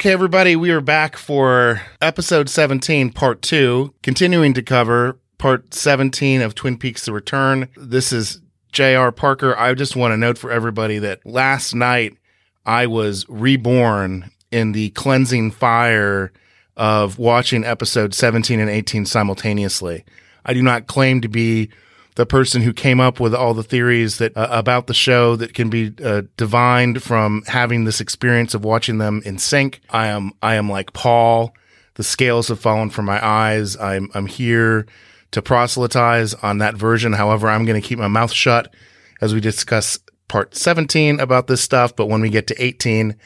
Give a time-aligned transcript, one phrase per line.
[0.00, 6.40] Okay, everybody, we are back for episode 17, part two, continuing to cover part 17
[6.40, 7.68] of Twin Peaks The Return.
[7.76, 8.40] This is
[8.72, 9.12] J.R.
[9.12, 9.54] Parker.
[9.58, 12.16] I just want to note for everybody that last night
[12.64, 16.32] I was reborn in the cleansing fire
[16.78, 20.06] of watching episode 17 and 18 simultaneously.
[20.46, 21.68] I do not claim to be
[22.16, 25.54] the person who came up with all the theories that uh, about the show that
[25.54, 29.80] can be uh, divined from having this experience of watching them in sync.
[29.90, 31.54] I am I am like Paul.
[31.94, 33.76] The scales have fallen from my eyes.
[33.76, 34.86] I'm I'm here
[35.30, 37.12] to proselytize on that version.
[37.12, 38.74] However, I'm going to keep my mouth shut
[39.20, 39.98] as we discuss
[40.28, 41.94] part 17 about this stuff.
[41.94, 43.16] But when we get to 18,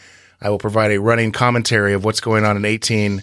[0.41, 3.23] I will provide a running commentary of what's going on in 18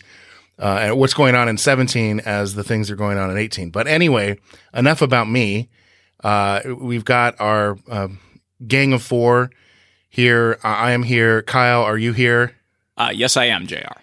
[0.62, 3.72] uh, and what's going on in 17 as the things are going on in 18.
[3.72, 4.38] But anyway,
[4.74, 5.70] enough about me.
[6.24, 8.10] Uh, we've got our uh,
[8.68, 9.50] gang of four
[10.10, 10.60] here.
[10.64, 11.42] I I am here.
[11.42, 12.56] Kyle, are you here?
[12.96, 14.00] Uh, yes, I am, JR.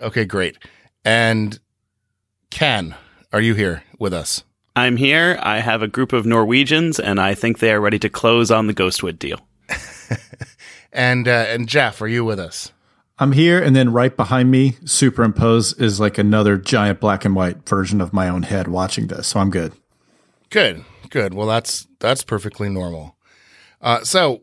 [0.00, 0.56] Okay, great.
[1.04, 1.58] And
[2.50, 2.94] Ken,
[3.32, 4.44] are you here with us?
[4.74, 5.38] I'm here.
[5.42, 8.66] I have a group of Norwegians, and I think they are ready to close on
[8.66, 9.40] the Ghostwood deal.
[10.92, 12.72] And uh, and Jeff, are you with us?
[13.20, 17.68] I'm here, and then right behind me, superimposed, is like another giant black and white
[17.68, 19.28] version of my own head watching this.
[19.28, 19.74] So I'm good.
[20.48, 21.34] Good, good.
[21.34, 23.16] Well, that's that's perfectly normal.
[23.82, 24.40] Uh, so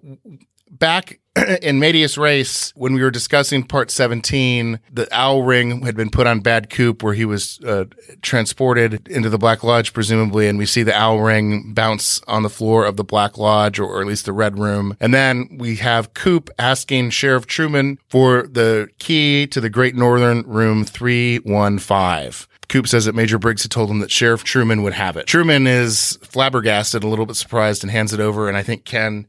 [0.70, 1.20] back
[1.62, 6.28] in medias res, when we were discussing part 17, the owl ring had been put
[6.28, 7.86] on Bad Coop where he was uh,
[8.22, 10.48] transported into the Black Lodge, presumably.
[10.48, 13.86] And we see the owl ring bounce on the floor of the Black Lodge, or,
[13.86, 14.96] or at least the Red Room.
[15.00, 20.44] And then we have Coop asking Sheriff Truman for the key to the Great Northern
[20.44, 22.48] Room 315.
[22.70, 25.26] Coop says that Major Briggs had told him that Sheriff Truman would have it.
[25.26, 28.50] Truman is flabbergasted, a little bit surprised, and hands it over.
[28.50, 29.26] And I think Ken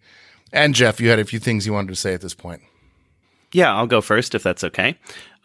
[0.53, 2.63] and Jeff, you had a few things you wanted to say at this point.
[3.53, 4.99] Yeah, I'll go first if that's okay.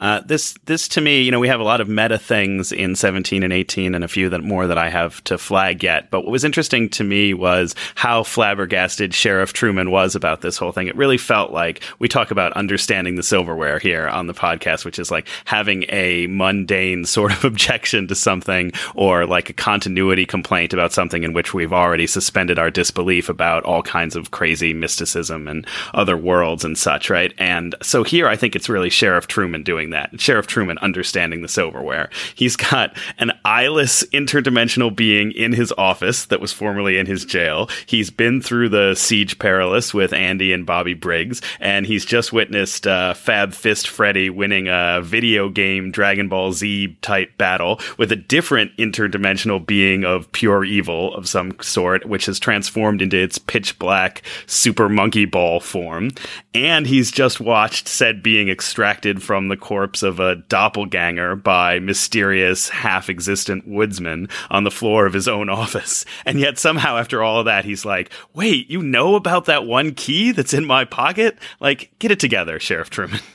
[0.04, 2.94] Uh, this, this to me, you know, we have a lot of meta things in
[2.94, 6.12] 17 and 18 and a few that more that I have to flag yet.
[6.12, 10.74] But what was interesting to me was how flabbergasted Sheriff Truman was about this whole
[10.74, 10.88] thing.
[10.88, 15.00] It really felt like we talk about understanding the silverware here on the podcast, which
[15.00, 20.74] is like having a mundane sort of objection to something or like a continuity complaint
[20.74, 25.48] about something in which we've already suspended our disbelief about all kinds of crazy mysticism
[25.48, 27.34] and other worlds and such, right?
[27.38, 30.20] And so here I think it's really Sheriff Truman doing that.
[30.20, 32.10] Sheriff Truman understanding the silverware.
[32.36, 37.70] He's got an eyeless interdimensional being in his office that was formerly in his jail.
[37.86, 42.86] He's been through the Siege Perilous with Andy and Bobby Briggs, and he's just witnessed
[42.86, 48.16] uh, Fab Fist Freddy winning a video game Dragon Ball Z type battle with a
[48.16, 53.78] different interdimensional being of pure evil of some sort, which has transformed into its pitch
[53.80, 56.10] black super monkey ball form.
[56.54, 62.70] And he's just watched said being extracted from the corpse of a doppelganger by mysterious
[62.70, 66.06] half existent woodsman on the floor of his own office.
[66.28, 69.96] And yet somehow after all of that, he's like, wait, you know about that one
[69.96, 71.40] key that's in my pocket?
[71.60, 73.20] Like, get it together, Sheriff Truman.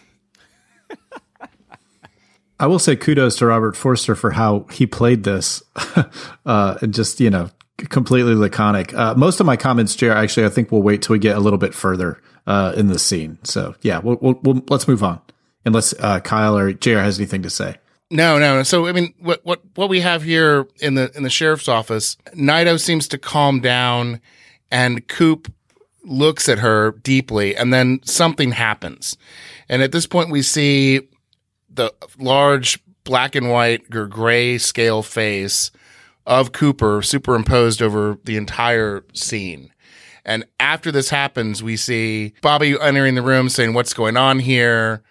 [2.61, 5.61] I will say kudos to Robert Forster for how he played this,
[6.46, 8.94] uh, and just you know completely laconic.
[8.94, 11.40] Uh, most of my comments, Jer, actually, I think we'll wait till we get a
[11.40, 13.38] little bit further uh, in the scene.
[13.44, 15.20] So yeah, we'll, we'll, we'll let's move on,
[15.65, 17.77] unless uh, Kyle or Jer has anything to say.
[18.11, 18.63] No, no.
[18.63, 22.17] So I mean, what what what we have here in the in the sheriff's office,
[22.35, 24.21] Naido seems to calm down,
[24.71, 25.53] and Coop
[26.05, 29.19] looks at her deeply, and then something happens,
[29.69, 31.03] and at this point we see
[31.69, 35.71] the large black and white or gray scale face
[36.27, 39.73] of Cooper superimposed over the entire scene.
[40.25, 45.03] And after this happens, we see Bobby entering the room saying, What's going on here?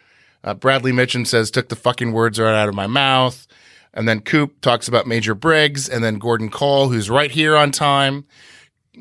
[0.48, 3.46] Uh, Bradley Mitchum says, Took the fucking words right out of my mouth.
[3.94, 7.72] And then Coop talks about Major Briggs and then Gordon Cole, who's right here on
[7.72, 8.24] time.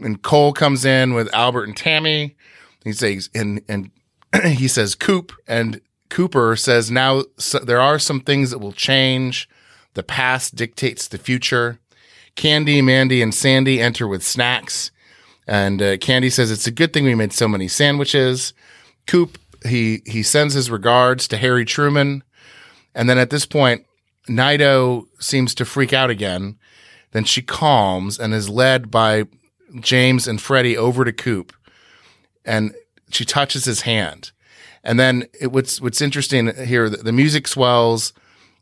[0.03, 2.35] And Cole comes in with Albert and Tammy.
[2.83, 3.93] He says, and, and
[4.45, 5.31] he says, Coop.
[5.47, 9.49] And Cooper says, now so there are some things that will change.
[9.95, 11.79] The past dictates the future.
[12.35, 14.91] Candy, Mandy, and Sandy enter with snacks.
[15.47, 18.53] And uh, Candy says it's a good thing we made so many sandwiches.
[19.07, 22.23] Coop he he sends his regards to Harry Truman,
[22.95, 23.87] and then at this point,
[24.29, 26.59] Naido seems to freak out again.
[27.13, 29.25] Then she calms and is led by
[29.81, 31.53] James and Freddie over to Coop,
[32.45, 32.75] and
[33.11, 34.33] she touches his hand.
[34.83, 38.13] And then it, what's what's interesting here, the, the music swells.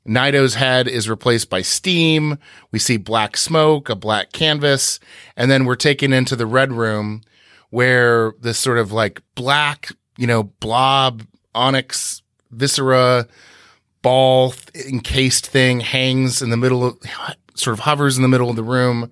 [0.06, 2.38] Naido's head is replaced by steam.
[2.70, 5.00] We see black smoke, a black canvas,
[5.34, 7.22] and then we're taken into the red room
[7.70, 11.22] where this sort of like black, you know, blob,
[11.54, 13.26] onyx, viscera,
[14.02, 16.98] ball encased thing hangs in the middle of,
[17.54, 19.10] sort of hovers in the middle of the room.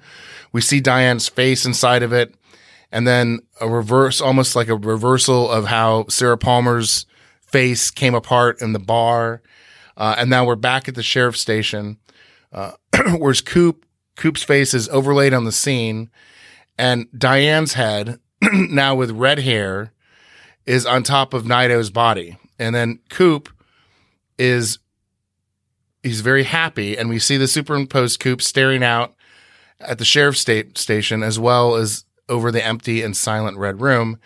[0.52, 2.34] We see Diane's face inside of it.
[2.90, 7.06] And then a reverse, almost like a reversal of how Sarah Palmer's
[7.40, 9.40] face came apart in the bar.
[9.96, 11.98] Uh, and now we're back at the sheriff's station.
[12.52, 12.72] Uh,
[13.18, 13.86] where's Coop?
[14.16, 16.10] Coop's face is overlaid on the scene,
[16.78, 18.20] and Diane's head,
[18.52, 19.92] now with red hair,
[20.66, 22.38] is on top of Naido's body.
[22.58, 23.48] And then Coop
[24.38, 24.78] is
[26.02, 29.14] he's very happy, and we see the superimposed Coop staring out
[29.80, 34.18] at the sheriff's state station as well as over the empty and silent red room.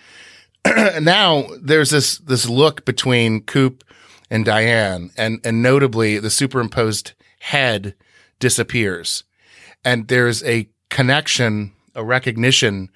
[1.01, 3.85] now there's this this look between Coop
[4.31, 7.95] and Diane, and and notably the superimposed head
[8.39, 9.25] disappears,
[9.85, 12.91] and there's a connection, a recognition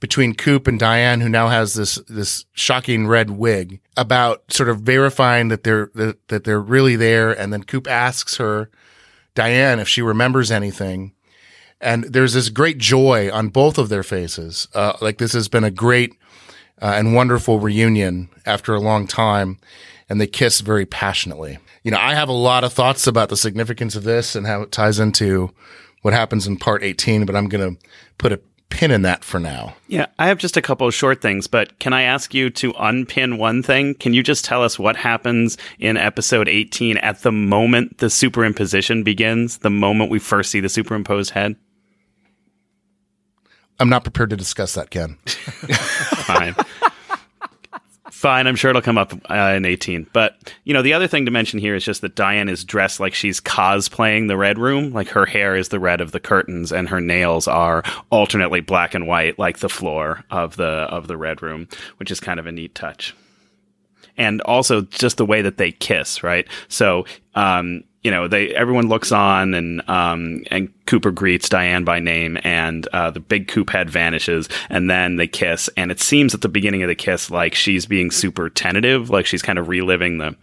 [0.00, 4.80] between Coop and Diane, who now has this this shocking red wig, about sort of
[4.80, 8.70] verifying that they're that, that they're really there, and then Coop asks her,
[9.34, 11.12] Diane, if she remembers anything.
[11.82, 14.68] And there's this great joy on both of their faces.
[14.74, 16.12] Uh, like this has been a great
[16.80, 19.58] uh, and wonderful reunion after a long time
[20.10, 21.58] and they kiss very passionately.
[21.84, 24.62] You know, I have a lot of thoughts about the significance of this and how
[24.62, 25.54] it ties into
[26.02, 27.86] what happens in part 18, but I'm going to
[28.18, 29.74] put a pin in that for now.
[29.88, 32.72] Yeah, I have just a couple of short things, but can I ask you to
[32.78, 33.94] unpin one thing?
[33.94, 39.04] Can you just tell us what happens in episode 18 at the moment the superimposition
[39.04, 41.56] begins, the moment we first see the superimposed head?
[43.78, 45.16] I'm not prepared to discuss that, Ken.
[45.26, 46.54] Fine.
[48.20, 50.06] Fine, I'm sure it'll come up uh, in 18.
[50.12, 53.00] But, you know, the other thing to mention here is just that Diane is dressed
[53.00, 54.92] like she's cosplaying the Red Room.
[54.92, 58.94] Like her hair is the red of the curtains and her nails are alternately black
[58.94, 62.44] and white like the floor of the of the Red Room, which is kind of
[62.44, 63.14] a neat touch.
[64.18, 66.46] and also just the way that they kiss, right?
[66.68, 71.98] So, um, you know, they everyone looks on, and um, and Cooper greets Diane by
[71.98, 76.34] name, and uh, the big coop head vanishes, and then they kiss, and it seems
[76.34, 79.68] at the beginning of the kiss like she's being super tentative, like she's kind of
[79.68, 80.34] reliving the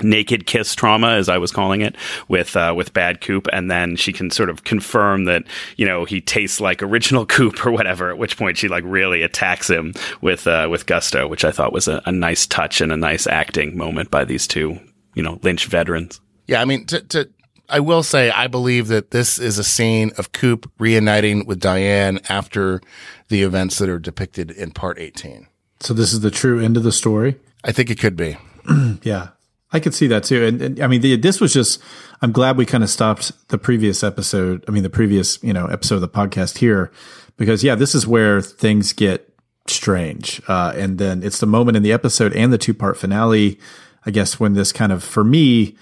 [0.00, 1.96] naked kiss trauma, as I was calling it,
[2.28, 5.42] with uh, with Bad Coop, and then she can sort of confirm that
[5.76, 8.10] you know he tastes like original Coop or whatever.
[8.10, 11.72] At which point she like really attacks him with uh, with gusto, which I thought
[11.72, 14.78] was a, a nice touch and a nice acting moment by these two
[15.14, 16.20] you know Lynch veterans.
[16.52, 17.30] Yeah, I mean, to, to
[17.66, 22.20] I will say, I believe that this is a scene of Coop reuniting with Diane
[22.28, 22.82] after
[23.28, 25.46] the events that are depicted in part 18.
[25.80, 27.40] So this is the true end of the story.
[27.64, 28.36] I think it could be.
[29.02, 29.28] Yeah,
[29.72, 30.44] I could see that too.
[30.44, 31.82] And, and I mean, the, this was just.
[32.20, 34.62] I'm glad we kind of stopped the previous episode.
[34.68, 36.92] I mean, the previous you know episode of the podcast here,
[37.38, 39.34] because yeah, this is where things get
[39.66, 40.42] strange.
[40.46, 43.58] Uh, and then it's the moment in the episode and the two part finale.
[44.04, 45.76] I guess when this kind of for me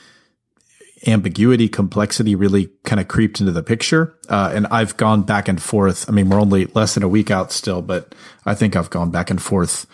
[1.07, 4.15] ambiguity, complexity really kind of creeped into the picture.
[4.29, 6.09] Uh, and I've gone back and forth.
[6.09, 8.15] I mean, we're only less than a week out still, but
[8.45, 9.87] I think I've gone back and forth,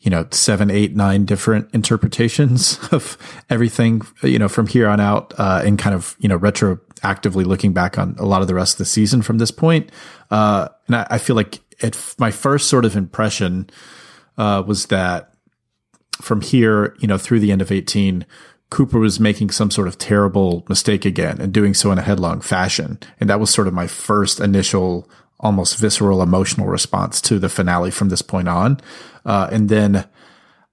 [0.00, 3.18] you know, seven, eight, nine different interpretations of
[3.50, 7.72] everything, you know, from here on out, uh, and kind of, you know, retroactively looking
[7.72, 9.90] back on a lot of the rest of the season from this point.
[10.30, 13.68] Uh, and I, I feel like it, my first sort of impression,
[14.38, 15.34] uh, was that
[16.20, 18.24] from here, you know, through the end of 18,
[18.72, 22.40] Cooper was making some sort of terrible mistake again and doing so in a headlong
[22.40, 22.98] fashion.
[23.20, 27.90] And that was sort of my first initial, almost visceral emotional response to the finale
[27.90, 28.80] from this point on.
[29.26, 30.08] Uh, and then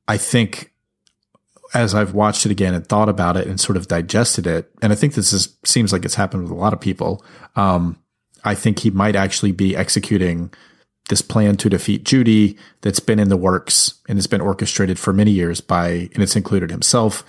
[0.07, 0.71] I think
[1.73, 4.93] as I've watched it again and thought about it and sort of digested it, and
[4.93, 7.21] I think this is, seems like it's happened with a lot of people.
[7.57, 8.01] Um,
[8.45, 10.53] I think he might actually be executing
[11.09, 15.11] this plan to defeat Judy that's been in the works and has been orchestrated for
[15.11, 17.25] many years by, and it's included himself,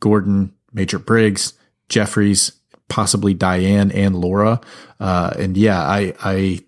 [0.00, 1.54] Gordon, Major Briggs,
[1.88, 2.52] Jeffries,
[2.88, 4.60] possibly Diane and Laura.
[5.00, 6.60] Uh, and yeah, I, I,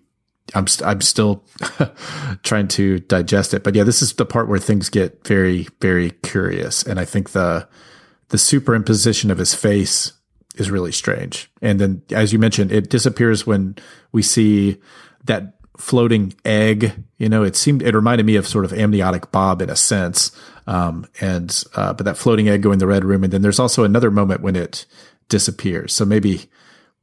[0.55, 1.43] I'm, st- I'm still
[2.43, 6.11] trying to digest it, but yeah, this is the part where things get very, very
[6.23, 6.83] curious.
[6.83, 7.67] And I think the,
[8.29, 10.13] the superimposition of his face
[10.55, 11.51] is really strange.
[11.61, 13.75] And then, as you mentioned, it disappears when
[14.11, 14.81] we see
[15.25, 16.93] that floating egg.
[17.17, 20.31] You know, it seemed it reminded me of sort of amniotic Bob in a sense.
[20.65, 23.59] Um, and uh, but that floating egg going in the red room, and then there's
[23.59, 24.85] also another moment when it
[25.29, 25.93] disappears.
[25.93, 26.49] So maybe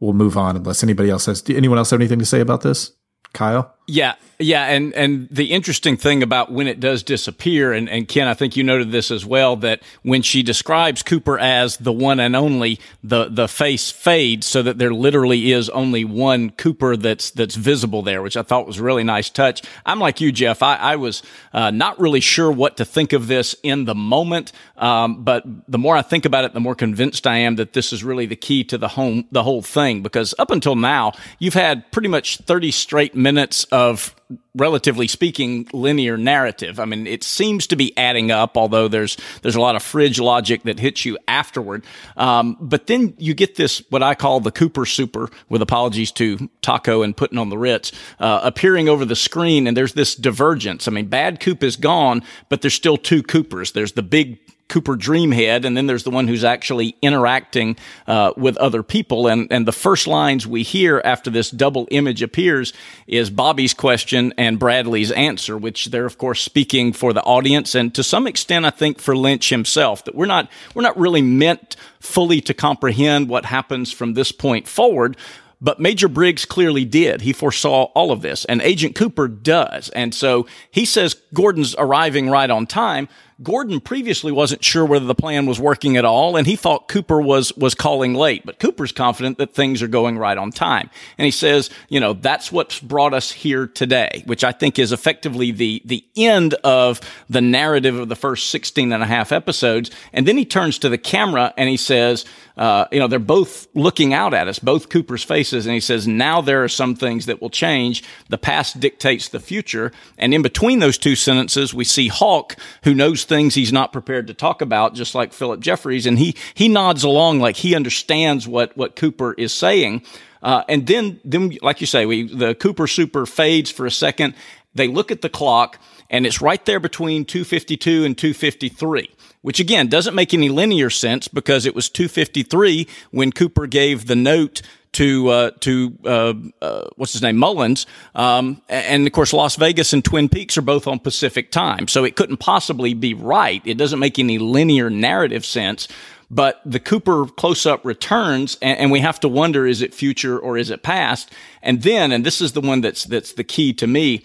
[0.01, 1.43] we'll move on unless anybody else has.
[1.49, 2.93] Anyone else have anything to say about this?
[3.33, 3.74] Kyle?
[3.87, 8.27] Yeah, yeah, and and the interesting thing about when it does disappear, and, and Ken,
[8.27, 12.19] I think you noted this as well, that when she describes Cooper as the one
[12.19, 17.31] and only, the the face fades so that there literally is only one Cooper that's
[17.31, 19.63] that's visible there, which I thought was a really nice touch.
[19.85, 20.63] I'm like you, Jeff.
[20.63, 21.23] I, I was
[21.53, 25.79] uh, not really sure what to think of this in the moment, um, but the
[25.79, 28.37] more I think about it, the more convinced I am that this is really the
[28.37, 30.03] key to the home the whole thing.
[30.03, 34.15] Because up until now, you've had pretty much 30 straight minutes of
[34.55, 36.79] relatively speaking linear narrative.
[36.79, 40.21] I mean, it seems to be adding up, although there's there's a lot of fridge
[40.21, 41.85] logic that hits you afterward.
[42.17, 46.49] Um, but then you get this what I call the Cooper Super, with apologies to
[46.63, 47.91] Taco and putting on the Ritz,
[48.21, 50.87] uh, appearing over the screen, and there's this divergence.
[50.87, 53.73] I mean, Bad Coop is gone, but there's still two Coopers.
[53.73, 58.57] There's the big Cooper Dreamhead, and then there's the one who's actually interacting uh, with
[58.57, 59.27] other people.
[59.27, 62.73] And and the first lines we hear after this double image appears
[63.07, 67.95] is Bobby's question and Bradley's answer, which they're of course speaking for the audience and
[67.95, 71.77] to some extent, I think for Lynch himself that we're not we're not really meant
[72.01, 75.17] fully to comprehend what happens from this point forward.
[75.61, 77.23] But Major Briggs clearly did.
[77.23, 79.89] He foresaw all of this, and Agent Cooper does.
[79.91, 83.09] And so he says Gordon's arriving right on time.
[83.43, 87.21] Gordon previously wasn't sure whether the plan was working at all, and he thought Cooper
[87.21, 88.47] was was calling late.
[88.47, 90.89] But Cooper's confident that things are going right on time,
[91.19, 94.93] and he says, you know, that's what's brought us here today, which I think is
[94.93, 99.91] effectively the the end of the narrative of the first 16 and a half episodes.
[100.13, 102.25] And then he turns to the camera and he says,
[102.57, 106.07] uh, you know, they're both looking out at us, both Cooper's faces, and he says,
[106.07, 108.05] now there are some things that will change.
[108.29, 112.95] The past dictates the future, and in between those two sentences, we see Hawk, who
[112.95, 116.69] knows things he's not prepared to talk about, just like Philip Jeffries, and he he
[116.69, 120.03] nods along like he understands what what Cooper is saying.
[120.43, 124.35] Uh, and then, then, like you say, we the Cooper Super fades for a second.
[124.75, 125.79] They look at the clock,
[126.11, 129.11] and it's right there between 252 and 253
[129.45, 134.17] which again doesn't make any linear sense because it was 253 when Cooper gave the
[134.17, 134.63] note
[134.95, 139.93] to uh, to uh, uh, what's his name Mullins, um, and of course Las Vegas
[139.93, 143.63] and Twin Peaks are both on Pacific time, so it couldn't possibly be right.
[143.65, 145.89] It doesn't make any linear narrative sense.
[146.31, 150.39] But the Cooper close up returns, and, and we have to wonder: is it future
[150.39, 151.31] or is it past?
[151.63, 154.25] And then, and this is the one that's that's the key to me.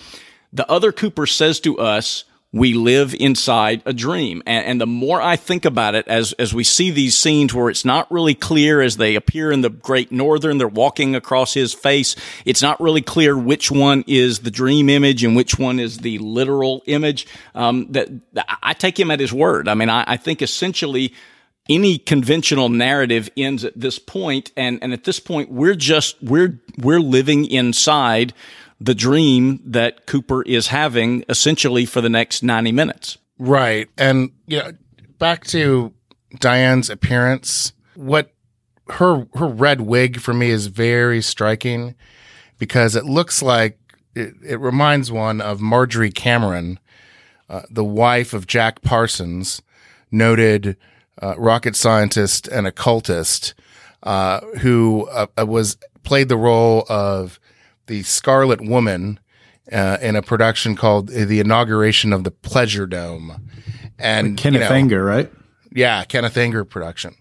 [0.52, 4.42] The other Cooper says to us, we live inside a dream.
[4.48, 7.70] And, and, the more I think about it, as, as we see these scenes where
[7.70, 11.76] it's not really clear as they appear in the Great Northern, they're walking across his
[11.76, 12.16] face.
[12.46, 16.18] It's not really clear which one is the dream image and which one is the
[16.18, 17.28] literal image.
[17.54, 18.10] Um, that,
[18.64, 19.68] I take him at his word.
[19.68, 21.14] I mean, I, I think essentially,
[21.70, 26.60] any conventional narrative ends at this point and and at this point we're just we're
[26.80, 28.34] we're living inside
[28.80, 33.18] the dream that Cooper is having essentially for the next 90 minutes.
[33.38, 33.90] Right.
[33.98, 34.72] And you know,
[35.18, 35.94] back to
[36.40, 38.34] Diane's appearance, what
[38.90, 41.96] her her red wig for me is very striking
[42.58, 43.78] because it looks like
[44.16, 46.80] it, it reminds one of Marjorie Cameron,
[47.50, 49.62] uh, the wife of Jack Parsons,
[50.12, 50.76] noted
[51.22, 53.54] uh, rocket scientist and occultist,
[54.04, 57.40] uh, who uh, was played the role of
[57.90, 59.20] the Scarlet Woman
[59.72, 63.50] uh, in a production called The Inauguration of the Pleasure Dome.
[63.98, 65.32] And Kenneth you know, Anger, right?
[65.74, 67.16] Yeah, Kenneth Anger production.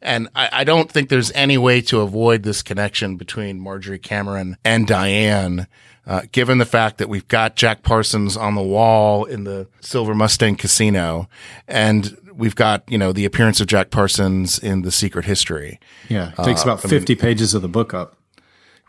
[0.00, 4.56] And I, I, don't think there's any way to avoid this connection between Marjorie Cameron
[4.64, 5.68] and Diane,
[6.06, 10.14] uh, given the fact that we've got Jack Parsons on the wall in the Silver
[10.14, 11.28] Mustang Casino,
[11.68, 15.78] and we've got you know the appearance of Jack Parsons in The Secret History.
[16.08, 18.16] Yeah, it takes uh, about 50 I mean, pages of the book up.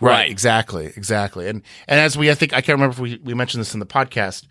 [0.03, 0.11] Right.
[0.11, 0.31] right.
[0.31, 0.87] Exactly.
[0.95, 1.47] Exactly.
[1.47, 3.79] And and as we, I think I can't remember if we we mentioned this in
[3.79, 4.47] the podcast.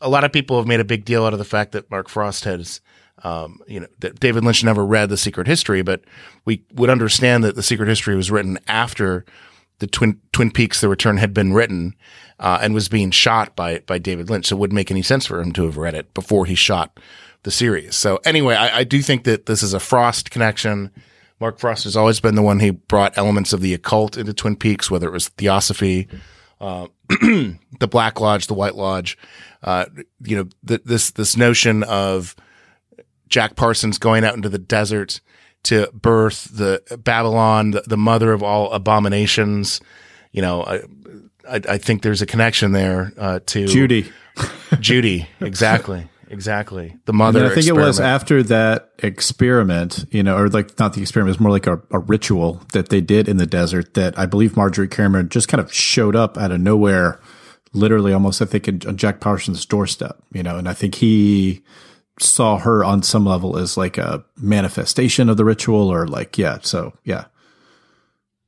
[0.00, 2.08] A lot of people have made a big deal out of the fact that Mark
[2.08, 2.80] Frost has,
[3.24, 6.02] um, you know, that David Lynch never read The Secret History, but
[6.44, 9.24] we would understand that The Secret History was written after
[9.80, 11.96] the Twin Twin Peaks: The Return had been written
[12.38, 14.46] uh, and was being shot by by David Lynch.
[14.46, 17.00] So it wouldn't make any sense for him to have read it before he shot
[17.42, 17.96] the series.
[17.96, 20.90] So anyway, I, I do think that this is a Frost connection.
[21.40, 24.56] Mark Frost has always been the one who brought elements of the occult into Twin
[24.56, 26.08] Peaks, whether it was Theosophy,
[26.60, 29.18] uh, the Black Lodge, the White Lodge.
[29.62, 29.86] Uh,
[30.22, 32.34] you know, th- this this notion of
[33.28, 35.20] Jack Parsons going out into the desert
[35.64, 39.80] to birth the Babalon, the, the mother of all abominations.
[40.32, 40.76] You know, I,
[41.48, 44.10] I, I think there's a connection there uh, to Judy.
[44.80, 46.08] Judy, exactly.
[46.28, 46.96] Exactly.
[47.04, 47.40] The mother.
[47.40, 47.84] I think experiment.
[47.84, 51.52] it was after that experiment, you know, or like not the experiment, it was more
[51.52, 55.28] like a, a, ritual that they did in the desert that I believe Marjorie Cameron
[55.28, 57.20] just kind of showed up out of nowhere,
[57.72, 61.62] literally almost, I think, on Jack Parsons' doorstep, you know, and I think he
[62.18, 66.58] saw her on some level as like a manifestation of the ritual or like, yeah.
[66.62, 67.26] So, yeah.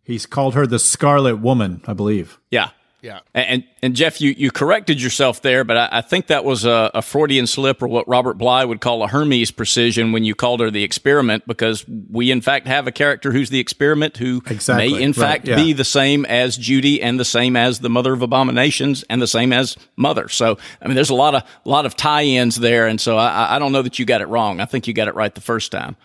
[0.03, 2.39] He's called her the Scarlet Woman, I believe.
[2.51, 2.71] Yeah.
[3.01, 3.21] Yeah.
[3.33, 6.91] And and Jeff, you, you corrected yourself there, but I, I think that was a,
[6.95, 10.59] a, Freudian slip or what Robert Bly would call a Hermes precision when you called
[10.59, 14.93] her the experiment, because we in fact have a character who's the experiment who exactly.
[14.93, 15.17] may in right.
[15.17, 15.55] fact yeah.
[15.55, 19.29] be the same as Judy and the same as the mother of abominations and the
[19.29, 20.29] same as mother.
[20.29, 23.59] So I mean there's a lot of lot of tie-ins there, and so I, I
[23.61, 24.61] don't know that you got it wrong.
[24.61, 25.97] I think you got it right the first time.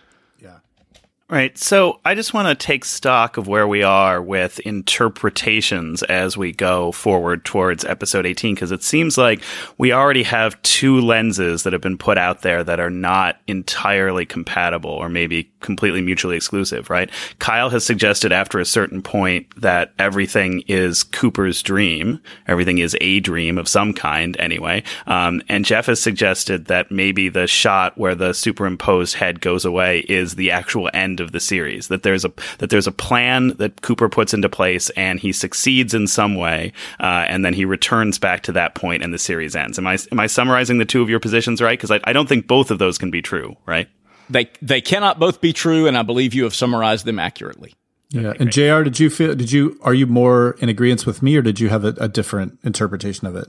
[1.34, 1.58] Right.
[1.58, 6.52] So I just want to take stock of where we are with interpretations as we
[6.52, 9.42] go forward towards episode 18, because it seems like
[9.76, 14.24] we already have two lenses that have been put out there that are not entirely
[14.24, 17.10] compatible or maybe completely mutually exclusive, right?
[17.40, 22.20] Kyle has suggested after a certain point that everything is Cooper's dream.
[22.46, 24.84] Everything is a dream of some kind anyway.
[25.08, 30.04] Um, and Jeff has suggested that maybe the shot where the superimposed head goes away
[30.08, 31.88] is the actual end of the series.
[31.88, 35.94] That there's a that there's a plan that Cooper puts into place, and he succeeds
[35.94, 39.56] in some way, uh, and then he returns back to that point, and the series
[39.56, 39.78] ends.
[39.78, 41.78] Am I am I summarizing the two of your positions right?
[41.78, 43.88] Because I, I don't think both of those can be true, right?
[44.30, 47.74] They they cannot both be true, and I believe you have summarized them accurately.
[48.10, 48.82] Yeah, and Jr.
[48.82, 49.34] Did you feel?
[49.34, 52.08] Did you are you more in agreement with me, or did you have a, a
[52.08, 53.48] different interpretation of it?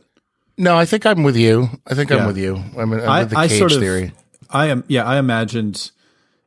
[0.57, 1.69] No, I think I'm with you.
[1.85, 2.17] I think yeah.
[2.17, 2.55] I'm with you.
[2.77, 4.13] I'm, I'm I, with the I cage sort of, theory.
[4.49, 4.83] I am.
[4.87, 5.91] Yeah, I imagined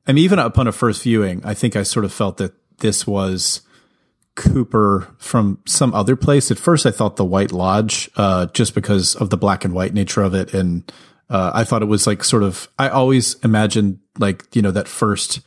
[0.08, 3.06] I mean, even upon a first viewing, I think I sort of felt that this
[3.06, 3.60] was
[4.34, 6.50] Cooper from some other place.
[6.50, 9.92] At first, I thought the White Lodge, uh, just because of the black and white
[9.92, 10.90] nature of it, and
[11.28, 12.68] uh, I thought it was like sort of.
[12.78, 15.40] I always imagined like you know that first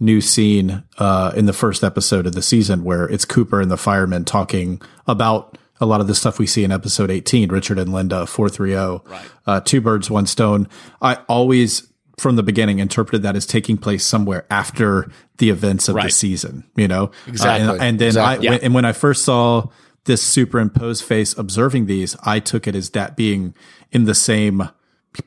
[0.00, 3.76] new scene uh, in the first episode of the season where it's Cooper and the
[3.76, 7.92] firemen talking about a lot of the stuff we see in episode 18, Richard and
[7.92, 9.30] Linda, 430, right.
[9.46, 10.68] uh, Two Birds, One Stone.
[11.00, 15.94] I always from the beginning interpreted that as taking place somewhere after the events of
[15.96, 17.04] the season, you know?
[17.04, 17.68] Uh, Exactly.
[17.68, 18.48] and, and then Exactly.
[18.48, 19.68] I, when, and when I first saw
[20.04, 23.54] this superimposed face observing these, I took it as that being
[23.92, 24.68] in the same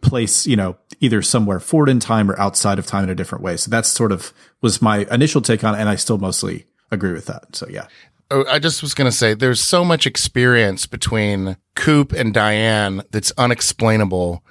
[0.01, 3.43] place, you know, either somewhere forward in time or outside of time in a different
[3.43, 3.57] way.
[3.57, 5.79] So that's sort of was my initial take on it.
[5.79, 7.55] And I still mostly agree with that.
[7.55, 7.87] So yeah.
[8.29, 13.03] Oh, I just was going to say there's so much experience between Coop and Diane
[13.11, 14.43] that's unexplainable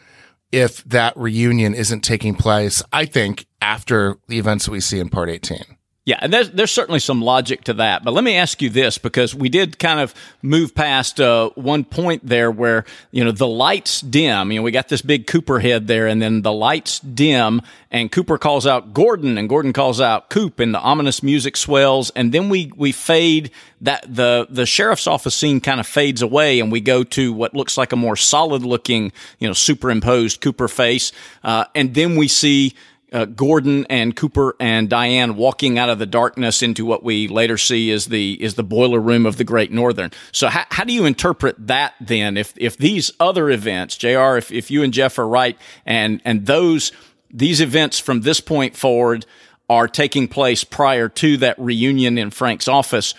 [0.53, 5.09] if that reunion isn't taking place, I think, after the events that we see in
[5.09, 5.65] part 18.
[6.07, 8.03] Yeah, and there's there's certainly some logic to that.
[8.03, 11.85] But let me ask you this because we did kind of move past uh, one
[11.85, 14.51] point there where you know the lights dim.
[14.51, 17.61] You know, we got this big Cooper head there, and then the lights dim,
[17.91, 22.09] and Cooper calls out Gordon, and Gordon calls out Coop, and the ominous music swells,
[22.17, 23.51] and then we we fade
[23.83, 27.55] that the the sheriff's office scene kind of fades away, and we go to what
[27.55, 31.13] looks like a more solid looking you know superimposed Cooper face,
[31.45, 32.75] uh, and then we see
[33.13, 37.57] uh, Gordon and Cooper and Diane walking out of the darkness into what we later
[37.57, 40.11] see is the is the boiler room of the Great Northern.
[40.33, 42.37] So how, how do you interpret that then?
[42.37, 46.47] If if these other events, Jr., if, if you and Jeff are right, and and
[46.47, 46.93] those
[47.31, 49.27] these events from this point forward
[49.69, 53.15] are taking place prior to that reunion in Frank's office.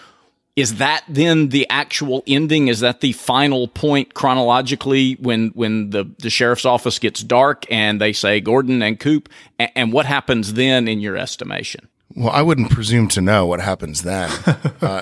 [0.61, 2.67] Is that then the actual ending?
[2.67, 7.99] Is that the final point chronologically when when the, the sheriff's office gets dark and
[7.99, 9.27] they say Gordon and Coop?
[9.57, 11.87] And, and what happens then in your estimation?
[12.15, 14.29] Well, I wouldn't presume to know what happens then.
[14.81, 15.01] uh,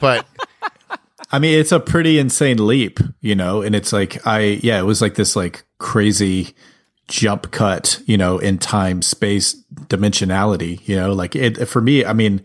[0.00, 0.26] but
[1.30, 4.86] I mean, it's a pretty insane leap, you know, and it's like, I, yeah, it
[4.86, 6.52] was like this like crazy
[7.06, 9.54] jump cut, you know, in time, space,
[9.86, 12.42] dimensionality, you know, like it, for me, I mean,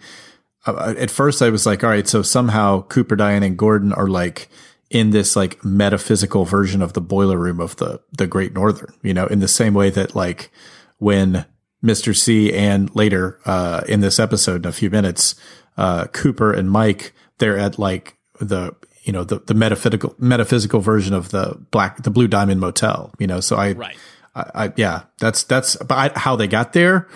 [0.68, 4.50] at first I was like, all right, so somehow Cooper, Diane, and Gordon are like
[4.90, 9.14] in this like metaphysical version of the boiler room of the, the Great Northern, you
[9.14, 10.52] know, in the same way that like
[10.98, 11.46] when
[11.84, 12.16] Mr.
[12.16, 15.36] C and later, uh, in this episode in a few minutes,
[15.78, 21.14] uh, Cooper and Mike, they're at like the, you know, the, the metaphysical, metaphysical version
[21.14, 23.98] of the black, the Blue Diamond Motel, you know, so I, Right.
[24.34, 27.08] I, I yeah, that's, that's, but I, how they got there,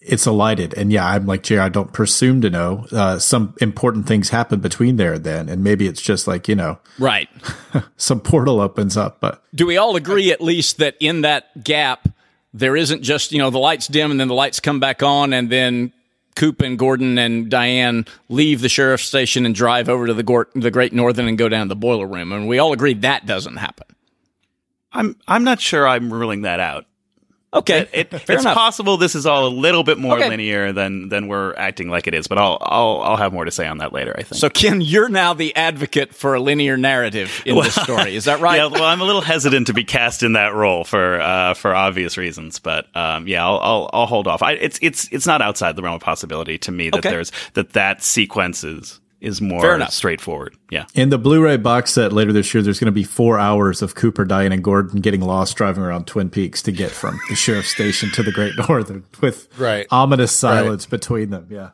[0.00, 0.72] it's elided.
[0.74, 2.86] And yeah, I'm like, Jay, I don't presume to know.
[2.90, 5.48] Uh, some important things happen between there and then.
[5.48, 7.28] And maybe it's just like, you know, Right.
[7.96, 12.08] some portal opens up, but Do we all agree at least that in that gap
[12.52, 15.32] there isn't just you know the lights dim and then the lights come back on
[15.32, 15.92] and then
[16.34, 20.48] Coop and Gordon and Diane leave the sheriff's station and drive over to the Gor-
[20.54, 23.26] the Great Northern and go down to the boiler room, and we all agree that
[23.26, 23.86] doesn't happen.
[24.92, 26.86] I'm I'm not sure I'm ruling that out.
[27.52, 28.54] Okay, It, fair it's enough.
[28.54, 30.28] possible this is all a little bit more Okay.
[30.28, 33.50] linear than than we're acting like it is, but I'll I'll I'll have more to
[33.50, 34.14] say on that later.
[34.16, 34.38] I think.
[34.38, 38.14] so Ken, you're now the advocate for a linear narrative in this story.
[38.14, 38.56] Is that right?
[38.60, 41.74] Yeah, well, I'm a little hesitant to be cast in that role for uh, for
[41.74, 44.42] obvious reasons, but um, yeah, I'll, I'll I'll hold off.
[44.42, 47.10] I, it's it's it's not outside the realm of possibility to me that Okay.
[47.10, 49.92] there's that that sequence is is Fair more enough.
[49.92, 50.56] straightforward.
[50.70, 50.86] Yeah.
[50.94, 53.94] In the Blu-ray box set later this year, there's going to be four hours of
[53.94, 57.68] Cooper, Diane, and Gordon getting lost driving around Twin Peaks to get from the sheriff's
[57.70, 59.86] station to the Great Northern with Right.
[59.90, 61.46] ominous silence between them.
[61.50, 61.70] Yeah.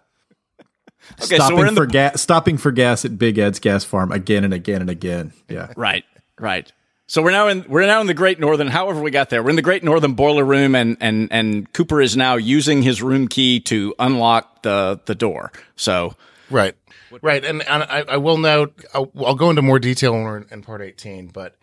[1.22, 3.84] Okay, so stopping we're in the for gas, stopping for gas at Big Ed's gas
[3.84, 5.32] farm again and again and again.
[5.48, 5.68] Yeah.
[5.76, 6.04] Right,
[6.40, 6.70] right.
[7.06, 8.66] So we're now in we're now in the Great Northern.
[8.66, 12.00] However, we got there, we're in the Great Northern boiler room, and and and Cooper
[12.00, 15.52] is now using his room key to unlock the the door.
[15.76, 16.14] So
[16.50, 16.74] Right.
[17.22, 17.44] Right.
[17.44, 20.46] And, and I, I will note, I'll, I'll go into more detail when we're in,
[20.50, 21.56] in part 18, but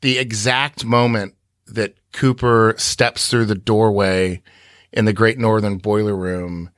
[0.00, 1.34] the exact moment
[1.66, 4.42] that Cooper steps through the doorway
[4.92, 6.70] in the Great Northern Boiler Room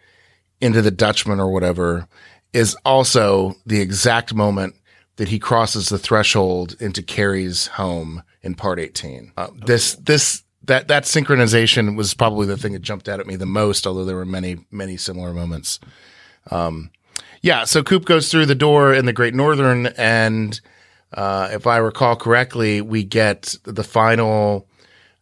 [0.61, 2.09] into the Dutchman or whatever
[2.53, 4.75] is also the exact moment
[5.17, 9.33] that he crosses the threshold into Carrie's home in part 18.
[9.37, 13.37] Uh, this, this, that, that synchronization was probably the thing that jumped out at me
[13.37, 15.81] the most, although there were many, many similar moments.
[17.43, 20.61] Yeah, so Coop goes through the door in the Great Northern, and
[21.13, 24.67] uh, if I recall correctly, we get the final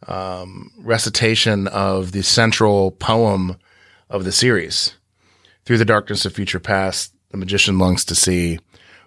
[0.07, 3.57] um, recitation of the central poem
[4.09, 4.94] of the series.
[5.64, 8.59] Through the darkness of future past, the magician longs to see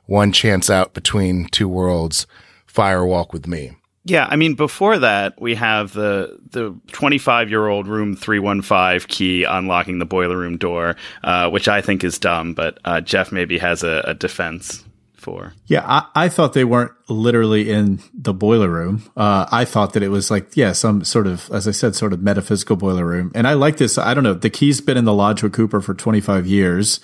[0.05, 2.25] one chance out between two worlds.
[2.65, 3.73] Fire walk with me.
[4.09, 9.43] Yeah, I mean, before that, we have the the 25 year old room 315 key
[9.43, 13.57] unlocking the boiler room door, uh, which I think is dumb, but uh, Jeff maybe
[13.57, 14.85] has a, a defense
[15.27, 15.53] for.
[15.65, 19.11] Yeah, I, I thought they weren't literally in the boiler room.
[19.17, 22.13] Uh, I thought that it was like, yeah, some sort of, as I said, sort
[22.13, 23.33] of metaphysical boiler room.
[23.35, 23.97] And I like this.
[23.97, 24.33] I don't know.
[24.33, 27.01] The key's been in the lodge with Cooper for 25 years,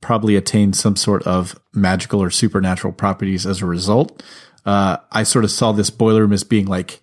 [0.00, 4.22] probably attained some sort of magical or supernatural properties as a result.
[4.66, 7.00] Uh, I sort of saw this boiler room as being like,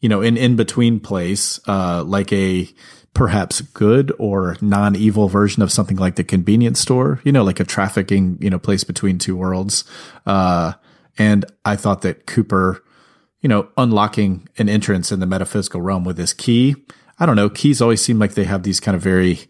[0.00, 2.68] you know, an in between place, uh, like a
[3.14, 7.60] perhaps good or non evil version of something like the convenience store, you know, like
[7.60, 9.84] a trafficking, you know, place between two worlds.
[10.26, 10.72] Uh,
[11.18, 12.82] and I thought that Cooper,
[13.40, 16.76] you know, unlocking an entrance in the metaphysical realm with this key.
[17.18, 17.50] I don't know.
[17.50, 19.40] Keys always seem like they have these kind of very,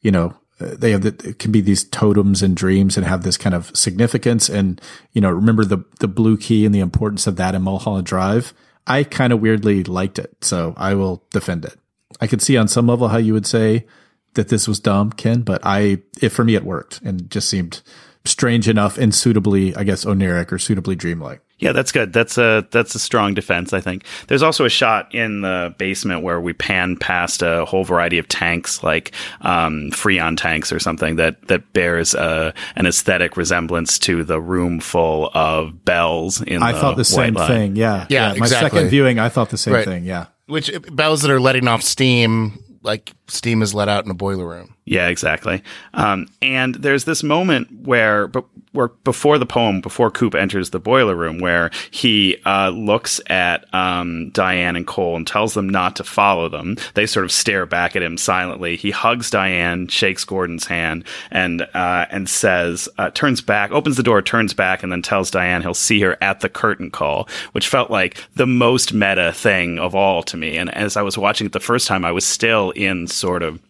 [0.00, 3.22] you know, Uh, they have the, it can be these totems and dreams and have
[3.22, 4.48] this kind of significance.
[4.48, 4.80] And,
[5.12, 8.52] you know, remember the, the blue key and the importance of that in Mulholland Drive.
[8.86, 10.36] I kind of weirdly liked it.
[10.42, 11.78] So I will defend it.
[12.20, 13.86] I could see on some level how you would say
[14.34, 17.82] that this was dumb, Ken, but I, it, for me, it worked and just seemed
[18.24, 21.40] strange enough and suitably, I guess, oneiric or suitably dreamlike.
[21.60, 22.12] Yeah, that's good.
[22.12, 24.04] That's a that's a strong defense, I think.
[24.28, 28.28] There's also a shot in the basement where we pan past a whole variety of
[28.28, 34.22] tanks, like um, Freon tanks or something, that that bears uh, an aesthetic resemblance to
[34.22, 36.40] the room full of bells.
[36.42, 37.48] In I thought the same Line.
[37.48, 37.76] thing.
[37.76, 38.70] Yeah, Yeah, My exactly.
[38.78, 39.84] second viewing, I thought the same Right.
[39.84, 40.04] thing.
[40.04, 40.26] Yeah.
[40.46, 44.46] Which bells that are letting off steam, like steam is let out in a boiler
[44.46, 44.74] room.
[44.84, 45.62] Yeah, exactly.
[45.92, 50.78] Um, and there's this moment where, but where before the poem, before Coop enters the
[50.78, 55.96] boiler room, where he uh, looks at um, Diane and Cole and tells them not
[55.96, 56.76] to follow them.
[56.94, 58.76] They sort of stare back at him silently.
[58.76, 64.02] He hugs Diane, shakes Gordon's hand, and uh, and says, uh, turns back, opens the
[64.02, 67.68] door, turns back, and then tells Diane he'll see her at the curtain call, which
[67.68, 70.56] felt like the most meta thing of all to me.
[70.56, 73.60] And as I was watching it the first time, I was still in sort of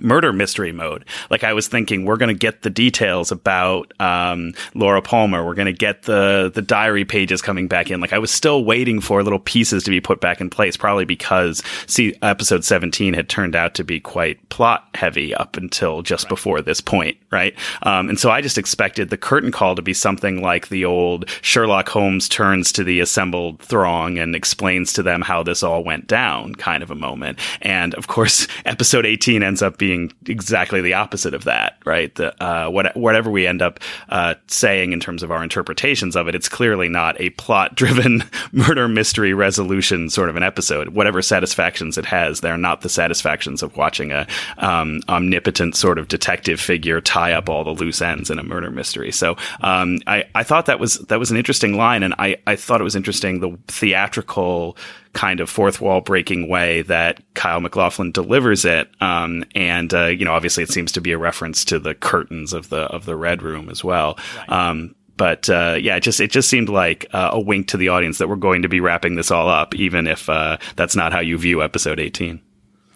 [0.00, 1.04] murder mystery mode.
[1.30, 5.44] Like I was thinking, we're going to get the details about um, Laura Palmer.
[5.44, 8.00] We're going to get the the diary pages coming back in.
[8.00, 10.76] Like I was still waiting for little pieces to be put back in place.
[10.76, 16.02] Probably because see, episode seventeen had turned out to be quite plot heavy up until
[16.02, 17.54] just before this point, right?
[17.82, 21.28] Um, and so I just expected the curtain call to be something like the old
[21.42, 26.06] Sherlock Holmes turns to the assembled throng and explains to them how this all went
[26.06, 27.38] down, kind of a moment.
[27.62, 29.85] And of course, episode eighteen ends up being
[30.26, 32.14] exactly the opposite of that, right?
[32.14, 36.28] The, uh, what, whatever we end up uh, saying in terms of our interpretations of
[36.28, 40.90] it, it's clearly not a plot-driven murder mystery resolution sort of an episode.
[40.90, 44.26] Whatever satisfactions it has, they're not the satisfactions of watching a
[44.58, 48.70] um, omnipotent sort of detective figure tie up all the loose ends in a murder
[48.70, 49.12] mystery.
[49.12, 52.56] So um, I, I thought that was that was an interesting line, and I, I
[52.56, 54.76] thought it was interesting the theatrical
[55.16, 58.90] kind of fourth wall breaking way that Kyle MacLachlan delivers it.
[59.00, 62.52] Um, and uh, you know, obviously, it seems to be a reference to the curtains
[62.52, 64.18] of the of the red room as well.
[64.48, 67.88] Um, but uh, yeah, it just it just seemed like uh, a wink to the
[67.88, 71.12] audience that we're going to be wrapping this all up, even if uh, that's not
[71.12, 72.42] how you view episode eighteen.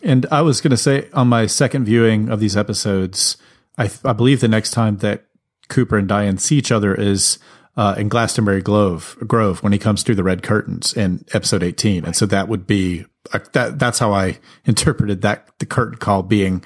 [0.03, 3.39] And I was going to say on my second viewing of these episodes,
[3.79, 5.25] I, I believe the next time that
[5.69, 7.39] Cooper and Diane see each other is
[7.81, 12.05] uh, in Glastonbury Grove, Grove when he comes through the red curtains in episode 18.
[12.05, 13.79] And so that would be uh, that.
[13.79, 16.63] That's how I interpreted that the curtain call being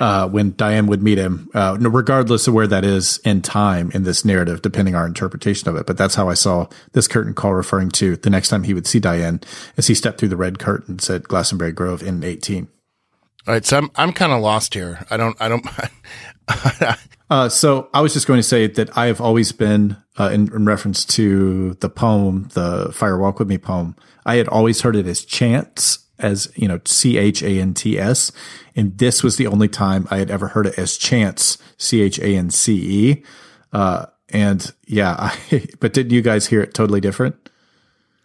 [0.00, 4.04] uh, when Diane would meet him, uh, regardless of where that is in time in
[4.04, 5.86] this narrative, depending on our interpretation of it.
[5.86, 8.86] But that's how I saw this curtain call referring to the next time he would
[8.86, 9.42] see Diane
[9.76, 12.68] as he stepped through the red curtains at Glastonbury Grove in 18.
[13.46, 15.04] All right, so I'm I'm kind of lost here.
[15.10, 15.66] I don't I don't.
[17.30, 20.52] Uh, so I was just going to say that I have always been, uh, in,
[20.54, 24.96] in reference to the poem, the Fire Walk With Me poem, I had always heard
[24.96, 28.32] it as chants, as, you know, C H A N T S.
[28.76, 32.18] And this was the only time I had ever heard it as chance, C H
[32.18, 32.74] A N C
[33.10, 33.22] E.
[33.72, 35.16] Uh, and yeah,
[35.50, 37.36] I, but didn't you guys hear it totally different?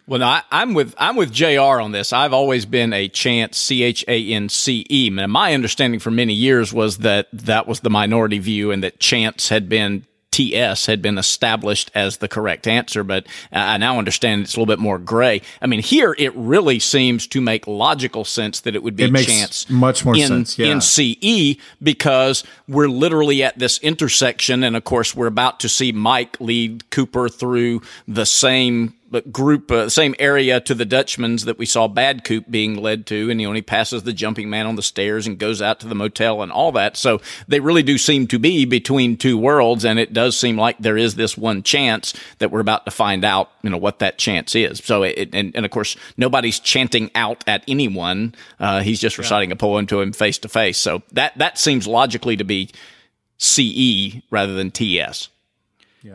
[0.09, 1.79] Well, no, I, I'm with I'm with Jr.
[1.79, 2.13] on this.
[2.13, 5.07] I've always been a chance C H A N C E.
[5.07, 8.99] And my understanding for many years was that that was the minority view, and that
[8.99, 10.05] chance had been
[10.39, 13.03] T S had been established as the correct answer.
[13.03, 15.41] But I now understand it's a little bit more gray.
[15.61, 19.11] I mean, here it really seems to make logical sense that it would be It
[19.11, 20.67] makes chance much more in, sense, yeah.
[20.67, 25.91] in CE because we're literally at this intersection, and of course, we're about to see
[25.91, 28.93] Mike lead Cooper through the same
[29.31, 33.29] group, uh, same area to the Dutchman's that we saw Bad Coop being led to,
[33.29, 35.95] and he only passes the jumping man on the stairs and goes out to the
[35.95, 36.95] motel and all that.
[36.95, 40.77] So they really do seem to be between two worlds, and it does seem like
[40.79, 44.17] there is this one chance that we're about to find out, you know, what that
[44.17, 44.79] chance is.
[44.83, 48.35] So it, and, and of course, nobody's chanting out at anyone.
[48.59, 50.77] Uh, he's just reciting a poem to him face to face.
[50.77, 52.69] So that that seems logically to be
[53.37, 55.29] CE rather than TS.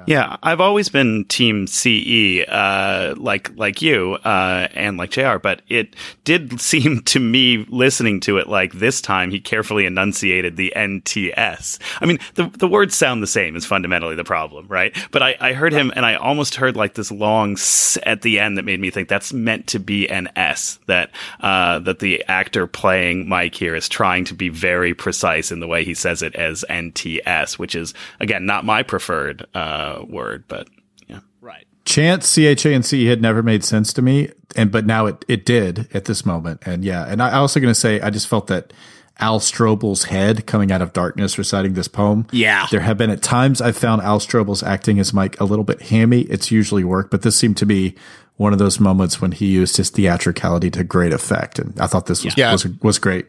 [0.07, 5.37] Yeah, I've always been Team CE, uh, like like you uh, and like Jr.
[5.37, 5.95] But it
[6.25, 11.79] did seem to me, listening to it, like this time he carefully enunciated the NTS.
[12.01, 14.97] I mean, the the words sound the same is fundamentally the problem, right?
[15.11, 18.41] But I, I heard him, and I almost heard like this long s at the
[18.41, 20.79] end that made me think that's meant to be an S.
[20.87, 25.61] That uh, that the actor playing Mike here is trying to be very precise in
[25.61, 29.47] the way he says it as NTS, which is again not my preferred.
[29.55, 30.69] Uh, uh, word, but
[31.07, 31.21] yeah.
[31.41, 31.67] Right.
[31.85, 35.07] Chance, C H A and C had never made sense to me, and but now
[35.07, 38.01] it it did at this moment, and yeah, and I, I also going to say
[38.01, 38.73] I just felt that
[39.21, 42.27] Al Strobel's head coming out of darkness reciting this poem.
[42.33, 42.67] Yeah.
[42.71, 45.83] There have been at times I've found Al Strobel's acting as Mike a little bit
[45.83, 46.23] hammy.
[46.23, 47.95] It's usually work, but this seemed to be
[48.37, 51.61] one of those moments when he used his theatricality to great effect.
[51.61, 52.51] And I thought this was, Yeah.
[52.51, 53.27] was, was great.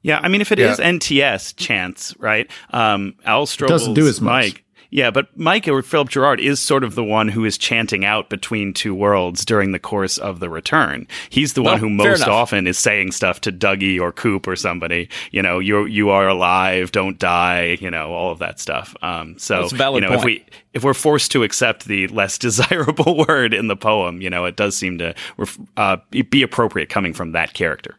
[0.00, 0.92] Yeah, I mean, if it is Yeah.
[0.92, 2.50] NTS chance, right?
[2.70, 4.30] Um, Al Strobel's doesn't do as much.
[4.32, 4.64] Mike.
[4.90, 8.30] Yeah, but Mike or Philip Gerard is sort of the one who is chanting out
[8.30, 11.06] between two worlds during the course of the return.
[11.28, 12.28] He's the one who most enough.
[12.28, 15.10] often is saying stuff to Dougie or Coop or somebody.
[15.30, 17.76] You know, you you are alive, don't die.
[17.80, 18.96] You know, all of that stuff.
[19.02, 22.08] Um, so That's a valid you know, if we if we're forced to accept the
[22.08, 25.98] less desirable word in the poem, you know, it does seem to ref- uh,
[26.30, 27.96] be appropriate coming from that character.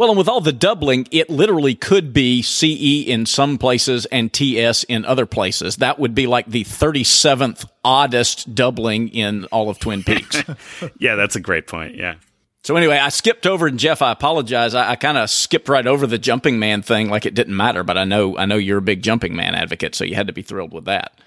[0.00, 4.32] Well, and with all the doubling, it literally could be CE in some places and
[4.32, 5.76] TS in other places.
[5.76, 10.42] That would be like the 37th oddest doubling in all of Twin Peaks.
[10.98, 11.96] Yeah, that's a great point.
[11.96, 12.14] Yeah.
[12.62, 14.74] so anyway, I skipped over, and Jeff, I apologize.
[14.74, 17.84] I, I kind of skipped right over the jumping man thing, like it didn't matter.
[17.84, 20.32] But I know, I know you're a big jumping man advocate, so you had to
[20.32, 21.20] be thrilled with that.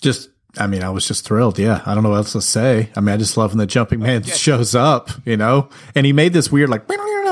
[0.00, 1.58] Just, I mean, I was just thrilled.
[1.58, 1.82] Yeah.
[1.84, 2.90] I don't know what else to say.
[2.96, 6.12] I mean, I just love when the jumping man shows up, you know, and he
[6.12, 6.88] made this weird, like,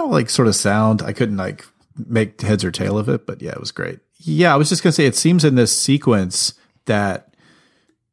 [0.09, 1.03] like sort of sound.
[1.03, 1.65] I couldn't like
[1.97, 4.01] make heads or tail of it, but yeah, it was great.
[4.19, 4.53] Yeah.
[4.53, 7.35] I was just going to say, it seems in this sequence that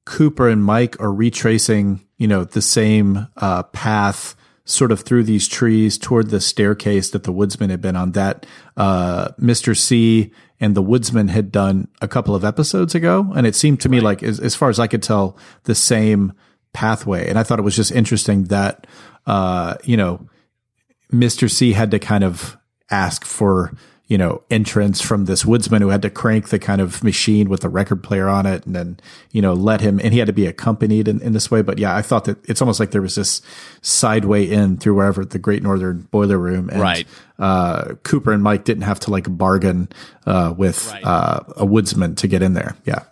[0.05, 4.35] Cooper and Mike are retracing, you know, the same uh, path
[4.65, 8.45] sort of through these trees toward the staircase that the woodsman had been on that
[8.77, 9.77] uh, Mr.
[9.77, 10.31] C
[10.63, 13.29] and the woodsman had done a couple of episodes ago.
[13.35, 16.31] And it seemed to me like, as, as far as I could tell, the same
[16.71, 17.27] pathway.
[17.27, 18.87] And I thought it was just interesting that,
[19.27, 20.25] uh, you know,
[21.11, 21.51] Mr.
[21.51, 22.57] C had to kind of
[22.89, 23.73] ask for,
[24.13, 27.61] you know, entrance from this woodsman who had to crank the kind of machine with
[27.61, 28.99] the record player on it and then,
[29.31, 31.63] you know, let him, and he had to be accompanied in, in this way.
[31.63, 33.41] But yeah, I thought that it's almost like there was this
[33.81, 36.69] sideway in through wherever the Great Northern Boiler Room.
[36.69, 37.07] And, Right.
[37.39, 39.89] Uh, Cooper and Mike didn't have to like bargain,
[40.27, 41.03] uh, with, Right.
[41.03, 42.75] uh, a woodsman to get in there.
[42.85, 43.05] Yeah.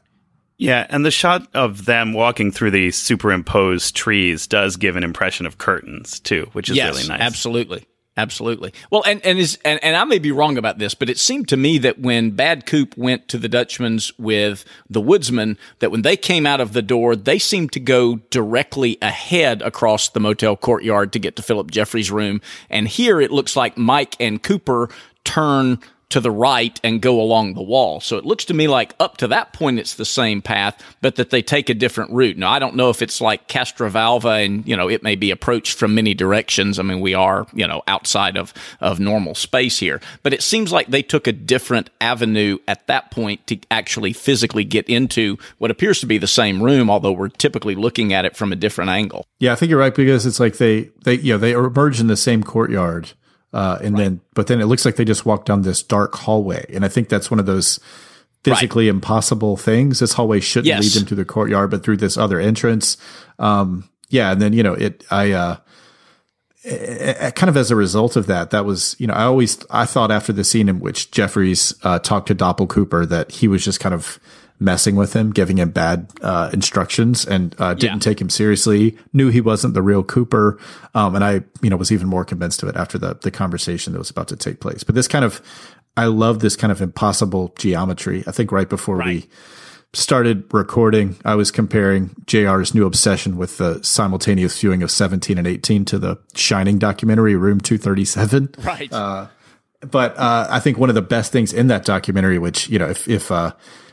[0.60, 5.48] Yeah, and the shot of them walking through the superimposed trees does give an impression
[5.48, 7.22] of curtains too, which is yes, really nice.
[7.22, 7.88] Absolutely.
[8.21, 8.71] Absolutely.
[8.91, 11.47] Well, and and is and, and I may be wrong about this, but it seemed
[11.47, 16.03] to me that when Bad Coop went to the Dutchman's with the woodsman, that when
[16.03, 20.55] they came out of the door, they seemed to go directly ahead across the motel
[20.55, 22.41] courtyard to get to Philip Jeffries' room.
[22.69, 24.89] And here it looks like Mike and Cooper
[25.23, 25.79] turn
[26.12, 28.00] to the right and go along the wall.
[28.00, 31.15] So it looks to me like up to that point it's the same path, but
[31.15, 32.38] that they take a different route.
[32.38, 35.78] Now I don't know if it's like Castrovalva and you know it may be approached
[35.78, 36.80] from many directions.
[36.80, 40.71] I mean we are you know outside of of normal space here, but it seems
[40.71, 45.71] like they took a different avenue at that point to actually physically get into what
[45.71, 48.89] appears to be the same room, although we're typically looking at it from a different
[48.89, 49.26] angle.
[49.39, 52.08] Yeah, I think you're right because it's like they they you know they emerge in
[52.08, 53.12] the same courtyard,
[53.54, 56.66] uh, and then but then it looks like they just walk down this dark hallway,
[56.74, 57.80] and I think that's one of those
[58.44, 60.00] physically impossible things.
[60.00, 60.82] This hallway shouldn't Yes.
[60.84, 62.98] lead them to the courtyard, but through this other entrance.
[63.40, 65.04] Um, yeah, and then you know it.
[65.12, 65.58] I uh,
[67.32, 70.12] kind of as a result of that, that was you know I always I thought
[70.12, 73.80] after the scene in which Jeffries uh, talked to Doppel Cooper that he was just
[73.80, 74.20] kind of
[74.62, 78.00] messing with him, giving him bad uh, instructions, and uh, didn't Yeah.
[78.12, 78.95] take him seriously.
[79.12, 80.58] Knew he wasn't the real Cooper,
[80.93, 83.91] um, and I you know was even more convinced of it after the the conversation
[83.93, 84.84] that was about to take place.
[84.84, 85.41] But this kind of
[85.97, 88.24] I love this kind of impossible geometry.
[88.26, 89.28] I think right before we
[89.93, 95.45] started recording, I was comparing JR's new obsession with the simultaneous viewing of 17 and
[95.45, 98.56] 18 to the Shining documentary, Room 237.
[98.63, 98.89] Right.
[98.89, 102.88] But uh, I think one of the best things in that documentary, which, you know,
[102.88, 103.52] if, if uh,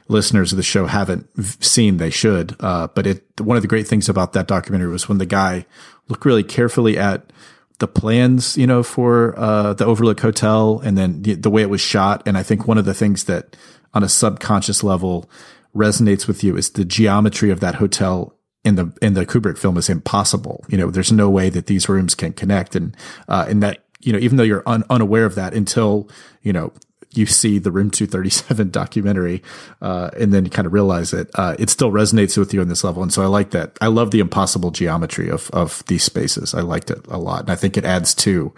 [0.09, 1.29] listeners of the show haven't
[1.63, 2.57] seen, they should.
[2.61, 5.67] Uh, but it one of the great things about that documentary was when the guy
[6.09, 7.31] looked really carefully at
[7.79, 11.71] the plans, you know, for uh, the Overlook Hotel and then the, the way it
[11.71, 12.23] was shot.
[12.27, 13.57] And I think one of the things that
[13.95, 15.31] on a subconscious level
[15.75, 19.77] resonates with you is the geometry of that hotel in the in the Kubrick film
[19.77, 20.65] is impossible.
[20.69, 22.97] You know, there's no way that these rooms can connect, and
[23.29, 26.09] uh, and that you know even though you're un, unaware of that until
[26.43, 26.73] you know
[27.13, 29.43] you see the Room 237 documentary,
[29.81, 32.69] uh, and then you kind of realize it, uh, it still resonates with you on
[32.69, 33.03] this level.
[33.03, 33.77] And so I like that.
[33.81, 36.55] I love the impossible geometry of, of these spaces.
[36.55, 37.41] I liked it a lot.
[37.41, 38.53] And I think it adds to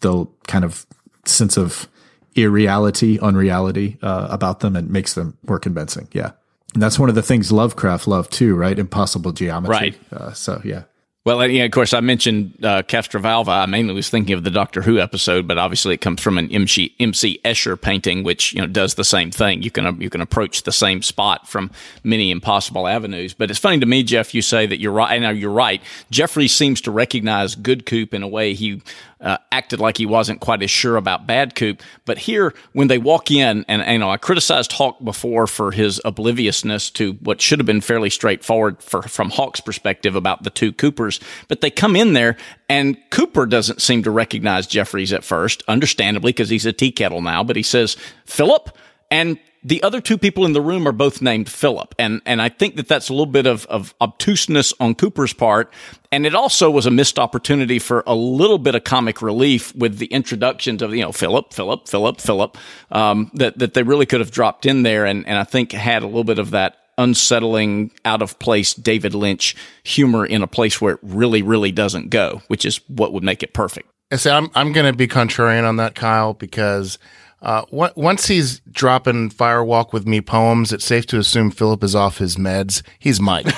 [0.00, 0.86] the kind of
[1.24, 1.88] sense of
[2.34, 6.08] irreality, unreality, uh, about them and makes them more convincing.
[6.12, 6.32] Yeah.
[6.74, 8.78] And that's one of the things Lovecraft loved too, right?
[8.78, 9.72] Impossible geometry.
[9.72, 9.98] Right.
[10.12, 10.82] Uh, so yeah.
[11.24, 13.48] Well, yeah, of course, I mentioned uh, Castrovalva.
[13.48, 16.52] I mainly was thinking of the Doctor Who episode, but obviously it comes from an
[16.52, 19.62] MC, MC Escher painting, which you know does the same thing.
[19.62, 21.70] You can uh, you can approach the same spot from
[22.02, 23.32] many impossible avenues.
[23.32, 24.34] But it's funny to me, Jeff.
[24.34, 25.80] You say that you're right, and you're right.
[26.10, 28.82] Jeffrey seems to recognize good Coop in a way he
[29.24, 31.82] uh, acted like he wasn't quite as sure about bad Coop.
[32.04, 36.00] But here, when they walk in, and, you know, I criticized Hawk before for his
[36.04, 40.72] obliviousness to what should have been fairly straightforward for, from Hawk's perspective about the two
[40.72, 41.18] Coopers.
[41.48, 42.36] But they come in there,
[42.68, 47.22] and Cooper doesn't seem to recognize Jeffries at first, understandably, because he's a tea kettle
[47.22, 47.42] now.
[47.42, 47.96] But he says,
[48.26, 48.76] Philip,
[49.10, 51.94] and the other two people in the room are both named Philip.
[51.98, 55.72] And, and I think that that's a little bit of, of obtuseness on Cooper's part.
[56.12, 59.96] And it also was a missed opportunity for a little bit of comic relief with
[59.98, 62.58] the introductions of, you know, Philip, Philip, Philip, Philip,
[62.92, 65.06] um, that, that they really could have dropped in there.
[65.06, 69.14] And, and I think had a little bit of that unsettling, out of place David
[69.14, 73.24] Lynch humor in a place where it really, really doesn't go, which is what would
[73.24, 73.88] make it perfect.
[74.10, 76.98] And so I'm I'm going to be contrarian on that, Kyle, because
[77.42, 81.82] uh, on- once he's dropping Fire Walk with Me poems, it's safe to assume Philip
[81.84, 82.82] is off his meds.
[82.98, 83.46] He's Mike.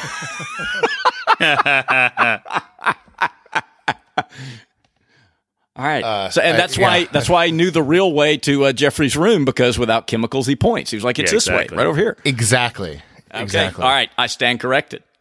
[5.76, 6.02] All right.
[6.04, 7.06] Uh, so, and I- that's why yeah.
[7.12, 10.56] that's why I knew the real way to uh, Jeffries' room because without chemicals, he
[10.56, 10.90] points.
[10.90, 13.02] He was like, "It's Yeah, this way, right over here." exactly.
[13.32, 13.42] Okay.
[13.42, 13.84] Exactly.
[13.84, 14.10] All right.
[14.16, 15.02] I stand corrected.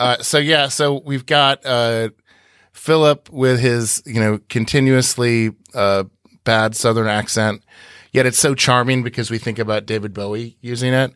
[0.00, 2.08] Uh, so yeah, so we've got uh,
[2.72, 6.02] Philip with his you know continuously uh,
[6.44, 7.62] bad Southern accent,
[8.12, 11.12] yet it's so charming because we think about David Bowie using it.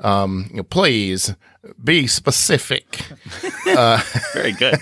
[0.00, 1.34] Um, you know, please
[1.82, 2.96] be specific,
[3.64, 4.78] Very good.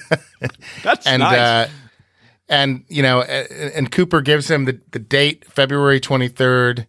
[0.83, 1.39] That's and nice.
[1.39, 1.69] uh,
[2.49, 6.87] and you know, and, and Cooper gives him the, the date February twenty third,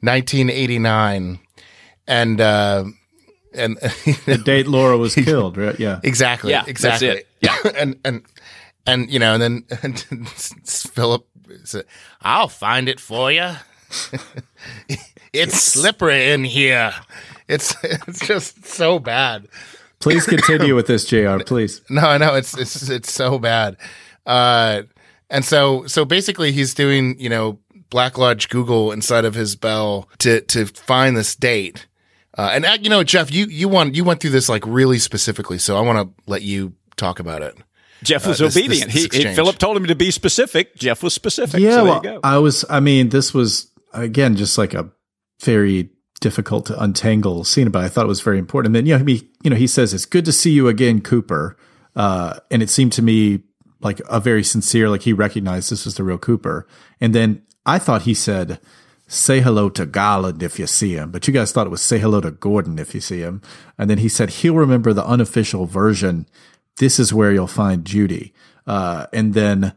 [0.00, 1.40] nineteen eighty nine,
[2.06, 2.84] and uh,
[3.52, 3.76] and
[4.26, 5.78] The date Laura was killed, right?
[5.78, 6.00] Yeah.
[6.02, 6.50] Exactly.
[6.52, 7.08] Yeah, that's exactly.
[7.08, 7.28] it.
[7.40, 7.56] Yeah.
[7.76, 8.22] and and
[8.86, 9.98] and you know, and then and
[10.28, 11.26] Philip
[11.64, 11.84] said,
[12.20, 13.52] "I'll find it for you.
[15.32, 16.92] it's slippery in here.
[17.48, 19.48] It's it's just so bad.
[20.00, 21.80] Please continue with this, JR, please.
[21.90, 23.76] No, I know it's it's it's so bad.
[24.26, 24.82] Uh,
[25.30, 27.58] and so so basically, he's doing you know
[27.90, 31.86] Black Lodge Google inside of his bell to to find this date.
[32.36, 34.98] Uh, and uh, you know, Jeff, you you want you went through this like really
[34.98, 37.56] specifically, so I want to let you talk about it.
[38.04, 38.92] Jeff was uh, this- obedient.
[38.92, 39.34] this- this he, he.
[39.34, 40.76] Philip told him to be specific.
[40.76, 41.60] Jeff was specific.
[41.60, 42.20] Yeah, so well, you go.
[42.22, 42.64] I was.
[42.70, 44.90] I mean, this was again just like a
[45.42, 45.90] very
[46.20, 48.74] difficult to untangle scene, but I thought it was very important.
[48.74, 51.00] And then, you know, he, you know, he says, "It's good to see you again,
[51.00, 51.56] Cooper,"
[51.96, 53.40] uh, and it seemed to me
[53.80, 56.66] like a very sincere, like he recognized this was the real Cooper.
[57.00, 58.58] And then I thought he said,
[59.06, 61.98] "Say hello to Garland if you see him," but you guys thought it was "Say
[61.98, 63.42] hello to Gordon if you see him."
[63.76, 66.26] And then he said he'll remember the unofficial version.
[66.78, 68.32] This is where you'll find Judy.
[68.66, 69.74] Uh, and then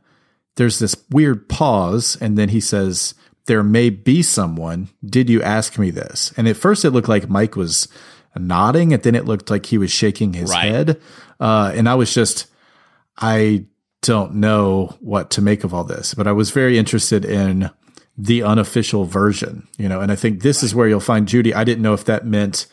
[0.55, 3.13] there's this weird pause and then he says
[3.45, 4.89] there may be someone.
[5.05, 6.33] Did you ask me this?
[6.37, 7.87] And at first it looked like mike was
[8.35, 10.71] nodding and then it looked like he was shaking his Right.
[10.71, 11.01] head.
[11.39, 12.47] Uh, and i was just
[13.17, 13.65] i
[14.01, 17.69] don't know what to make of all this but i was very interested in
[18.17, 21.53] the unofficial version you know and i think this is where you'll find judy.
[21.53, 22.65] I didn't know if that meant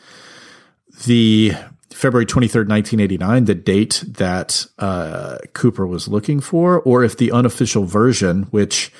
[1.05, 1.53] the
[1.95, 7.85] February 23rd, 1989, the date that uh, Cooper was looking for, or if the unofficial
[7.85, 8.91] version, which,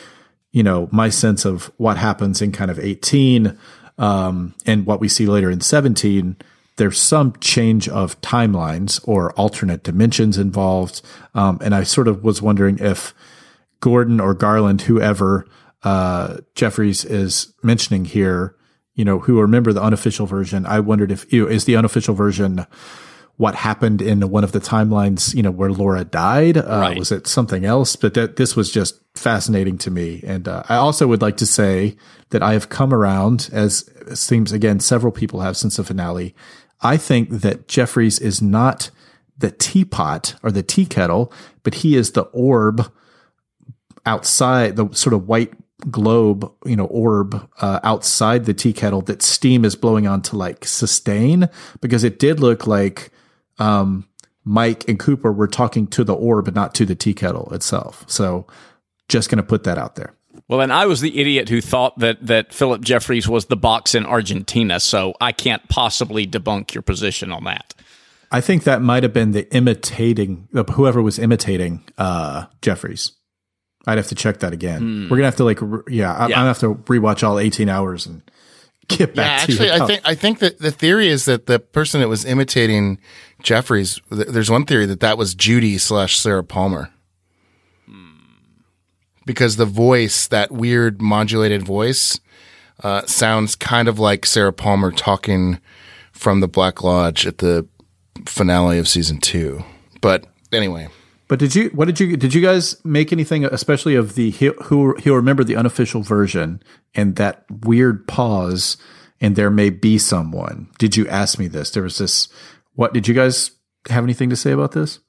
[0.53, 3.57] you know, my sense of what happens in kind of 18
[3.97, 6.37] um, and what we see later in 17,
[6.77, 11.01] there's some change of timelines or alternate dimensions involved.
[11.33, 13.13] Um, and I sort of was wondering if
[13.81, 15.45] Gordon or Garland, whoever
[15.83, 18.55] uh, Jeffries is mentioning here,
[18.95, 20.65] you know, who remember the unofficial version.
[20.65, 22.65] I wondered if you know, is the unofficial version
[23.37, 26.57] what happened in one of the timelines, you know, where Laura died?
[26.57, 26.97] Uh, Right.
[26.97, 27.95] Was it something else?
[27.95, 30.21] But that this was just fascinating to me.
[30.25, 31.97] And uh, I also would like to say
[32.29, 36.33] that I have come around, as seems again, several people have since the finale.
[36.81, 38.89] I think that Jeffries is not
[39.37, 41.33] the teapot or the tea kettle,
[41.63, 42.89] but he is the orb
[44.05, 45.53] outside the sort of white
[45.89, 50.37] globe, you know, orb uh, outside the tea kettle that steam is blowing on to
[50.37, 51.49] like sustain
[51.81, 53.11] because it did look like
[53.59, 54.07] um,
[54.43, 58.03] Mike and Cooper were talking to the orb and not to the tea kettle itself.
[58.07, 58.47] So
[59.07, 60.13] just going to put that out there.
[60.47, 63.95] Well, and I was the idiot who thought that that Philip Jeffries was the box
[63.95, 67.73] in Argentina, so I can't possibly debunk your position on that.
[68.31, 73.13] I think that might have been the imitating whoever was imitating uh, Jeffries.
[73.87, 75.07] I'd have to check that again.
[75.09, 76.43] We're gonna have to like, re- yeah, I, Yeah.
[76.43, 78.21] I have to rewatch all eighteen hours and
[78.87, 79.83] get Yeah, back actually, to you.
[79.83, 82.99] I think I think that the theory is that the person that was imitating
[83.43, 83.99] Jeffries.
[84.11, 86.89] th- There's one theory that that was Judy slash Sarah Palmer,
[89.25, 92.19] because the voice, that weird modulated voice,
[92.83, 95.59] uh, sounds kind of like Sarah Palmer talking
[96.11, 97.67] from the Black Lodge at the
[98.25, 99.63] finale of season two.
[100.01, 100.87] But anyway,
[101.27, 101.69] But did you?
[101.69, 102.15] What did you?
[102.17, 106.61] Did you guys make anything, especially of the he- who he'll remember the unofficial version
[106.93, 108.77] and that weird pause,
[109.19, 110.67] and there may be someone.
[110.77, 111.71] Did you ask me this?
[111.71, 112.27] There was this.
[112.73, 113.51] What did you guys
[113.89, 114.99] have anything to say about this?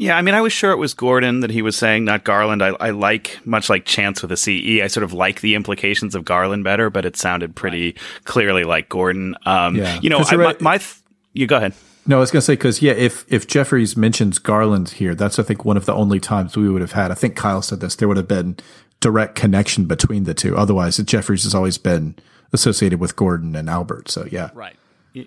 [0.00, 2.62] Yeah, I mean, I was sure it was Gordon that he was saying, not Garland.
[2.62, 6.14] I, I like, much like Chance with a CE, I sort of like the implications
[6.14, 9.34] of Garland better, but it sounded pretty clearly like Gordon.
[9.44, 9.98] Um, Yeah.
[10.00, 10.94] You know, I, you're my, my th-
[11.32, 11.74] you go ahead.
[12.08, 15.38] No, I was going to say because yeah, if if Jeffries mentions Garland here, that's
[15.38, 17.10] I think one of the only times we would have had.
[17.10, 17.94] I think Kyle said this.
[17.94, 18.56] There would have been
[19.00, 20.56] direct connection between the two.
[20.56, 22.16] Otherwise, Jeffries has always been
[22.52, 24.10] associated with Gordon and Albert.
[24.10, 24.76] So yeah, Right.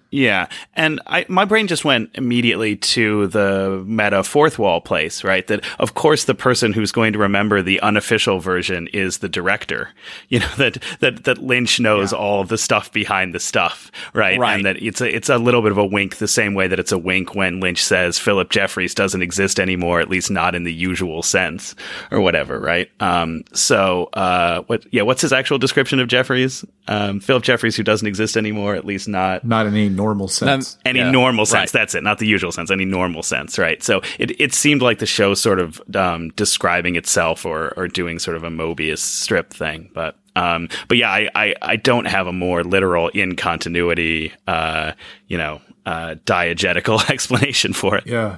[0.10, 5.46] Yeah, and I my brain just went immediately to the meta fourth wall place, right?
[5.48, 9.90] That of course the person who's going to remember the unofficial version is the director.
[10.30, 14.40] You know that that that Lynch knows all of the stuff behind the stuff, right?
[14.40, 14.56] Right.
[14.56, 16.80] And that it's a it's a little bit of a wink, the same way that
[16.80, 20.64] it's a wink when Lynch says Philip Jeffries doesn't exist anymore, at least not in
[20.64, 21.76] the usual sense,
[22.12, 22.90] or whatever, right?
[23.02, 24.86] Um, so uh, what?
[24.94, 26.64] Yeah, what's his actual description of Jeffries?
[26.88, 30.78] Um, Philip Jeffries, who doesn't exist anymore, at least not not in any normal sense.
[30.86, 31.74] any Yeah, normal sense.
[31.74, 31.80] right.
[31.80, 32.72] That's it, not the usual sense.
[32.72, 33.82] Any normal sense, right?
[33.84, 38.20] So it, it seemed like the show sort of um, describing itself or or doing
[38.20, 40.16] sort of a Mobius strip thing, but.
[40.34, 44.94] Um, but yeah, I, I, I don't have a more literal in continuity, uh,
[45.28, 48.08] you know, uh, diegetical explanation for it.
[48.08, 48.38] Yeah.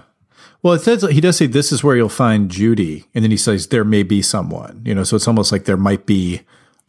[0.63, 3.37] Well, it says he does say this is where you'll find Judy, and then he
[3.37, 4.81] says there may be someone.
[4.85, 6.41] You know, so it's almost like there might be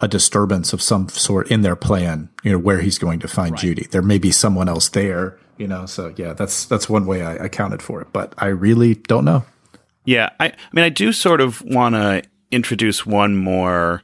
[0.04, 2.28] a disturbance of some sort in their plan.
[2.42, 3.86] You know, where he's going to find Judy.
[3.90, 5.38] There may be someone else there.
[5.56, 8.94] You know, so yeah, that's that's one way I accounted for it, but I really
[8.94, 9.44] don't know.
[10.04, 14.02] Yeah, I, I mean, I do sort of want to introduce one more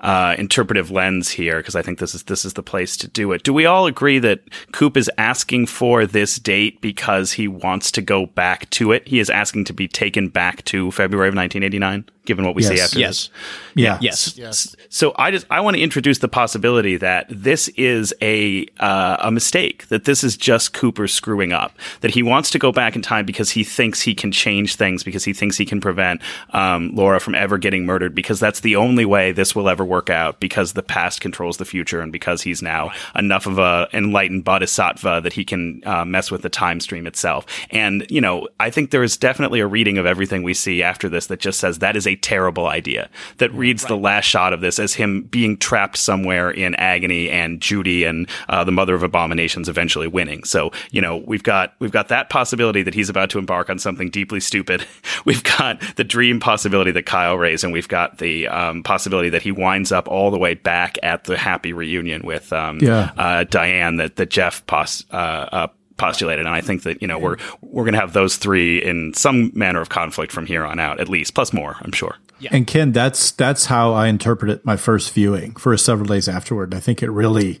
[0.00, 3.32] uh, interpretive lens here because I think this is this is the place to do
[3.32, 3.42] it.
[3.42, 4.40] Do we all agree that
[4.72, 9.06] Coop is asking for this date because he wants to go back to it?
[9.06, 12.76] He is asking to be taken back to February of 1989, given what we see
[12.76, 12.84] Yes.
[12.86, 13.08] after Yes.
[13.08, 13.30] this.
[13.74, 13.98] Yeah.
[14.00, 14.36] Yes.
[14.36, 19.16] yes, So I just I want to introduce the possibility that this is a uh,
[19.20, 19.86] a mistake.
[19.88, 21.76] That this is just Cooper screwing up.
[22.00, 25.04] That he wants to go back in time because he thinks he can change things.
[25.04, 26.20] Because he thinks he can prevent
[26.50, 28.14] um, Laura from ever getting murdered.
[28.14, 30.40] Because that's the only way this will ever work out.
[30.40, 35.20] Because the past controls the future, and because he's now enough of a enlightened bodhisattva
[35.22, 37.44] that he can uh, mess with the time stream itself.
[37.70, 41.08] And you know, I think there is definitely a reading of everything we see after
[41.08, 43.10] this that just says that is a terrible idea.
[43.38, 47.60] That reads the last shot of this as him being trapped somewhere in agony and
[47.60, 50.44] Judy and uh, the Mother of Abominations eventually winning.
[50.44, 53.78] So you know, we've got we've got that possibility that he's about to embark on
[53.78, 54.86] something deeply stupid.
[55.24, 59.42] We've got the dream possibility that Kyle raised, and we've got the um, possibility that
[59.42, 63.10] he winds up all the way back at the happy reunion with um, Yeah.
[63.16, 65.66] uh, Diane that that Jeff pos- uh, uh,
[65.96, 69.14] postulated, and I think that you know we're we're going to have those three in
[69.14, 72.16] some manner of conflict from here on out, at least, plus more, I'm sure.
[72.50, 76.74] And Ken, that's that's how I interpreted my first viewing for several days afterward.
[76.74, 77.60] I think it really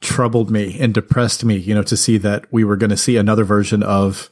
[0.00, 3.16] troubled me and depressed me, you know, to see that we were going to see
[3.18, 4.30] another version of,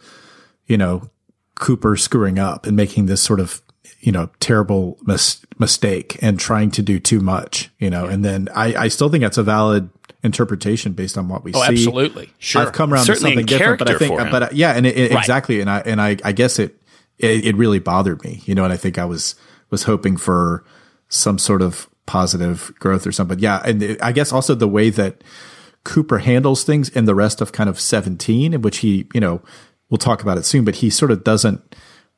[0.67, 1.11] you know,
[1.57, 3.61] Cooper screwing up and making this sort of,
[4.01, 8.07] you know, terrible mis- mistake and trying to do too much, you know.
[8.07, 9.91] And then I, I still think that's a valid
[10.23, 11.67] interpretation based on what we Oh, see.
[11.69, 12.33] absolutely.
[12.39, 12.63] Sure.
[12.63, 15.11] I've come around Certainly to something different, but I think, but yeah, and it, it-
[15.13, 15.21] Right.
[15.21, 16.81] exactly, and I and I, I guess it,
[17.19, 19.35] it it really bothered me, you know, and I think I was
[19.71, 20.65] was hoping for
[21.09, 23.39] some sort of positive growth or something.
[23.39, 25.23] Yeah, and it- I guess also the way that
[25.85, 29.43] Cooper handles things in the rest of kind of seventeen, in which he, you know,
[29.91, 31.61] we'll talk about it soon, but he sort of doesn't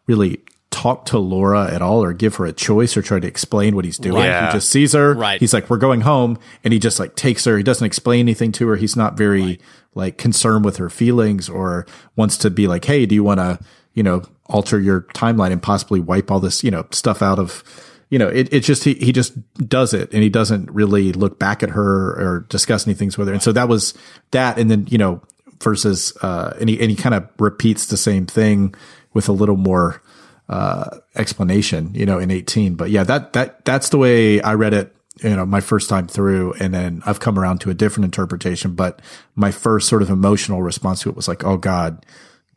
[0.06, 0.40] really
[0.76, 3.86] talk to Laura at all or give her a choice or try to explain what
[3.86, 4.22] he's doing.
[4.22, 4.48] Yeah.
[4.48, 5.14] He just sees her.
[5.14, 5.40] Right.
[5.40, 6.38] He's like, we're going home.
[6.62, 7.56] And he just like takes her.
[7.56, 8.76] He doesn't explain anything to her.
[8.76, 9.58] He's not very
[9.94, 13.58] like concerned with her feelings or wants to be like, Hey, do you want to,
[13.94, 17.64] you know, alter your timeline and possibly wipe all this, you know, stuff out of,
[18.10, 19.32] you know, it, it just, he, he just
[19.66, 23.32] does it and he doesn't really look back at her or discuss anything with her.
[23.32, 23.94] And so that was
[24.32, 24.58] that.
[24.58, 25.22] And then, you know,
[25.62, 28.74] versus, uh, and he, and he kind of repeats the same thing
[29.14, 30.02] with a little more,
[30.48, 32.74] uh, explanation, you know, in 18.
[32.74, 36.06] But yeah, that, that, that's the way I read it, you know, my first time
[36.06, 36.54] through.
[36.54, 38.74] And then I've come around to a different interpretation.
[38.74, 39.00] But
[39.34, 42.04] my first sort of emotional response to it was like, oh God,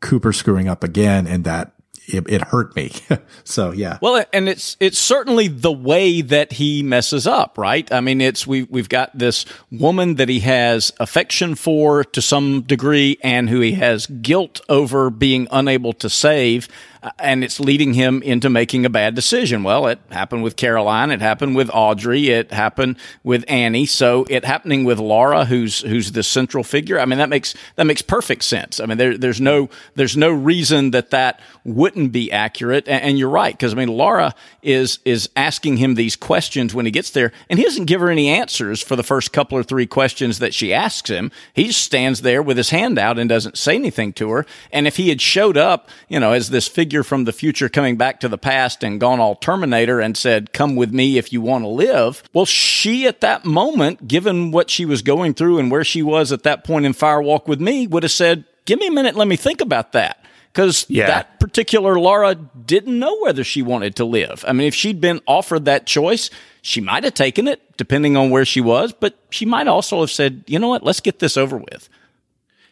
[0.02, 1.28] Cooper screwing up again.
[1.28, 1.74] And that
[2.14, 2.92] it, it hurt me.
[3.44, 3.98] so yeah.
[4.02, 7.92] Well, and it's it's certainly the way that he messes up, right?
[7.92, 12.62] I mean, it's we we've got this woman that he has affection for to some
[12.62, 16.68] degree, and who he has guilt over being unable to save
[17.02, 19.64] Uh, and it's leading him into making a bad decision.
[19.64, 23.86] Well, it happened with Caroline, it happened with Audrey, it happened with Annie.
[23.86, 27.00] So it happening with Laura, who's who's the central figure.
[27.00, 28.82] I mean, that makes that makes perfect sense.
[28.82, 32.88] I mean, there, there's no there's no reason that that wouldn't be accurate.
[32.88, 36.86] And, and you're right because I mean, Laura is is asking him these questions when
[36.86, 39.64] he gets there, and he doesn't give her any answers for the first couple or
[39.64, 41.32] three questions that she asks him.
[41.54, 44.46] He just stands there with his hand out and doesn't say anything to her.
[44.74, 47.70] And if he had showed up, you know, as this figure figure from the future
[47.70, 51.32] coming back to the past and gone all Terminator and said, Come with me if
[51.32, 52.24] you want to live.
[52.34, 56.32] Well, she at that moment, given what she was going through and where she was
[56.32, 59.16] at that point in Fire Walk with Me, would have said, Give me a minute,
[59.16, 61.06] let me think about that because Yeah.
[61.06, 64.44] that particular Laura didn't know whether she wanted to live.
[64.48, 66.32] I mean, if she'd been offered that choice,
[66.64, 70.10] she might have taken it, depending on where she was, but she might also have
[70.10, 71.88] said, you know what, let's get this over with.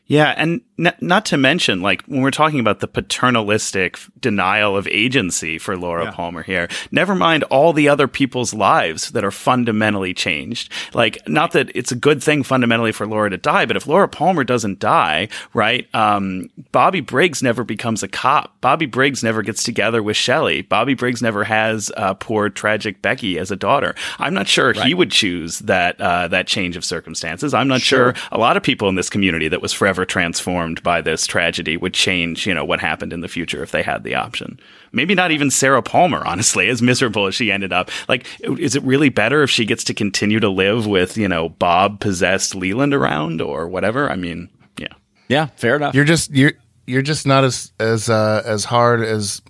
[0.08, 4.88] Yeah, and n- not to mention, like when we're talking about the paternalistic denial of
[4.88, 10.14] agency for Laura Palmer here, never mind all the other people's lives that are fundamentally
[10.14, 10.72] changed.
[10.94, 14.08] Like, not that it's a good thing fundamentally for Laura to die, but if Laura
[14.08, 15.94] Palmer doesn't die, right?
[15.94, 18.60] Um, Bobby Briggs never becomes a cop.
[18.62, 20.62] Bobby Briggs never gets together with Shelley.
[20.62, 23.94] Bobby Briggs never has uh, poor tragic Becky as a daughter.
[24.20, 27.54] I'm not sure he would choose that uh, that change of circumstances.
[27.54, 31.02] I'm not sure a lot of people in this community that was forever transformed by
[31.02, 34.16] this tragedy would change, you know, what happened in the future if they had the
[34.16, 34.60] option.
[34.92, 37.92] Maybe not even Sarah Palmer, honestly, as miserable as she ended up.
[38.08, 41.50] Like, is it really better if she gets to continue to live with, you know,
[41.50, 44.10] Bob possessed Leland around or whatever?
[44.10, 44.94] I mean, yeah.
[45.28, 45.94] Yeah, fair enough.
[45.94, 46.54] You're just you're
[46.86, 49.42] you're just not as as uh, as hard as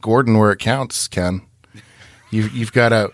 [0.00, 1.42] Gordon where it counts, Ken.
[2.30, 3.12] You've you've got a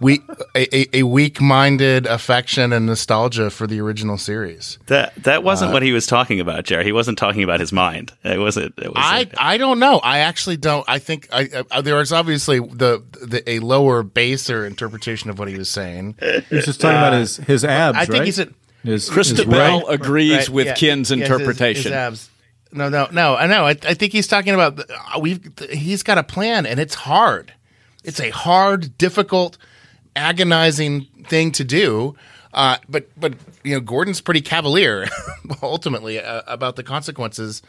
[0.00, 0.22] weak
[0.54, 4.78] a, a, a weak minded affection and nostalgia for the original series.
[4.86, 6.84] That that Uh, wasn't what he was talking about, Jerry.
[6.84, 8.12] He wasn't talking about his mind.
[8.22, 8.74] It wasn't.
[8.78, 9.98] It was I I don't know.
[9.98, 10.84] I actually don't.
[10.88, 15.48] I think I, I there is obviously the, the a lower baser interpretation of what
[15.48, 16.16] he was saying.
[16.48, 18.24] He's just talking about his his abs, I think right?
[18.26, 18.48] he's a
[18.84, 21.82] his, Krista his Bell right- agrees Right, with yeah, Ken's yes, his- interpretation.
[21.90, 22.30] his abs.
[22.72, 23.34] No, no, no.
[23.34, 23.64] I know.
[23.66, 25.40] I, I think he's talking about uh, we've.
[25.72, 27.52] He's got a plan, and it's hard.
[28.04, 29.58] It's a hard, difficult,
[30.16, 32.16] agonizing thing to do.
[32.52, 35.06] Uh, but but you know, Gordon's pretty cavalier
[35.62, 37.62] ultimately uh, about the consequences.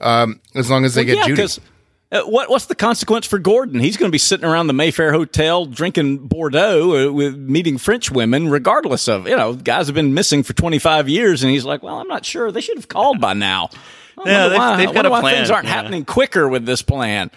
[0.00, 1.62] Um, as long as they get yeah, Judy.
[2.10, 3.78] uh, what what's the consequence for Gordon?
[3.78, 8.10] He's going to be sitting around the Mayfair Hotel drinking Bordeaux uh, with meeting French
[8.10, 11.64] women, regardless of you know guys have been missing for twenty five years, and he's
[11.64, 12.50] like, well, I'm not sure.
[12.50, 13.70] They should have called by now.
[14.24, 15.74] Yeah, they've- why, they've got a wonder why plan, Things aren't yeah.
[15.74, 17.30] happening quicker with this plan.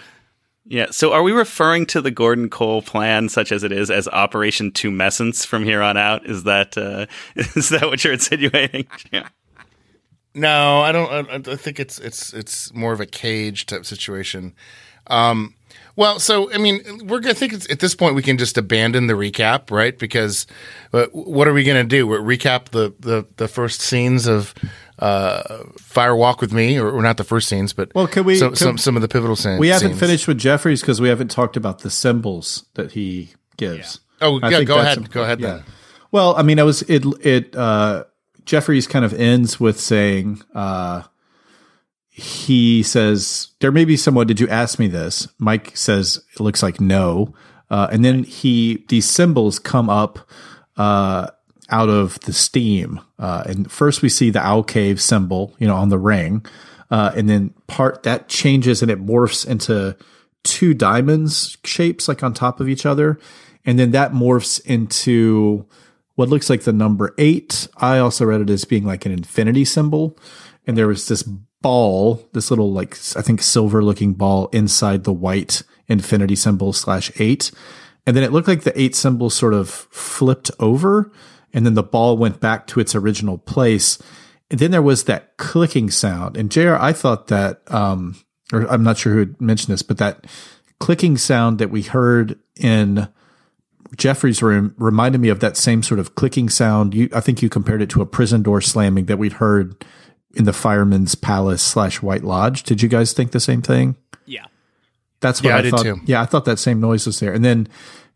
[0.69, 0.87] Yeah.
[0.91, 4.71] So are we referring to the Gordon Cole plan, such as it is, as Operation
[4.71, 6.25] Tumescence from here on out?
[6.25, 7.05] Is that uh,
[7.35, 8.87] is that what you're insinuating?
[10.35, 11.29] No, I don't.
[11.29, 14.53] I, I think it's it's it's more of a cage type situation.
[15.07, 15.55] Um,
[15.95, 19.15] well, so I mean, we're gonna think at this point we can just abandon the
[19.15, 19.97] recap, right?
[19.97, 20.45] Because
[20.93, 22.05] uh, what are we gonna do?
[22.05, 24.53] We're recap the the the first scenes of
[24.99, 28.35] uh, Fire Walk with Me, or, or not the first scenes, but Well, can we-
[28.37, 29.59] some can- some, some of the pivotal scenes.
[29.59, 33.99] We haven't finished with Jeffries because we haven't talked about the symbols that he gives.
[34.21, 35.65] Oh, I yeah, go ahead, go ahead important.
[35.65, 35.73] then.
[36.11, 38.05] Well, I mean, I was it it uh
[38.45, 41.03] Jeffries kind of ends with saying uh
[42.09, 45.27] he says there may be someone did you ask me this?
[45.37, 47.33] Mike says it looks like no.
[47.69, 50.19] Uh and then he these symbols come up
[50.77, 51.27] uh
[51.69, 52.99] out of the steam.
[53.19, 56.45] Uh and first we see the owl cave symbol, you know, on the ring.
[56.89, 59.95] Uh and then part that changes and it morphs into
[60.43, 63.19] two diamonds shapes like on top of each other
[63.65, 65.67] and then that morphs into
[66.17, 67.67] what looks like the number eight.
[67.77, 70.17] I also read it as being like an infinity symbol.
[70.65, 75.13] And there was this ball, this little, like, I think silver looking ball inside the
[75.13, 77.51] white infinity symbol slash eight.
[78.07, 81.11] And then it looked like the eight symbol sort of flipped over.
[81.53, 83.97] And then the ball went back to its original place.
[84.51, 86.37] And then there was that clicking sound.
[86.37, 88.15] And JR, I thought that, um,
[88.53, 90.25] or I'm not sure who had mentioned this, but that
[90.79, 93.07] clicking sound that we heard in
[93.95, 96.93] Jeffries' room reminded me of that same sort of clicking sound.
[96.93, 99.83] You, I think you compared it to a prison door slamming that we'd heard
[100.35, 102.63] in the fireman's palace slash White Lodge.
[102.63, 103.95] Did you guys think the same thing?
[104.25, 104.45] Yeah.
[105.19, 105.83] That's what Yeah, I I, did thought.
[105.83, 105.99] too.
[106.05, 107.33] Yeah, I thought that same noise was there.
[107.33, 107.67] And then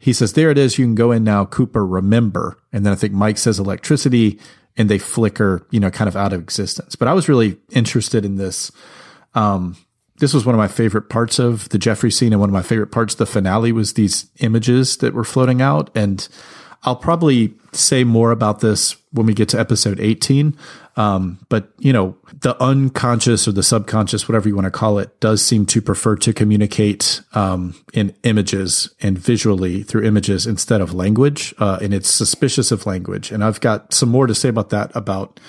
[0.02, 0.78] he says, "There it is.
[0.78, 2.58] You can go in now." Cooper, remember.
[2.74, 4.40] And then I think Mike says electricity,
[4.76, 6.96] and they flicker, you know, kind of out of existence.
[6.96, 8.72] But I was really interested in this.
[9.36, 9.78] Um,
[10.18, 12.62] this was one of my favorite parts of the Jeffrey scene, and one of my
[12.62, 15.90] favorite parts of the finale was these images that were floating out.
[15.96, 16.28] And
[16.84, 20.58] I'll probably say more about this when we get to episode 18.
[20.98, 25.20] Um, but you know, the unconscious or the subconscious, whatever you want to call it,
[25.20, 30.94] does seem to prefer to communicate um, in images and visually through images instead of
[30.94, 31.54] language.
[31.60, 33.32] Uh, and it's suspicious of language.
[33.32, 35.40] And I've got some more to say about that, about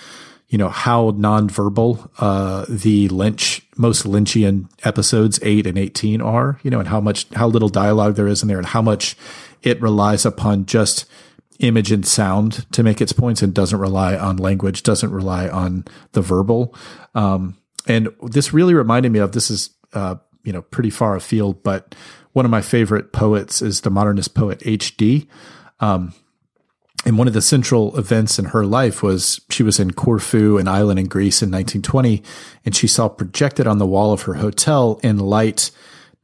[0.48, 6.60] you know how nonverbal uh, the Lynch most Lynchian episodes eight and eighteen are.
[6.62, 9.16] You know, and how much how little dialogue there is in there, and how much
[9.62, 11.06] it relies upon just
[11.58, 15.84] image and sound to make its points, and doesn't rely on language, doesn't rely on
[16.12, 16.74] the verbal.
[17.14, 21.62] Um, and this really reminded me of this is uh, you know pretty far afield,
[21.62, 21.94] but
[22.32, 24.96] one of my favorite poets is the modernist poet H.
[24.96, 25.28] D.
[27.04, 30.68] And one of the central events in her life was she was in Corfu, an
[30.68, 32.22] island in Greece in 1920,
[32.64, 35.72] and she saw projected on the wall of her hotel in light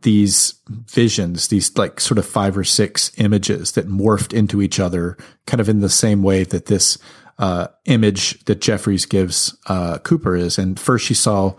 [0.03, 5.17] these visions, these like sort of five or six images that morphed into each other,
[5.47, 6.99] kind of in the same way that this
[7.39, 10.59] uh, image that Jeffries gives uh, Cooper is.
[10.59, 11.55] And first she saw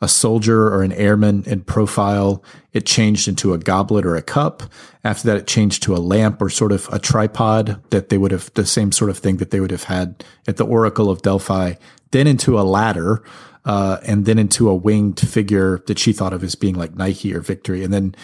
[0.00, 2.42] a soldier or an airman in profile.
[2.72, 4.62] It changed into a goblet or a cup.
[5.02, 8.30] After that, it changed to a lamp or sort of a tripod that they would
[8.30, 11.22] have, the same sort of thing that they would have had at the Oracle of
[11.22, 11.74] Delphi.
[12.12, 13.22] Then into a ladder,
[13.64, 17.34] uh, and then into a winged figure that she thought of as being like Nike
[17.34, 17.84] or Victory.
[17.84, 18.14] And then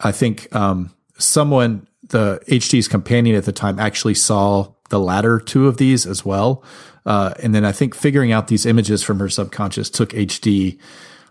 [0.00, 5.66] I think um, someone, the HD's companion at the time, actually saw the latter two
[5.66, 6.64] of these as well.
[7.04, 10.78] Uh, and then I think figuring out these images from her subconscious took HD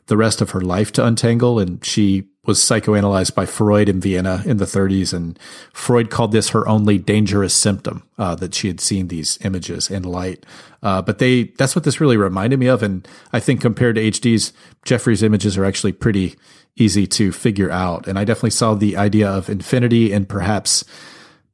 [0.07, 1.59] the rest of her life to untangle.
[1.59, 5.13] And she was psychoanalyzed by Freud in Vienna in the 30s.
[5.13, 5.37] And
[5.73, 10.03] Freud called this her only dangerous symptom uh, that she had seen these images in
[10.03, 10.45] light.
[10.81, 12.81] Uh, but they that's what this really reminded me of.
[12.81, 14.53] And I think compared to HD's,
[14.85, 16.35] Jeffries' images are actually pretty
[16.77, 18.07] easy to figure out.
[18.07, 20.85] And I definitely saw the idea of infinity and perhaps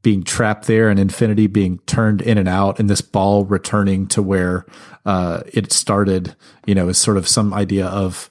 [0.03, 4.21] being trapped there and infinity being turned in and out and this ball returning to
[4.21, 4.65] where
[5.05, 6.35] uh, it started,
[6.65, 8.29] you know, is sort of some idea of,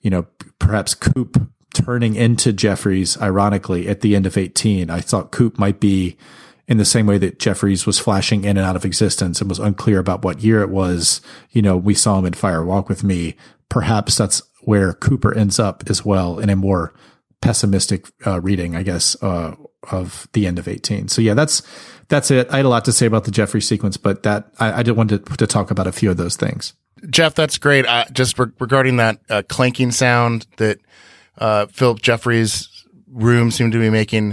[0.00, 0.26] you know,
[0.58, 4.88] perhaps Coop turning into Jeffries, ironically, at the end of 18.
[4.88, 6.16] I thought Coop might be
[6.68, 9.58] in the same way that Jeffries was flashing in and out of existence and was
[9.58, 11.20] unclear about what year it was.
[11.50, 13.34] You know, we saw him in Fire Walk with Me.
[13.68, 16.94] Perhaps that's where Cooper ends up as well in a more
[17.42, 19.56] pessimistic uh, reading, I guess, uh,
[19.90, 21.08] of the end of 18.
[21.08, 21.62] So yeah, that's,
[22.08, 22.48] that's it.
[22.50, 24.92] I had a lot to say about the Jeffrey sequence, but that I, I did
[24.92, 26.74] want to, to talk about a few of those things.
[27.08, 27.86] Jeff, that's great.
[27.86, 30.78] Uh, just re- regarding that uh, clanking sound that
[31.38, 34.32] uh, Philip Jeffries' room seemed to be making,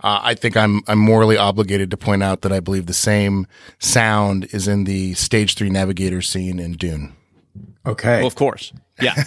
[0.00, 3.46] uh, I think I'm I'm morally obligated to point out that I believe the same
[3.80, 7.14] sound is in the stage three navigator scene in Dune.
[7.86, 8.18] Okay.
[8.18, 8.72] Well, of course.
[9.00, 9.14] Yeah.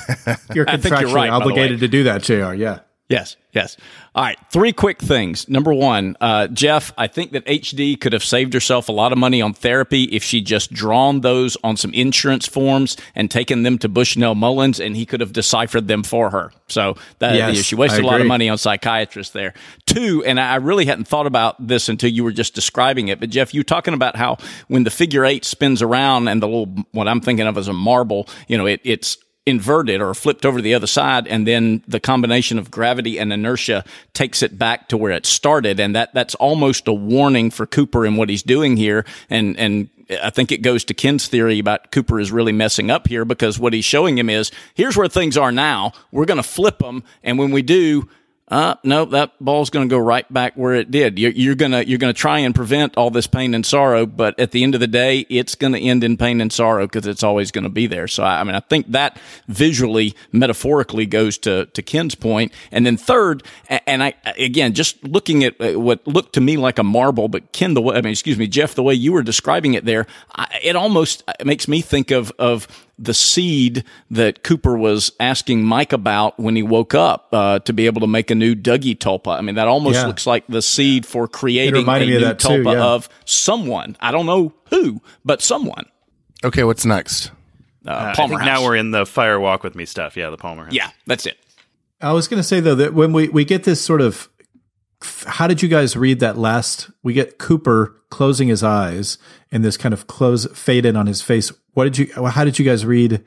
[0.54, 1.52] you're I think contractually you're right, by the way.
[1.52, 2.54] obligated to do that, JR.
[2.54, 2.80] Yeah.
[3.10, 3.78] Yes, yes.
[4.16, 5.48] All right, three quick things.
[5.48, 9.18] Number one, uh, Jeff, I think that HD could have saved herself a lot of
[9.18, 13.78] money on therapy if she just drawn those on some insurance forms and taken them
[13.78, 16.52] to Bushnell Mullins, and he could have deciphered them for her.
[16.68, 19.54] So that Yes, she wasted a lot of money on psychiatrists there.
[19.86, 23.30] Two, and I really hadn't thought about this until you were just describing it, but
[23.30, 24.36] Jeff, you talking about how
[24.68, 27.74] when the figure eight spins around and the little what I'm thinking of as a
[27.74, 29.18] marble, you know, it, it's
[29.48, 33.32] inverted or flipped over to the other side and then the combination of gravity and
[33.32, 35.80] inertia takes it back to where it started.
[35.80, 39.06] And that that's almost a warning for Cooper and what he's doing here.
[39.30, 39.90] And and
[40.22, 43.58] I think it goes to Ken's theory about Cooper is really messing up here because
[43.58, 45.94] what he's showing him is here's where things are now.
[46.12, 48.10] We're going to flip them and when we do
[48.50, 51.20] uh, no, that ball's going to go right back where it did.
[51.20, 54.52] You're, you're gonna you're gonna try and prevent all this pain and sorrow, but at
[54.52, 57.24] the end of the day, it's going to end in pain and sorrow because it's
[57.24, 58.08] always going to be there.
[58.08, 59.20] So I, I mean, I think that
[59.50, 62.54] visually, metaphorically, goes to to Ken's point.
[62.72, 66.80] And then third, and I again just looking at uh, what looked to me like
[66.80, 69.24] a marble, but Ken, the way I mean, excuse me, Jeff, the way you were
[69.24, 72.66] describing it there, I, it almost uh, makes me think of of
[73.00, 77.86] the seed that Cooper was asking Mike about when he woke up uh, to be
[77.86, 79.38] able to make a new Dougie tulpa.
[79.38, 80.08] I mean, that almost Yeah.
[80.08, 82.84] looks like the seed for creating a new of that too, tulpa yeah.
[82.84, 83.96] of someone.
[84.00, 85.86] I don't know who, but someone.
[86.44, 87.32] Okay, what's next?
[87.86, 90.18] Uh, I Palmer think now we're in the Fire Walk with Me stuff.
[90.18, 90.74] Yeah, the Palmer House.
[90.74, 91.38] Yeah, that's it.
[92.02, 94.30] I was going to say though that when we we get this sort of
[95.26, 99.18] how did you guys read that last we get Cooper closing his eyes
[99.52, 101.52] and this kind of close fade in on his face.
[101.78, 103.24] What did you how did you guys read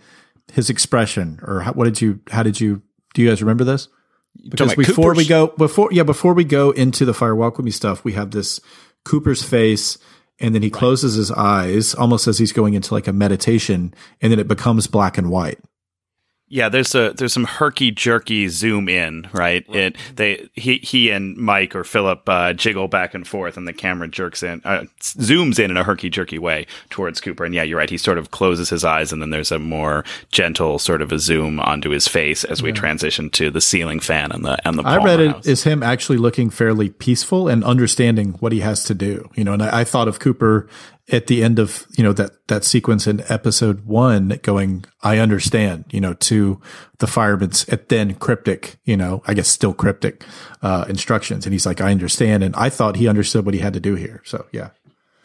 [0.52, 1.38] his expression?
[1.42, 2.82] Or how, what did you how did you
[3.14, 3.88] do you guys remember this?
[4.48, 7.70] because before we go before yeah before we go into the fire walk with me
[7.70, 8.60] stuff we have this
[9.04, 9.98] cooper's face
[10.38, 14.32] and then he closes his eyes almost as he's going into like a meditation and
[14.32, 15.58] then it becomes black and white
[16.52, 19.64] Yeah, there's a there's some herky jerky zoom in, right?
[19.68, 23.72] It they he he and Mike or Philip uh, jiggle back and forth, and the
[23.72, 27.44] camera jerks in, uh, zooms in in a herky jerky way towards Cooper.
[27.44, 27.88] And yeah, you're right.
[27.88, 31.20] He sort of closes his eyes, and then there's a more gentle sort of a
[31.20, 34.82] zoom onto his face as we transition to the ceiling fan and the and the.
[34.82, 35.46] i read it house.
[35.46, 39.52] as him actually looking fairly peaceful and understanding what he has to do you know
[39.52, 40.68] and i, I thought of cooper
[41.12, 45.84] at the end of you know that that sequence in episode one going i understand
[45.90, 46.60] you know to
[46.98, 50.24] the fireman's at then cryptic you know i guess still cryptic
[50.62, 51.46] uh instructions.
[51.46, 53.94] And he's like i understand and i thought he understood what he had to do
[53.94, 54.22] here.
[54.24, 54.70] So yeah.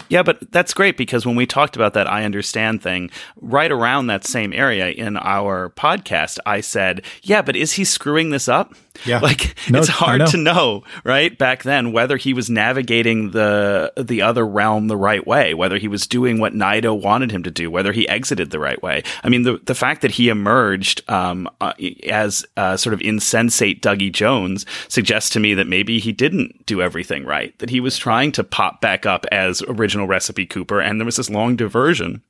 [0.08, 4.08] Yeah, but that's great because when we talked about that I understand thing, right around
[4.08, 8.76] that same area in our podcast, I said, Yeah, but is he screwing this up?
[9.06, 9.20] Yeah.
[9.20, 10.26] Like No, it's hard know.
[10.28, 11.36] to know, right?
[11.38, 15.88] Back then, whether he was navigating the the other realm the right way, whether he
[15.88, 19.04] was doing what Naido wanted him to do, whether he exited the right way.
[19.24, 21.74] I mean, the the fact that he emerged um, uh,
[22.08, 26.82] as uh, sort of insensate Dougie Jones suggests to me that maybe he didn't do
[26.82, 27.58] everything right.
[27.60, 31.18] That he was trying to pop back up as original recipe Cooper, and there was
[31.18, 32.22] this long diversion.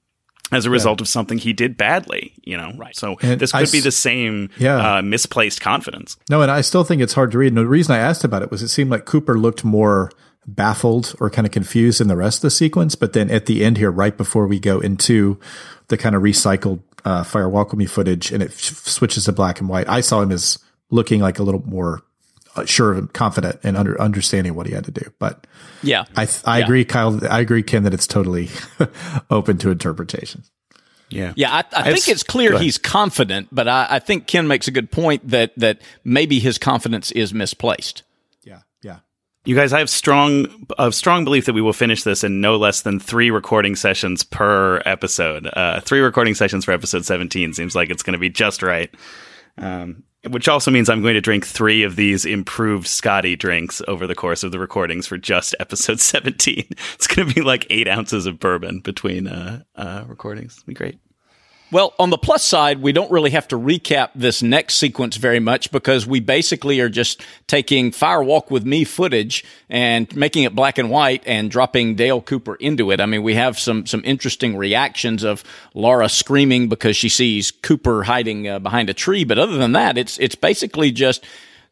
[0.51, 2.95] As a result of something he did badly, you know, right?
[2.95, 4.97] So And this I could be the same Yeah.
[4.97, 6.17] uh, misplaced confidence.
[6.29, 7.47] No, and I still think it's hard to read.
[7.47, 10.11] And the reason I asked about it was it seemed like Cooper looked more
[10.45, 12.93] baffled or kind of confused in the rest of the sequence.
[12.95, 15.39] But then at the end here, right before we go into
[15.87, 19.31] the kind of recycled uh, Fire Walk With Me footage and it f- switches to
[19.31, 20.59] black and white, I saw him as
[20.91, 22.01] looking like a little more
[22.65, 25.11] sure of him, confident and under, understanding what he had to do.
[25.19, 25.45] But
[25.83, 26.05] Yeah.
[26.15, 27.19] I, th- I agree, Kyle.
[27.29, 28.49] I agree, Ken, that it's totally
[29.29, 30.43] open to interpretation.
[31.09, 34.47] Yeah, Yeah, I, I think It's- it's clear he's confident, but I, I think Ken
[34.47, 38.01] makes a good point that that maybe his confidence is misplaced.
[38.43, 38.61] Yeah.
[38.81, 38.99] Yeah.
[39.45, 42.55] You guys, I have strong a strong belief that we will finish this in no
[42.57, 45.47] less than three recording sessions per episode.
[45.53, 48.89] Uh, three recording sessions for episode seventeen seems like it's going to be just right.
[49.59, 54.07] Um, which also means I'm going to drink three of these improved Scotty drinks over
[54.07, 56.67] the course of the recordings for just episode 17.
[56.95, 60.57] It's going to be like eight ounces of bourbon between uh, uh, recordings.
[60.57, 60.99] It'll be great.
[61.71, 65.39] Well, on the plus side, we don't really have to recap this next sequence very
[65.39, 70.53] much because we basically are just taking Fire Walk with Me footage and making it
[70.53, 73.01] black and white and dropping Dale Cooper into it.
[73.01, 75.43] I mean, we have some some interesting reactions of
[75.73, 79.97] Laura screaming because she sees Cooper hiding uh, behind a tree, but other than that,
[79.97, 81.25] it's it's basically just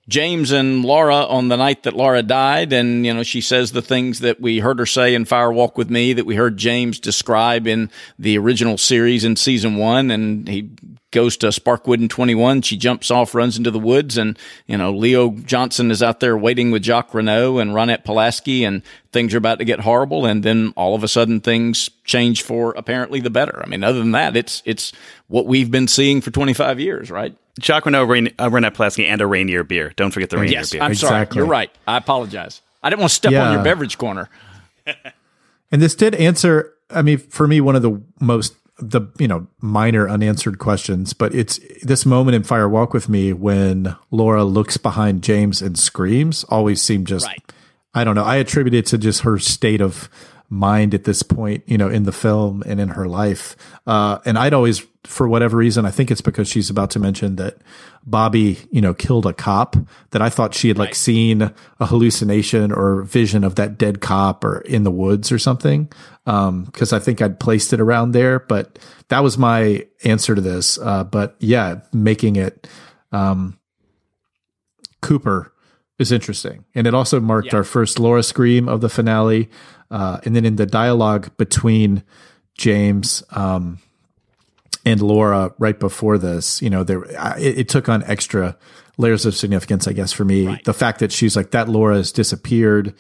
[0.10, 3.82] James and Laura on the night that Laura died, and you know she says the
[3.82, 6.99] things that we heard her say in Fire Walk with Me, that we heard James
[6.99, 7.89] describe in
[8.20, 10.70] the original series in season one, and he
[11.12, 12.64] goes to Sparkwood in 21.
[12.64, 14.38] She jumps off, runs into the woods, and
[14.68, 18.82] you know Leo Johnson is out there waiting with Jacques Renault and Ronette Pulaski, and
[19.14, 22.74] things are about to get horrible, and then all of a sudden things change for
[22.76, 23.62] apparently the better.
[23.64, 24.91] I mean, other than that, it's it's
[25.28, 27.38] what we've been seeing for 25 years, right?
[27.62, 29.93] Jacques Renault, Rain- uh, Ronette Pulaski, and a Rainier beer.
[29.95, 30.82] Don't forget the Rainier Yes, beer.
[30.82, 31.22] I'm sorry.
[31.22, 31.38] Exactly.
[31.38, 31.70] You're right.
[31.88, 32.62] I apologize.
[32.82, 33.47] I didn't want to step Yeah.
[33.47, 34.30] on your beverage corner.
[35.72, 39.47] And this did answer, I mean, for me, one of the most, the, you know,
[39.60, 44.78] minor unanswered questions, but it's this moment in Fire Walk with Me when Laura looks
[44.78, 47.41] behind James and screams always seemed just, Right.
[47.95, 48.24] I don't know.
[48.24, 50.10] I attribute it to just her state of
[50.54, 53.56] mind at this point, you know, in the film and in her life.
[53.88, 57.38] Uh, and I'd always, for whatever reason, I think it's because she's about to mention
[57.38, 57.58] that
[58.06, 59.76] Bobby, you know, killed a cop
[60.12, 61.41] that I thought she had like seen
[61.80, 65.91] a hallucination or vision of that dead cop or in the woods or something.
[66.28, 68.78] Um, cause I think I'd placed it around there, but
[69.10, 70.78] that was my answer to this.
[70.78, 72.68] Uh, but yeah, making it,
[73.12, 73.58] um,
[75.01, 75.53] Cooper
[76.04, 76.66] is interesting.
[76.76, 79.49] And it also marked our first Laura scream of the finale.
[79.89, 82.04] Uh, and then in the dialogue between
[82.58, 83.80] James um,
[84.86, 88.58] and Laura right before this, you know, there I- it, it took on extra
[88.97, 90.60] layers of significance, I guess, for me.
[90.66, 92.93] The fact that she's like, that Laura has disappeared.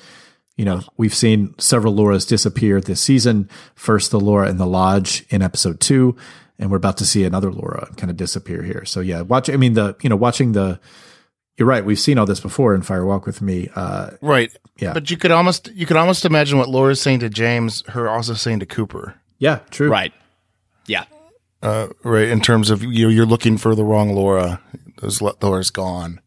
[0.55, 3.49] You know, we've seen several Lauras disappear this season.
[3.75, 6.15] First, the Laura in the lodge in episode two,
[6.59, 8.85] and we're about to see another Laura kind of disappear here.
[8.85, 9.49] So yeah, watch.
[9.49, 10.79] I mean, the you know, watching the.
[11.57, 11.85] You're right.
[11.85, 13.69] We've seen all this before in Fire Walk with Me.
[13.75, 14.51] Uh, Right.
[14.79, 14.93] Yeah.
[14.93, 18.33] But you could almost you could almost imagine what Laura's saying to James, her also
[18.33, 19.15] saying to Cooper.
[19.37, 19.89] yeah, true.
[19.89, 20.13] Right.
[20.87, 21.05] Yeah.
[21.61, 22.27] Uh, right.
[22.27, 24.61] In terms of you you're looking for the wrong Laura.
[24.97, 26.19] Those Laura's gone.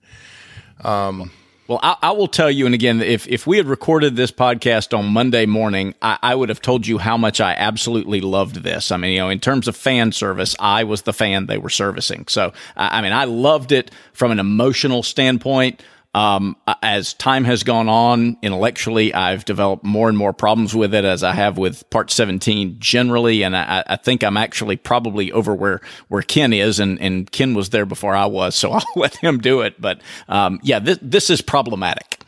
[0.84, 1.30] Um
[1.68, 4.96] Well, I, I, will tell you, and again, if, if we had recorded this podcast
[4.96, 8.92] on Monday morning, I, I, would have told you how much I absolutely loved this.
[8.92, 11.70] I mean, you know, in terms of fan service, I was the fan they were
[11.70, 12.26] servicing.
[12.28, 15.82] So, I, I mean, I loved it from an emotional standpoint.
[16.16, 21.04] Um, as time has gone on intellectually, I've developed more and more problems with it
[21.04, 23.42] as I have with part 17 generally.
[23.42, 27.52] And I, I think I'm actually probably over where, where Ken is and, and Ken
[27.52, 28.54] was there before I was.
[28.54, 29.78] So I'll let him do it.
[29.78, 32.24] But, um, yeah, this, this is problematic.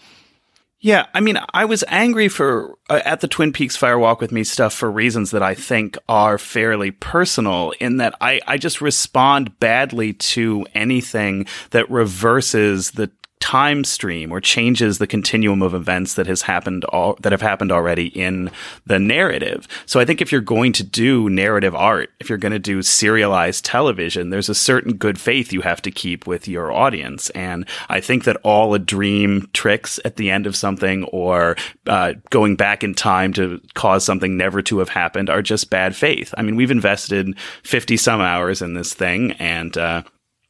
[0.81, 4.31] Yeah, I mean, I was angry for uh, at the Twin Peaks Fire Walk with
[4.31, 7.73] Me stuff for reasons that I think are fairly personal.
[7.81, 13.11] In that I I just respond badly to anything that reverses the
[13.41, 17.73] time stream or changes the continuum of events that has happened all that have happened
[17.73, 18.51] already in
[18.87, 19.67] the narrative.
[19.87, 22.83] So I think if you're going to do narrative art, if you're going to do
[22.83, 27.31] serialized television, there's a certain good faith you have to keep with your audience.
[27.31, 32.15] And I think that all a dream tricks at the end of something or uh,
[32.31, 36.35] going back in time to cause something never to have happened are just bad faith.
[36.37, 40.03] I mean, we've invested 50 some hours in this thing and uh,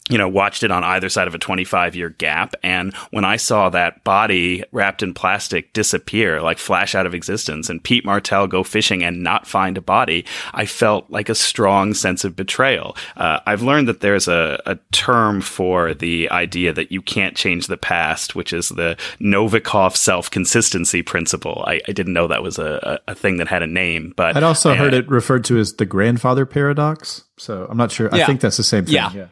[0.09, 2.55] you know, watched it on either side of a 25 year gap.
[2.63, 7.69] And when I saw that body wrapped in plastic disappear, like flash out of existence,
[7.69, 11.95] and Pete Martell go fishing and not find a body, I felt like a strong
[11.95, 12.97] sense of betrayal.
[13.17, 17.67] Uh, I've learned that there's a, a term for the idea that you can't change
[17.67, 21.65] the past, which is the Novikov self consistency principle.
[21.67, 24.43] I, I, didn't know that was a, a, thing that had a name, but I'd
[24.43, 27.25] also I, heard it referred to as the grandfather paradox.
[27.37, 28.09] So I'm not sure.
[28.13, 28.23] Yeah.
[28.23, 28.95] I think that's the same thing.
[28.95, 29.13] Yeah.
[29.13, 29.27] yeah.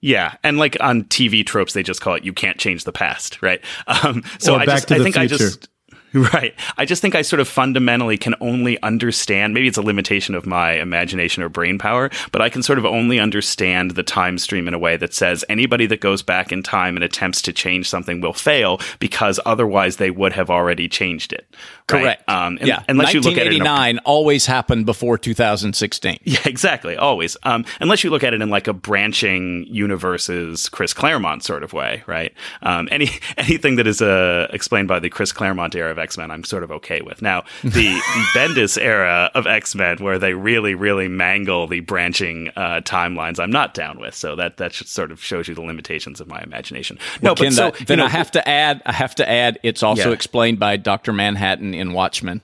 [0.00, 3.42] Yeah, and like on TV tropes, they just call it "you can't change the past,"
[3.42, 3.60] right?
[4.04, 5.34] Um, so I just, I think future.
[5.34, 5.68] I just
[6.14, 6.54] Right.
[6.78, 10.46] I just think I sort of fundamentally can only understand, maybe it's a limitation of
[10.46, 14.68] my imagination or brain power, but I can sort of only understand the time stream
[14.68, 17.88] in a way that says anybody that goes back in time and attempts to change
[17.88, 21.54] something will fail because otherwise they would have already changed it.
[21.90, 22.02] Right?
[22.02, 22.28] Correct.
[22.28, 22.82] Um, and, yeah.
[22.88, 26.18] Unless you look at it in a, always happened before 2016.
[26.28, 26.94] Yeah, exactly.
[26.94, 27.38] Always.
[27.44, 31.72] Um, unless you look at it in like a branching universes Chris Claremont sort of
[31.72, 32.34] way, right?
[32.60, 33.08] Um, any
[33.38, 36.64] anything that is uh, explained by the Chris Claremont era of X Men, I'm sort
[36.64, 37.22] of okay with.
[37.22, 37.94] Now, the
[38.34, 43.50] Bendis era of X Men, where they really, really mangle the branching uh, timelines, I'm
[43.50, 44.14] not down with.
[44.14, 46.98] So that that sort of shows you the limitations of my imagination.
[47.22, 49.82] No, well, but so, then know, I have to add, I have to add, it's
[49.82, 50.14] also yeah.
[50.14, 52.42] explained by Doctor Manhattan in Watchmen.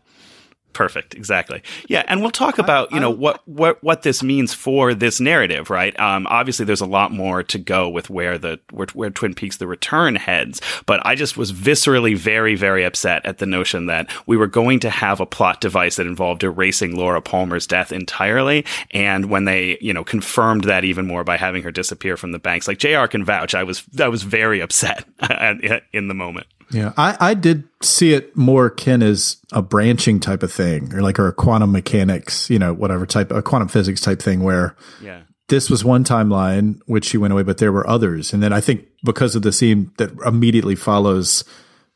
[0.74, 1.14] Perfect.
[1.14, 1.62] Exactly.
[1.88, 5.70] Yeah, and we'll talk about you know what what what this means for this narrative,
[5.70, 5.98] right?
[6.00, 9.56] Um, obviously, there's a lot more to go with where the where, where Twin Peaks:
[9.56, 14.10] The Return heads, but I just was viscerally very very upset at the notion that
[14.26, 18.64] we were going to have a plot device that involved erasing Laura Palmer's death entirely,
[18.90, 22.40] and when they you know confirmed that even more by having her disappear from the
[22.40, 23.06] banks, like Jr.
[23.06, 25.04] can vouch, I was I was very upset
[25.92, 26.48] in the moment.
[26.70, 31.02] Yeah, I, I did see it more akin as a branching type of thing, or
[31.02, 34.76] like or a quantum mechanics, you know, whatever type, a quantum physics type thing, where
[35.00, 38.52] yeah, this was one timeline which she went away, but there were others, and then
[38.52, 41.44] I think because of the scene that immediately follows,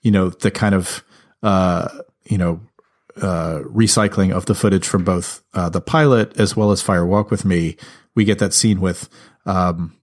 [0.03, 1.03] you know, the kind of
[1.43, 1.89] uh,
[2.25, 2.61] you know
[3.21, 7.31] uh, recycling of the footage from both uh, the pilot as well as Fire Walk
[7.31, 7.77] with Me,
[8.15, 9.09] we get that scene with
[9.47, 9.97] um,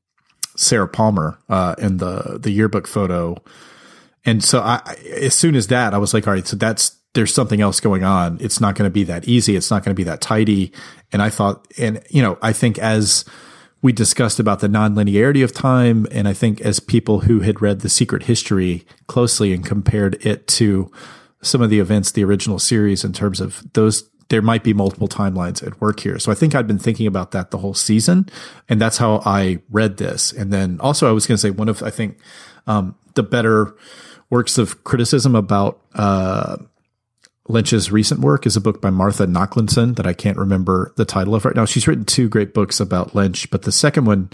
[0.55, 3.37] Sarah Palmer uh, in the the yearbook photo
[4.25, 4.81] and so I,
[5.21, 8.03] as soon as that, I was like, all right, so that's, there's something else going
[8.03, 8.37] on.
[8.41, 9.55] It's not going to be that easy.
[9.55, 10.73] It's not going to be that tidy.
[11.11, 13.23] And I thought, and you know, I think as
[13.81, 17.81] we discussed about the nonlinearity of time, and I think as people who had read
[17.81, 20.91] the secret history closely and compared it to
[21.41, 25.07] some of the events, the original series in terms of those there might be multiple
[25.07, 26.17] timelines at work here.
[26.17, 28.27] So I think I'd been thinking about that the whole season.
[28.67, 30.31] And that's how I read this.
[30.31, 32.17] And then also I was going to say one of, I think,
[32.65, 33.75] um, the better
[34.29, 36.57] works of criticism about uh,
[37.47, 41.35] Lynch's recent work is a book by Martha Nochimson that I can't remember the title
[41.35, 41.65] of right now.
[41.65, 44.29] She's written two great books about Lynch, but the second one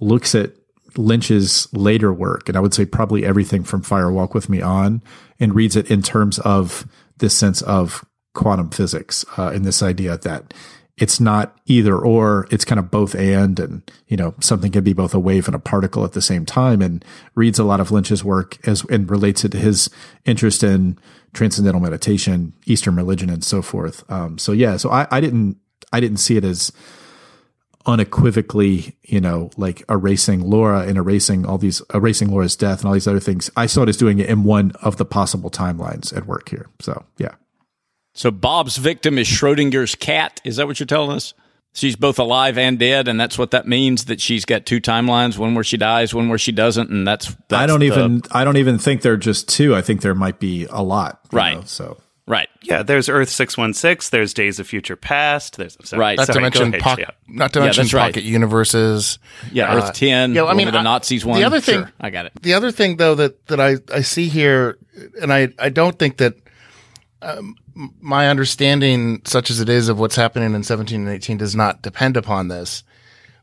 [0.00, 0.52] looks at
[0.96, 5.02] Lynch's later work, and I would say probably everything from Fire Walk with Me on,
[5.38, 6.86] and reads it in terms of
[7.18, 10.54] this sense of quantum physics uh, and this idea that
[10.96, 14.92] it's not either or it's kind of both and and you know something can be
[14.92, 16.80] both a wave and a particle at the same time.
[16.80, 19.90] And reads a lot of lynch's work as and relates it to his
[20.24, 20.98] interest in
[21.32, 24.08] transcendental meditation eastern religion and so forth.
[24.10, 25.56] Um, so yeah so I, I didn't
[25.92, 26.72] i didn't see it as
[27.86, 32.94] unequivocally you know like erasing laura and erasing all these erasing laura's death and all
[32.94, 33.50] these other things.
[33.56, 36.68] I saw it as doing it in one of the possible timelines at work here.
[36.80, 37.34] So yeah
[38.14, 40.40] so Bob's victim is Schrodinger's cat.
[40.44, 41.34] Is that what you're telling us?
[41.76, 44.04] she's both alive and dead, and that's what that means.
[44.04, 47.34] That she's got two timelines: one where she dies, one where she doesn't, and that's.
[47.48, 49.74] that's I don't the- even I don't even think they're just two.
[49.74, 51.20] I think there might be a lot.
[51.32, 51.56] Right.
[51.56, 51.98] know, so
[52.28, 52.48] right.
[52.62, 56.16] Yeah, there's Earth 616, there's Days of Future Past, there's sorry, Right.
[56.16, 57.10] Not sorry, to mention, go ahead, poc- yeah.
[57.28, 58.14] not to Yeah, mention that's right.
[58.14, 59.18] pocket universes.
[59.52, 60.32] Yeah, Uh, Earth Ten.
[60.34, 61.38] yeah, I mean, the I- Nazis one.
[61.40, 62.32] the other thing- Sure, I got it.
[62.40, 64.78] The other thing, though, that that I I see here,
[65.20, 66.34] and I I don't think that.
[67.24, 67.56] Um,
[68.00, 71.82] my understanding, such as it is, of what's happening in 17 and 18 does not
[71.82, 72.84] depend upon this.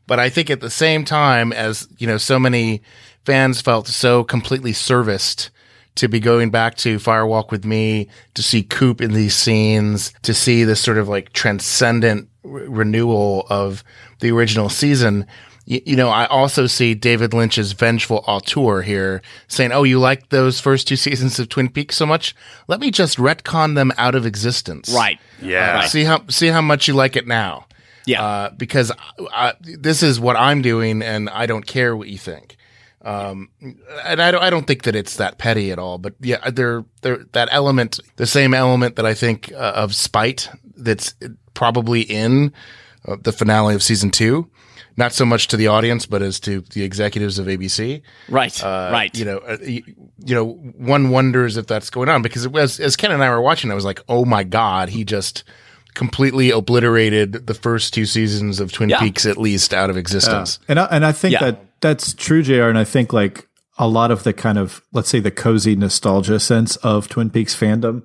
[0.06, 2.82] But I think at the same time, as you know, so many
[3.24, 5.50] fans felt so completely serviced
[5.94, 10.12] to be going back to Fire Walk with Me, to see Coop in these scenes,
[10.22, 13.84] to see this sort of like transcendent re- renewal of
[14.20, 15.26] the original season.
[15.66, 20.28] Y- You know, I also see David Lynch's vengeful auteur here saying, Oh, you like
[20.30, 22.34] those first two seasons of Twin Peaks so much?
[22.68, 24.92] Let me just retcon them out of existence.
[24.94, 25.18] Right.
[25.40, 25.78] Yeah.
[25.78, 27.66] Uh, See how, see how much you like it now
[28.06, 28.22] Yeah.
[28.22, 28.90] uh, because
[29.32, 32.56] I, this is what I'm doing, and I don't care what you think.
[33.04, 33.48] Um,
[34.04, 35.98] and I don't, I don't think that it's that petty at all.
[35.98, 40.48] But yeah, there, there, that element, the same element that I think uh, of spite
[40.76, 41.14] that's
[41.54, 42.52] probably in
[43.06, 44.48] uh, the finale of season two.
[44.96, 48.02] Not so much to the audience, but as to the executives of ABC.
[48.28, 48.64] right.
[48.64, 49.16] Uh, right.
[49.16, 49.82] You know, uh, you,
[50.24, 53.30] you know, one wonders if that's going on because it was, as Ken and I
[53.30, 55.44] were watching, I was like, oh my God, he just
[55.94, 58.98] completely obliterated the first two seasons of Twin Yeah.
[59.00, 60.58] Peaks at least out of existence.
[60.68, 61.40] and I, and I think Yeah.
[61.52, 62.64] that that's true, Jr.
[62.68, 66.38] And I think like a lot of the kind of let's say the cozy nostalgia
[66.40, 68.02] sense of Twin Peaks fandom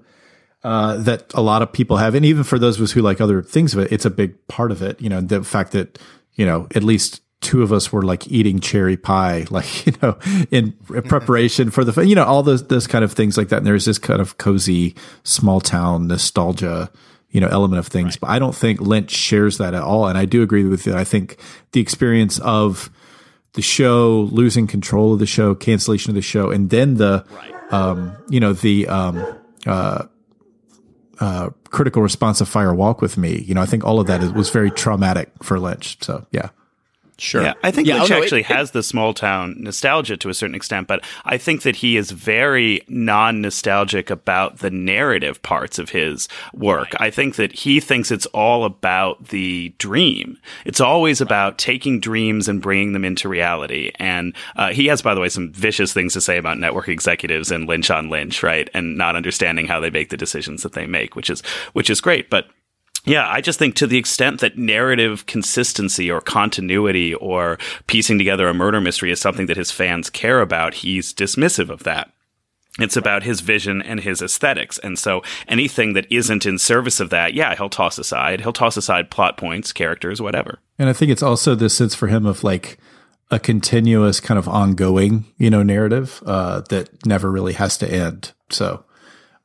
[0.63, 3.21] uh, that a lot of people have, and even for those of us who like
[3.21, 4.99] other things of it, it's a big part of it.
[5.01, 5.99] You know, the fact that
[6.37, 10.17] you know at least two of us were like eating cherry pie, like you know,
[10.51, 10.71] in
[11.03, 13.57] preparation for the you know all those those kind of things like that.
[13.57, 16.89] And there's this kind of cozy small town nostalgia
[17.29, 18.15] you know element of things.
[18.15, 20.07] But i don't think lynch shares that at all.
[20.07, 20.95] And i do agree with you.
[20.95, 21.37] I think
[21.73, 22.89] the experience of
[23.53, 27.25] the show losing control of the show cancellation of the show and then the
[27.71, 29.25] um you know the um
[29.65, 30.05] uh
[31.19, 33.41] uh critical response of fire walk with me.
[33.41, 35.97] You know i think all of that is, was very traumatic for lynch.
[36.03, 36.49] So yeah
[37.17, 37.43] sure.
[37.43, 40.29] Yeah, I think Yeah, Lynch oh, no, actually it- has the small town nostalgia to
[40.29, 45.41] a certain extent, but I think that he is very non nostalgic about the narrative
[45.41, 46.93] parts of his work.
[46.99, 50.37] I think that he thinks it's all about the dream.
[50.65, 53.91] It's always about taking dreams and bringing them into reality.
[53.95, 57.51] And uh, he has, by the way, some vicious things to say about network executives
[57.51, 58.69] and Lynch on Lynch, right?
[58.73, 61.41] And not understanding how they make the decisions that they make, which is
[61.73, 62.47] which is great, but.
[63.07, 68.47] Yeah, I just think to the extent that narrative consistency or continuity or piecing together
[68.47, 72.11] a murder mystery is something that his fans care about, he's dismissive of that.
[72.79, 74.77] It's about his vision and his aesthetics.
[74.77, 78.41] And so anything that isn't in service of that, yeah, he'll toss aside.
[78.41, 80.59] He'll toss aside plot points, characters, whatever.
[80.77, 82.77] and i think it's also this sense for him of like
[83.31, 88.31] a continuous kind of ongoing you know narrative uh that never really has to end
[88.49, 88.83] so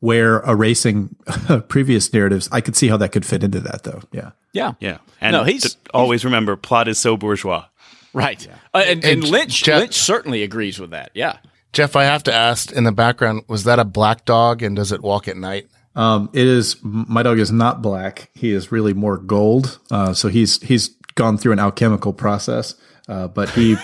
[0.03, 1.15] where erasing
[1.69, 4.75] previous narratives i could see how that could fit into that though yeah yeah.
[4.81, 4.99] Yeah.
[5.19, 7.65] And No, he's- to always remember plot is so bourgeois.
[8.13, 8.47] Right.
[8.75, 11.11] Uh, and, and, And Lynch Jeff- Lynch certainly agrees with that.
[11.15, 11.39] Yeah.
[11.73, 14.93] Jeff, I have to ask in the background, was that a black dog and does
[14.93, 15.69] it walk at night?
[15.97, 18.29] Um, it is my dog is not black.
[18.35, 19.79] He is really more gold.
[19.91, 22.75] Uh, so he's he's gone through an alchemical process,
[23.09, 23.77] uh, but he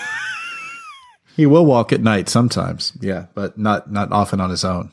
[1.35, 2.93] he will walk at night sometimes.
[3.01, 4.91] Yeah, but not not often on his own.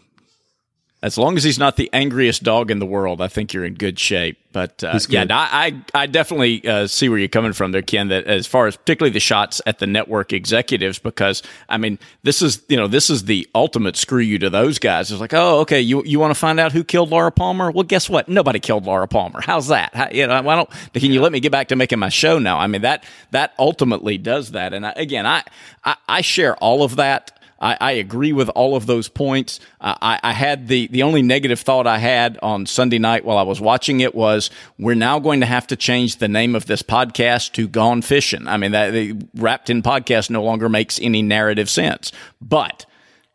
[1.07, 3.75] As long as he's not the angriest dog in the world, I think you're in
[3.75, 4.39] good shape.
[4.51, 5.25] But uh, yeah.
[5.31, 8.09] I, I I definitely uh, see where you're coming from there, Ken.
[8.09, 12.43] That as far as particularly the shots at the network executives, because I mean, this
[12.43, 15.13] is you know this is the ultimate screw you to those guys.
[15.13, 17.71] It's like, oh, okay, you you want to find out who killed Laura Palmer?
[17.71, 18.29] Well, guess what?
[18.29, 19.43] Nobody killed Laura Palmer.
[19.43, 19.95] How's that?
[19.95, 22.41] How, you know, why don't can you let me get back to making my show
[22.41, 22.59] now?
[22.59, 24.73] I mean that that ultimately does that.
[24.73, 25.45] And I, again, I,
[25.85, 27.36] I I share all of that.
[27.67, 29.59] I, I agree with all of those points.
[29.81, 33.39] Uh, I, I had the the only negative thought I had on Sunday night while
[33.39, 36.67] I was watching it was we're now going to have to change the name of
[36.67, 38.47] this podcast to Gone Fishing.
[38.47, 42.13] I mean that the wrapped in podcast no longer makes any narrative sense.
[42.41, 42.87] But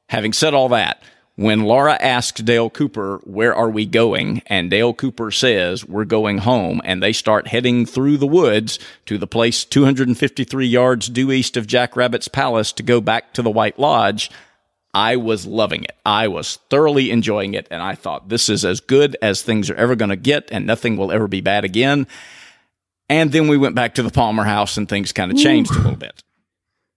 [0.08, 1.04] having said all that,
[1.36, 4.42] when Laura asks Dale Cooper, Where are we going?
[4.48, 9.18] and Dale Cooper says, We're going home, and they start heading through the woods to
[9.18, 13.50] the place 253 yards due east of Jack Rabbit's palace to go back to the
[13.50, 14.30] White Lodge.
[14.94, 15.96] I was loving it.
[16.06, 19.76] I was thoroughly enjoying it, and I thought this is as good as things are
[19.76, 22.08] ever going to get, and nothing will ever be bad again.
[23.08, 25.78] And then we went back to the Palmer house, and things kind of changed a
[25.78, 26.24] little bit.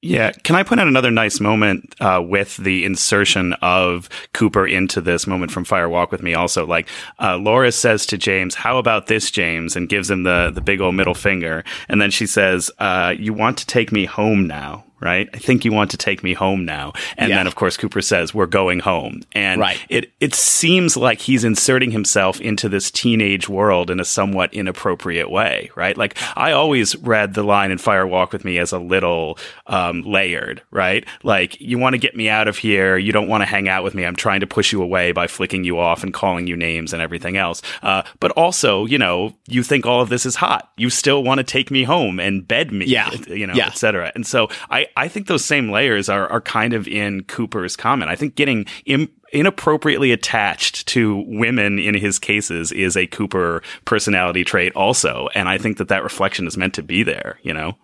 [0.06, 5.01] Yeah, can I point out another nice moment uh, with the insertion of Cooper into
[5.01, 6.35] this moment from Fire Walk with Me?
[6.35, 10.51] Also, like uh, Laura says to James, "How about this, James?" and gives him the
[10.55, 14.05] the big old middle finger, and then she says, uh, "You want to take me
[14.05, 15.29] home now?" Right?
[15.35, 16.93] I think you want to take me home now.
[17.16, 17.37] And Yeah.
[17.37, 19.23] then, of course, Cooper says, we're going home.
[19.33, 19.79] And Right.
[19.89, 25.31] it, it seems like he's inserting himself into this teenage world in a somewhat inappropriate
[25.31, 25.97] way, right?
[25.97, 30.03] Like, I always read the line in Fire Walk with Me as a little um,
[30.03, 31.05] layered, right?
[31.23, 32.97] Like, you want to get me out of here.
[32.97, 34.05] You don't want to hang out with me.
[34.05, 37.03] I'm trying to push you away by flicking you off and calling you names and
[37.03, 37.62] everything else.
[37.83, 40.71] Uh, but also, you know, you think all of this is hot.
[40.77, 43.11] You still want to take me home and bed me, Yeah.
[43.29, 43.66] you know, Yeah.
[43.69, 44.12] et cetera.
[44.15, 48.11] And so I, I think those same layers are, are kind of in Cooper's comment.
[48.11, 54.44] I think getting Im- inappropriately attached to women in his cases is a Cooper personality
[54.44, 55.28] trait also.
[55.35, 57.77] And I think that that reflection is meant to be there, you know?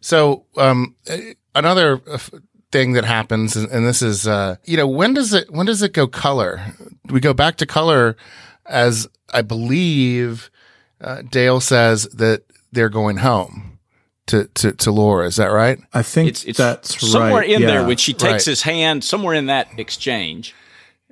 [0.00, 0.96] So, um,
[1.54, 2.18] another uh,
[2.70, 5.82] thing that happens, and, and this is, uh, you know, when does it, when does
[5.82, 6.60] it go color?
[7.10, 8.16] We go back to color
[8.66, 10.50] as I believe,
[11.00, 13.71] uh, Dale says that they're going home
[14.28, 15.26] to, to, to Laura.
[15.26, 15.78] Is that right?
[15.92, 17.50] I think It's, it's that's somewhere right.
[17.50, 18.44] in there when she takes Right.
[18.44, 20.54] his hand, somewhere in that exchange.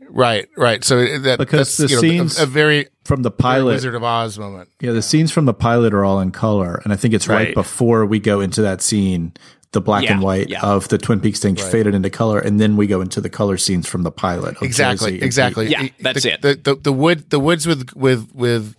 [0.09, 0.83] Right, right.
[0.83, 3.73] So that, Because that's, the you know, scenes a, a very, from the pilot.
[3.75, 4.69] Wizard of Oz moment.
[4.81, 7.47] Yeah, the scenes from the pilot are all in color, and I think it's right,
[7.49, 7.55] Right.
[7.55, 9.33] before we go into that scene,
[9.73, 10.63] the black Yeah, and white yeah.
[10.63, 13.57] of the Twin Peaks thing faded into color, and then we go into the color
[13.57, 14.57] scenes from the pilot.
[14.63, 16.43] exactly Jersey exactly Yeah, The- that's the, it.
[16.43, 18.75] the, the the wood the woods with with with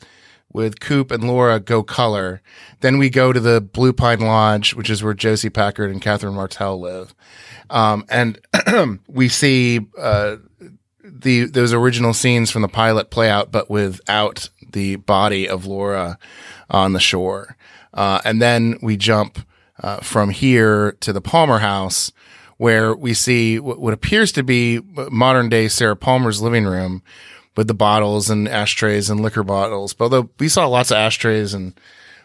[0.53, 2.41] with coop and laura go color.
[2.81, 6.35] Then we go to the blue pine lodge which is where josie packard and catherine
[6.35, 7.13] martell live.
[7.69, 8.39] Um, and
[9.07, 10.37] we see uh,
[11.03, 16.17] the those original scenes from the pilot play out but without the body of laura
[16.69, 17.57] on the shore.
[17.93, 19.39] Uh, and then we jump
[19.81, 22.11] uh, from here to the palmer house
[22.57, 24.79] where we see what, what appears to be
[25.09, 27.01] modern day Sarah Palmer's living room
[27.55, 29.93] with the bottles and ashtrays and liquor bottles.
[29.93, 31.73] But although we saw lots of ashtrays and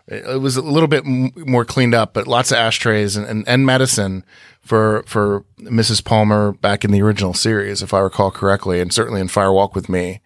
[0.08, 3.46] it was a little bit m- more cleaned up, but lots of ashtrays and, and,
[3.48, 4.24] and medicine
[4.60, 6.04] for, for Mrs.
[6.04, 9.74] Palmer back in the original series, if I recall correctly, and certainly in Fire Walk
[9.74, 10.20] with Me.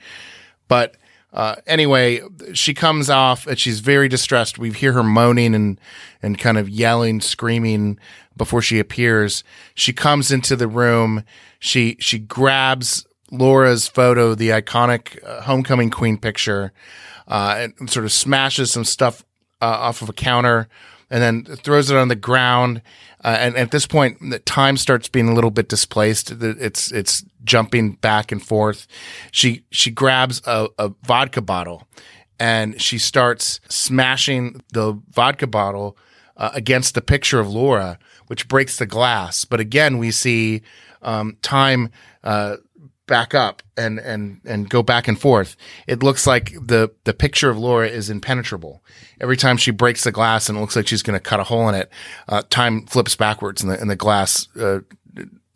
[0.69, 0.97] But
[1.33, 2.21] uh, anyway,
[2.53, 4.59] she comes off and she's very distressed.
[4.59, 5.81] We hear her moaning and
[6.23, 7.99] and kind of yelling, screaming
[8.37, 9.45] before she appears.
[9.75, 11.25] She comes into the room.
[11.59, 16.73] She she grabs Laura's photo, the iconic uh, homecoming queen picture,
[17.29, 19.25] uh, and sort of smashes some stuff
[19.61, 20.69] uh, off of a counter
[21.11, 22.83] and then throws it on the ground.
[23.23, 26.31] Uh, and at this point, the time starts being a little bit displaced.
[26.31, 28.87] It's it's jumping back and forth.
[29.31, 31.87] She she grabs a, a vodka bottle
[32.39, 35.99] and she starts smashing the vodka bottle
[36.39, 37.99] uh, against the picture of Laura,
[38.29, 39.45] which breaks the glass.
[39.45, 40.63] But again, we see
[41.03, 41.91] um, time
[42.25, 42.57] uh,
[43.11, 45.57] back up and and and go back and forth.
[45.87, 48.83] It looks like the the picture of Laura is impenetrable.
[49.21, 51.45] Every time she breaks the glass and it looks like she's going to cut a
[51.45, 51.91] hole in it,
[52.29, 54.81] uh, time flips backwards and the and the glass uh,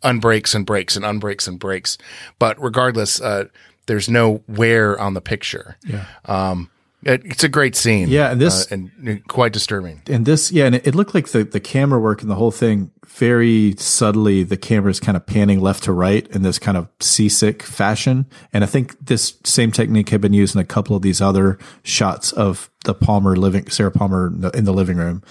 [0.03, 1.97] unbreaks and breaks and unbreaks and breaks.
[2.37, 3.45] But regardless, uh,
[3.87, 5.77] there's no wear on the picture.
[5.85, 6.05] Yeah.
[6.25, 6.69] Um,
[7.05, 8.07] it's a great scene.
[8.09, 10.01] Yeah, and this- uh, and quite disturbing.
[10.09, 12.51] and this yeah and it, it looked like the, the camera work and the whole
[12.51, 16.75] thing very subtly the camera is kind of panning left to right in this kind
[16.77, 20.95] of seasick fashion and i think this same technique had been used in a couple
[20.95, 24.97] of these other shots of the palmer living sarah palmer in the, in the living
[24.97, 25.21] room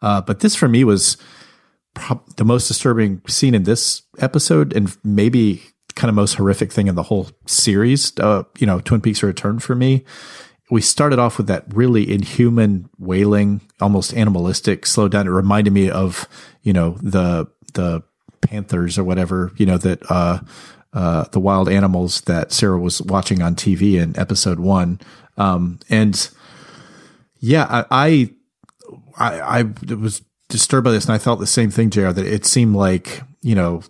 [0.00, 1.16] uh, but this for me was
[1.94, 5.62] prob- the most disturbing scene in this episode and maybe
[5.96, 9.58] kind of most horrific thing in the whole series uh, you know twin peaks return
[9.58, 10.04] for me
[10.70, 15.26] we started off with that really inhuman wailing, almost animalistic slow down.
[15.26, 16.28] It reminded me of,
[16.62, 18.02] you know, the the
[18.40, 20.40] panthers or whatever, you know, that uh
[20.92, 25.00] uh the wild animals that Sarah was watching on TV in episode one.
[25.36, 26.30] Um and
[27.40, 28.30] yeah, I I
[29.16, 32.46] I, I was disturbed by this and I felt the same thing, JR, that it
[32.46, 33.82] seemed like, you know,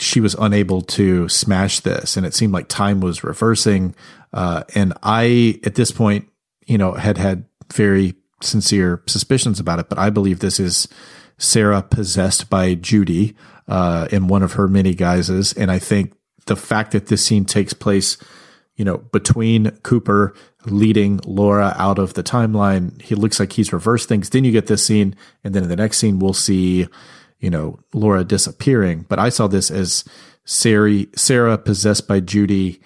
[0.00, 3.94] she was unable to smash this and it seemed like time was reversing.
[4.32, 6.28] Uh, and i at this point
[6.66, 10.88] you know had had very sincere suspicions about it but i believe this is
[11.38, 13.36] sarah possessed by judy
[13.68, 15.52] uh, in one of her many guises.
[15.54, 16.14] And i think
[16.46, 18.18] the fact that this scene takes place
[18.76, 20.34] you know between cooper
[20.66, 24.30] leading laura out of the timeline he looks like he's reversed things.
[24.30, 26.88] Then you get this scene and then in the next scene we'll see
[27.44, 29.04] you know, Laura disappearing.
[29.06, 30.02] But I saw this as
[30.46, 32.80] Sarah, Sarah possessed by Judy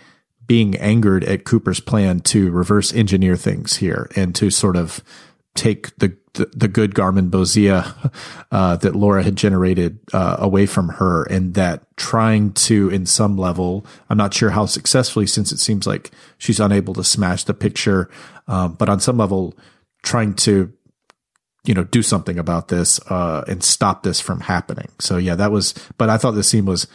[0.49, 5.01] being angered at Cooper's plan to reverse engineer things here and to sort of
[5.55, 8.13] take the the, the good garmonbozia
[8.53, 13.37] uh, that Laura had generated uh, away from her, and that trying to, in some
[13.37, 17.55] level, I'm not sure how successfully, since it seems like she's unable to smash the
[17.55, 18.09] picture,
[18.47, 19.57] um, but on some level,
[20.03, 20.73] trying to
[21.65, 24.89] you know do something about this uh, and stop this from happening.
[24.99, 25.75] So yeah, that was.
[25.99, 26.87] But I thought this scene was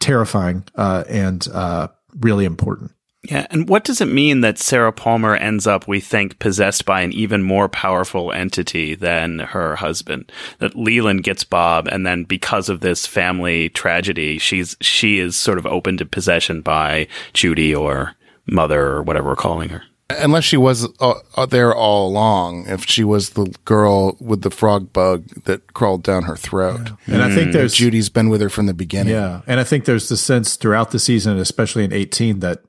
[0.00, 1.88] terrifying uh, and uh,
[2.20, 2.92] really important.
[3.24, 7.00] Yeah, and what does it mean that Sarah Palmer ends up, we think, possessed by
[7.00, 10.30] an even more powerful entity than her husband?
[10.60, 15.58] That Leland gets Bob, and then because of this family tragedy, she's she is sort
[15.58, 18.14] of open to possession by Judy or
[18.46, 19.82] Mother or whatever we're calling her.
[20.10, 24.50] Unless she was uh, uh, there all along, if she was the girl with the
[24.50, 26.92] frog bug that crawled down her throat.
[27.06, 29.12] And I think there's Judy's been with her from the beginning.
[29.12, 32.62] Yeah, and I think there's the sense throughout the season, especially in 18, that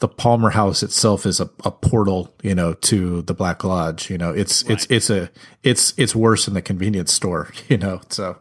[0.00, 4.10] the Palmer House itself is a, a portal, you know, to the Black Lodge.
[4.10, 5.30] You know, it's it's it's a
[5.62, 7.50] it's it's worse than the convenience store.
[7.70, 8.36] You know, so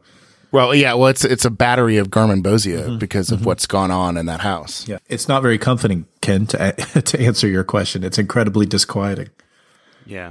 [0.51, 0.95] Well, yeah.
[0.95, 4.85] Well, it's it's a battery of garmonbozia because of what's gone on in that house.
[4.85, 6.47] yeah, it's not very comforting, Ken.
[6.47, 6.57] To
[7.01, 9.29] to answer your question, it's incredibly disquieting.
[10.05, 10.29] Yeah.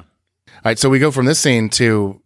[0.48, 2.20] All right, so we go from this scene to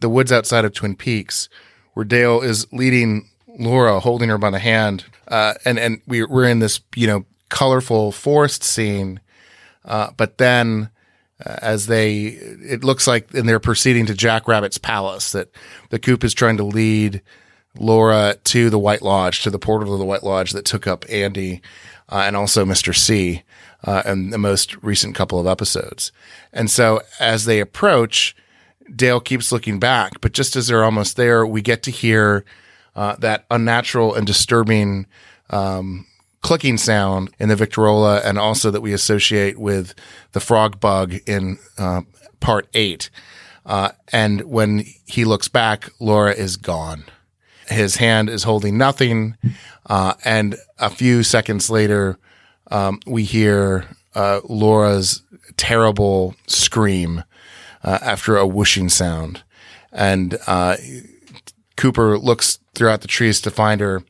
[0.00, 1.48] the woods outside of Twin Peaks,
[1.94, 3.28] where Dale is leading
[3.58, 7.24] Laura, holding her by the hand, uh, and and we, we're in this you know
[7.48, 9.20] colorful forest scene,
[9.84, 10.90] uh, but then
[11.44, 15.50] uh, as they, it looks like, and they're proceeding to Jackrabbit's palace that
[15.90, 17.22] the Coop is trying to lead
[17.78, 21.04] Laura to the White Lodge, to the portal of the White Lodge that took up
[21.10, 21.60] Andy
[22.08, 22.94] uh, and also Mr.
[22.94, 23.42] C
[23.84, 26.12] uh, in the most recent couple of episodes.
[26.52, 28.34] And so as they approach,
[28.94, 32.44] Dale keeps looking back, but just as they're almost there, we get to hear
[32.94, 35.06] uh, that unnatural and disturbing
[35.50, 36.06] um,
[36.40, 39.94] clicking sound in the Victrola, and also that we associate with
[40.32, 42.02] the frog bug in uh,
[42.40, 43.10] part eight.
[43.64, 47.04] Uh, and when he looks back, Laura is gone.
[47.68, 49.36] His hand is holding nothing.
[49.86, 52.18] Uh, and a few seconds later,
[52.70, 55.22] um, we hear uh, Laura's
[55.56, 57.24] terrible scream
[57.82, 59.42] uh, after a whooshing sound.
[59.92, 60.76] And uh,
[61.76, 64.02] Cooper looks throughout the trees to find her,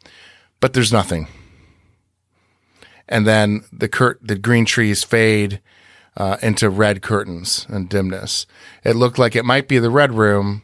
[0.60, 1.28] but there's nothing.
[3.08, 5.60] And then the cur- the green trees fade
[6.16, 8.46] uh, into red curtains and dimness.
[8.82, 10.62] It looked like it might be the red room,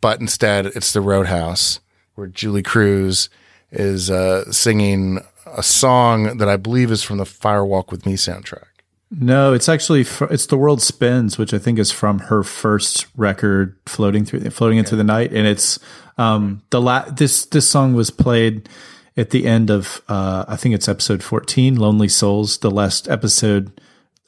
[0.00, 1.80] but instead it's the roadhouse
[2.18, 3.30] where Julee Cruise
[3.70, 8.14] is uh, singing a song that I believe is from the Fire Walk with Me
[8.14, 8.64] soundtrack.
[9.10, 13.06] No, it's actually fr- it's the world spins, which I think is from her first
[13.16, 15.78] record, floating through floating into the night, and it's
[16.18, 18.68] um the la- this this song was played
[19.16, 23.80] at the end of uh I think it's episode fourteen, Lonely Souls, the last episode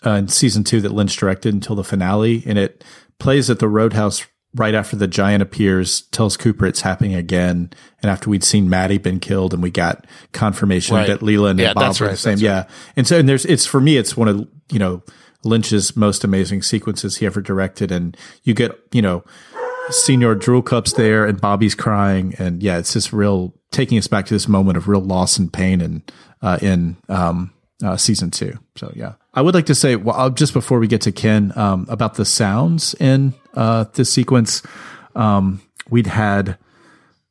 [0.06, 2.82] uh, in season two that Lynch directed until the finale, and it
[3.18, 7.70] plays at the Roadhouse right after the giant appears, tells Cooper it's happening again,
[8.02, 11.06] and after we'd seen Maddy been killed, and we got confirmation Right.
[11.06, 11.22] that
[11.58, 12.32] Yeah, and Bob that's were right, the same.
[12.32, 12.64] that's Yeah,
[12.96, 15.02] and so and there's it's for me, it's one of you know
[15.44, 19.24] Lynch's most amazing sequences he ever directed, and you get you know
[19.90, 24.34] Señor Droolcup's there, and Bobby's crying, and yeah, it's this real taking us back to
[24.34, 26.12] this moment of real loss and pain, and
[26.42, 27.52] uh, in um,
[27.84, 28.58] uh, season two.
[28.76, 31.52] So yeah, I would like to say well, uh, just before we get to Ken
[31.56, 34.62] um, about the sounds in uh, this sequence,
[35.14, 35.60] um,
[35.90, 36.56] we'd had,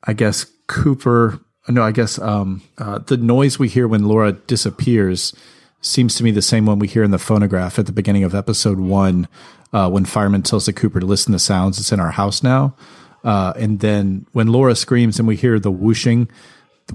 [0.04, 1.40] I guess Cooper.
[1.68, 5.36] No, I guess um, uh, the noise we hear when Laura disappears
[5.82, 8.34] seems to me the same one we hear in the phonograph at the beginning of
[8.34, 9.28] episode one,
[9.72, 11.80] uh, when fireman tells the Cooper to listen to sounds.
[11.80, 12.76] It's in our house now,
[13.24, 16.28] uh, and then when Laura screams and we hear the whooshing,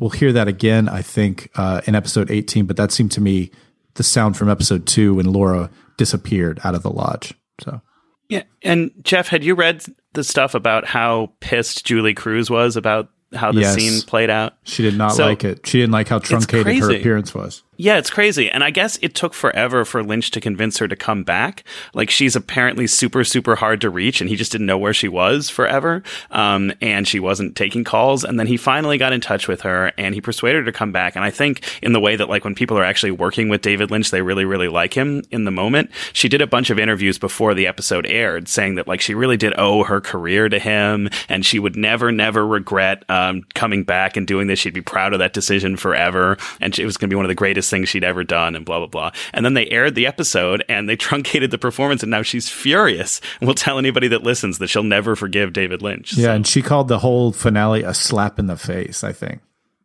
[0.01, 0.88] we'll hear that again.
[0.88, 3.52] I think uh, in episode eighteen, but that seemed to me
[3.94, 7.32] the sound from episode two when Laura disappeared out of the lodge.
[7.60, 7.80] So
[8.28, 8.42] Yeah.
[8.62, 9.84] And Jeff, had you read
[10.14, 13.74] the stuff about how pissed Julee Cruise was about how the Yes.
[13.74, 14.55] scene played out?
[14.64, 15.66] she did not So, like it.
[15.66, 17.62] She didn't like how truncated her appearance was.
[17.76, 18.48] Yeah, it's crazy.
[18.48, 21.64] And I guess it took forever for Lynch to convince her to come back.
[21.92, 25.09] Like she's apparently super, super hard to reach and he just didn't know where she
[25.09, 26.05] was forever.
[26.30, 28.22] Um, and she wasn't taking calls.
[28.22, 30.92] And then he finally got in touch with her and he persuaded her to come
[30.92, 31.16] back.
[31.16, 33.90] And I think in the way that like when people are actually working with David
[33.90, 35.90] Lynch, they really, really like him in the moment.
[36.12, 39.36] She did a bunch of interviews before the episode aired saying that like she really
[39.36, 44.16] did owe her career to him and she would never, never regret, um, coming back
[44.16, 44.60] and doing this.
[44.60, 46.36] She'd be proud of that decision forever.
[46.60, 48.65] And it was going to be one of the greatest things she'd ever done and
[48.65, 49.11] blah, blah, blah.
[49.32, 53.20] And then they aired the episode and they truncated the performance and now she's furious
[53.41, 56.15] and will tell anybody that listens that she'll never forgive David Lynch.
[56.16, 59.03] Yeah, So, and she called the whole finale a slap in the face.
[59.05, 59.41] I think.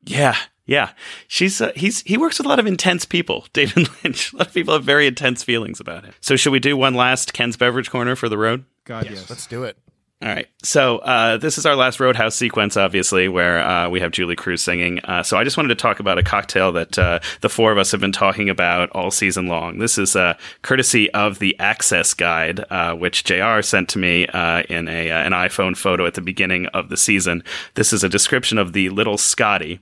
[0.05, 0.35] yeah.
[0.65, 0.91] Yeah,
[1.27, 3.47] she's uh, he's he works with a lot of intense people.
[3.53, 4.31] David Lynch.
[4.33, 6.13] A lot of people have very intense feelings about him.
[6.21, 8.65] So should we do one last Ken's beverage corner for the road?
[8.85, 9.27] God, yes.
[9.31, 9.77] Let's do it.
[10.21, 10.47] All right.
[10.63, 14.61] So uh, this is our last Roadhouse sequence, obviously, where uh, we have Julee Cruise
[14.61, 14.99] singing.
[15.05, 17.77] Uh, so I just wanted to talk about a cocktail that uh, the four of
[17.77, 19.79] us have been talking about all season long.
[19.79, 24.89] This is uh, courtesy of the Access Guide, uh, which JR sent to me in
[24.89, 27.41] a an iPhone photo at the beginning of the season.
[27.75, 29.79] This is a description of the Little Scotty.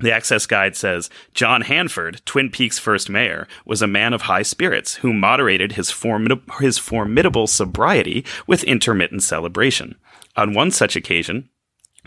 [0.00, 4.42] The Access Guide says John Hanford, Twin Peaks' first mayor, was a man of high
[4.42, 9.96] spirits who moderated his, formid- his formidable sobriety with intermittent celebration.
[10.36, 11.50] On one such occasion,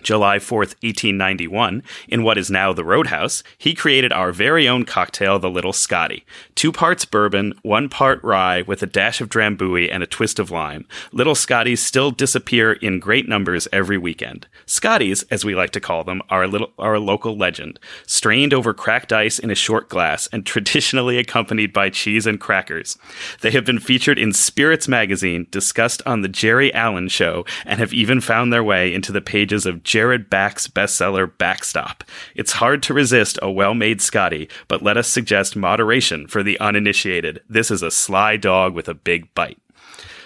[0.03, 5.39] July 4th, 1891, in what is now the Roadhouse, he created our very own cocktail,
[5.39, 6.25] the Little Scotty.
[6.55, 10.51] Two parts bourbon, one part rye, with a dash of drambuie and a twist of
[10.51, 10.85] lime.
[11.11, 14.47] Little Scotties still disappear in great numbers every weekend.
[14.65, 18.53] Scotties, as we like to call them, are a, little, are a local legend, strained
[18.53, 22.97] over cracked ice in a short glass and traditionally accompanied by cheese and crackers.
[23.41, 27.93] They have been featured in Spirits magazine, discussed on the Jerry Allen Show, and have
[27.93, 32.03] even found their way into the pages of Jared Back's bestseller Backstop.
[32.33, 36.59] It's hard to resist a well made Scotty, but let us suggest moderation for the
[36.59, 37.43] uninitiated.
[37.47, 39.59] This is a sly dog with a big bite.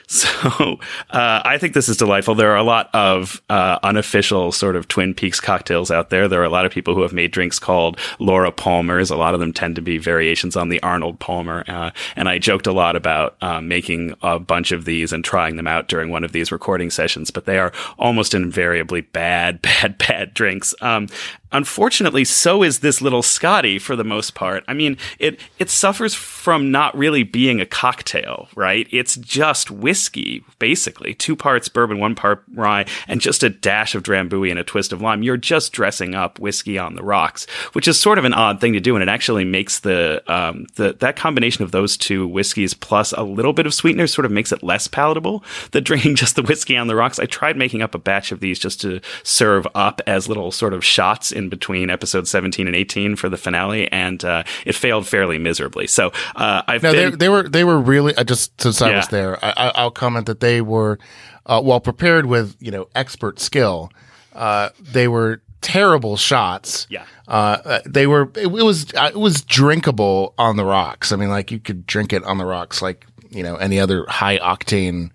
[0.17, 0.79] So
[1.09, 2.33] uh, I think this is delightful.
[2.33, 6.27] There are a lot of uh, unofficial sort of Twin Peaks cocktails out there.
[6.27, 9.09] There are a lot of people who have made drinks called Laura Palmer's.
[9.09, 11.65] A lot of them tend to be variations on the Arnold Palmer.
[11.67, 15.57] Uh, and I joked a lot about uh, making a bunch of these and trying
[15.57, 19.97] them out during one of these recording sessions, but they are almost invariably bad, bad,
[19.97, 20.73] bad drinks.
[20.81, 21.07] Um,
[21.51, 24.63] Unfortunately, so is this little Scotty for the most part.
[24.67, 28.87] I mean, it it suffers from not really being a cocktail, right?
[28.91, 31.13] It's just whiskey, basically.
[31.13, 34.91] Two parts bourbon, one part rye, and just a dash of drambuie and a twist
[34.91, 35.23] of lime.
[35.23, 38.73] You're just dressing up whiskey on the rocks, which is sort of an odd thing
[38.73, 42.73] to do, and it actually makes the um, the that combination of those two whiskeys
[42.73, 46.35] plus a little bit of sweetener sort of makes it less palatable than drinking just
[46.35, 47.19] the whiskey on the rocks.
[47.19, 50.73] I tried making up a batch of these just to serve up as little sort
[50.73, 55.07] of shots in between episode 17 and 18 for the finale, and uh, it failed
[55.07, 55.87] fairly miserably.
[55.87, 57.11] So uh, I've No, been.
[57.11, 58.97] they they were they were really just since I Yeah.
[58.97, 59.45] was there.
[59.45, 60.97] I, I, I'll comment that they were
[61.45, 63.91] uh, well prepared with you know expert skill.
[64.33, 66.85] Uh, they were terrible shots.
[66.89, 67.05] Yeah.
[67.27, 68.23] Uh, uh, they were.
[68.35, 68.93] It, it was.
[68.93, 71.11] Uh, it was drinkable on the rocks.
[71.11, 74.05] I mean, like you could drink it on the rocks, like you know any other
[74.07, 75.11] high octane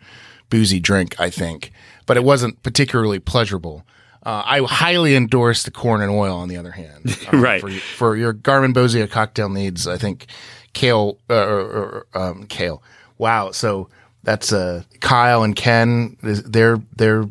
[0.50, 1.14] boozy drink.
[1.20, 1.72] I think,
[2.06, 3.84] but it wasn't particularly pleasurable.
[4.24, 6.36] Uh, I highly endorse the corn and oil.
[6.36, 7.60] On the other hand, Uh, Right.
[7.60, 10.26] for, for your garmonbozia cocktail needs, I think
[10.72, 12.82] kale uh, or, or um, kale.
[13.18, 13.50] Wow.
[13.50, 13.88] So
[14.22, 16.16] that's uh, Kyle and Ken.
[16.22, 17.24] is- They're they're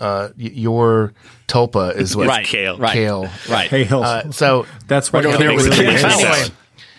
[0.00, 1.12] uh, y- your
[1.46, 2.44] tulpa is what Right.
[2.44, 2.76] Kale.
[2.78, 2.92] Right.
[2.92, 3.28] Kale.
[3.48, 3.70] Right.
[3.70, 4.02] Kale.
[4.02, 6.10] Uh, so That's what Right over there with really Ken.
[6.10, 6.48] Anyway.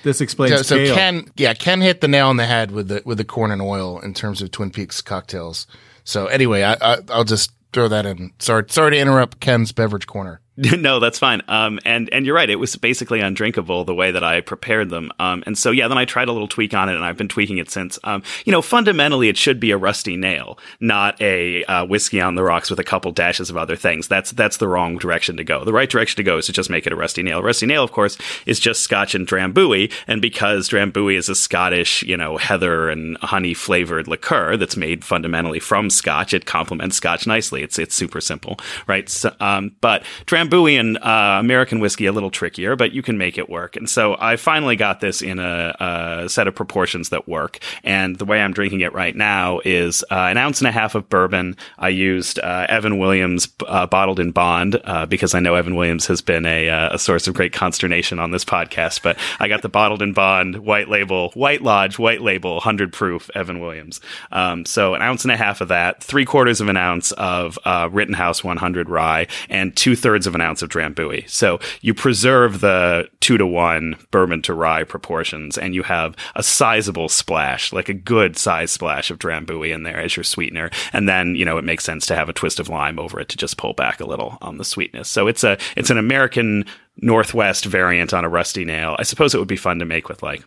[0.04, 0.96] This explains so, so Kale.
[0.96, 3.62] Ken, yeah, Ken hit the nail on the head with the with the corn and
[3.62, 5.66] oil in terms of Twin Peaks cocktails.
[6.04, 8.32] So anyway, I, I I'll just throw that in.
[8.40, 10.40] Sorry, sorry to interrupt Ken's beverage corner.
[10.78, 11.42] no, that's fine.
[11.50, 12.50] Um, and and you're right.
[12.50, 15.12] It was basically undrinkable the way that I prepared them.
[15.20, 17.28] Um, and so yeah, then I tried a little tweak on it, and I've been
[17.28, 18.00] tweaking it since.
[18.06, 22.36] Um, you know, fundamentally, it should be a rusty nail, not a uh, whiskey on
[22.36, 24.08] the rocks with a couple dashes of other things.
[24.08, 25.66] That's that's the wrong direction to go.
[25.66, 27.40] The right direction to go is to just make it a rusty nail.
[27.40, 31.36] A Rusty nail, of course, is just Scotch and Drambuie, and because Drambuie is a
[31.36, 36.96] Scottish, you know, heather and honey flavored liqueur that's made fundamentally from Scotch, it complements
[36.96, 37.62] Scotch nicely.
[37.62, 38.58] It's it's super simple,
[38.88, 39.10] right?
[39.10, 43.38] So, um, but Drambuie and uh, American whiskey a little trickier, but you can make
[43.38, 43.76] it work.
[43.76, 47.60] And so I finally got this in a, a set of proportions that work.
[47.84, 50.96] And the way I'm drinking it right now is uh, an ounce and a half
[50.96, 51.58] of bourbon.
[51.78, 56.08] I used uh, Evan Williams uh, bottled in Bond uh, because I know Evan Williams
[56.08, 59.02] has been a, uh, a source of great consternation on this podcast.
[59.02, 63.30] But I got the bottled in Bond white label, White Lodge, white label, 100 proof
[63.36, 64.02] Evan Williams.
[64.32, 67.58] Um, so an ounce and a half of that, three quarters of an ounce of
[67.66, 71.30] Rittenhouse 100 rye, and two thirds of an ounce of Drambuie.
[71.30, 76.44] So you preserve the two to one bourbon to rye proportions, and you have a
[76.44, 80.70] sizable splash, like a good size splash of Drambuie in there as your sweetener.
[80.94, 83.30] And then, you know, it makes sense to have a twist of lime over it
[83.30, 85.10] to just pull back a little on the sweetness.
[85.10, 86.66] So it's a, it's an American
[86.98, 88.96] Northwest variant on a rusty nail.
[89.00, 90.44] I suppose it would be fun to make with like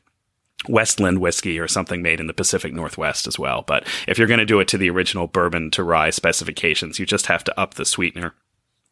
[0.66, 3.62] Westland whiskey or something made in the Pacific Northwest as well.
[3.62, 7.06] But if you're going to do it to the original bourbon to rye specifications, you
[7.06, 8.34] just have to up the sweetener,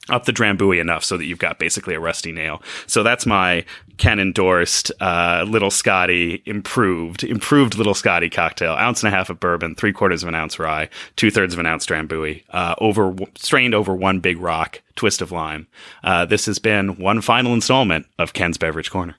[0.09, 2.63] up the drambuie enough so that you've got basically a rusty nail.
[2.87, 3.65] So that's my
[3.97, 9.41] Ken endorsed uh, Little Scotty improved, improved Little Scotty cocktail, ounce and a half of
[9.41, 13.15] bourbon, three quarters of an ounce rye, two thirds of an ounce Drambuie, uh, over
[13.37, 15.67] strained over one big rock, twist of lime.
[16.05, 19.17] Uh, this has been one final installment of Ken's Beverage Corner.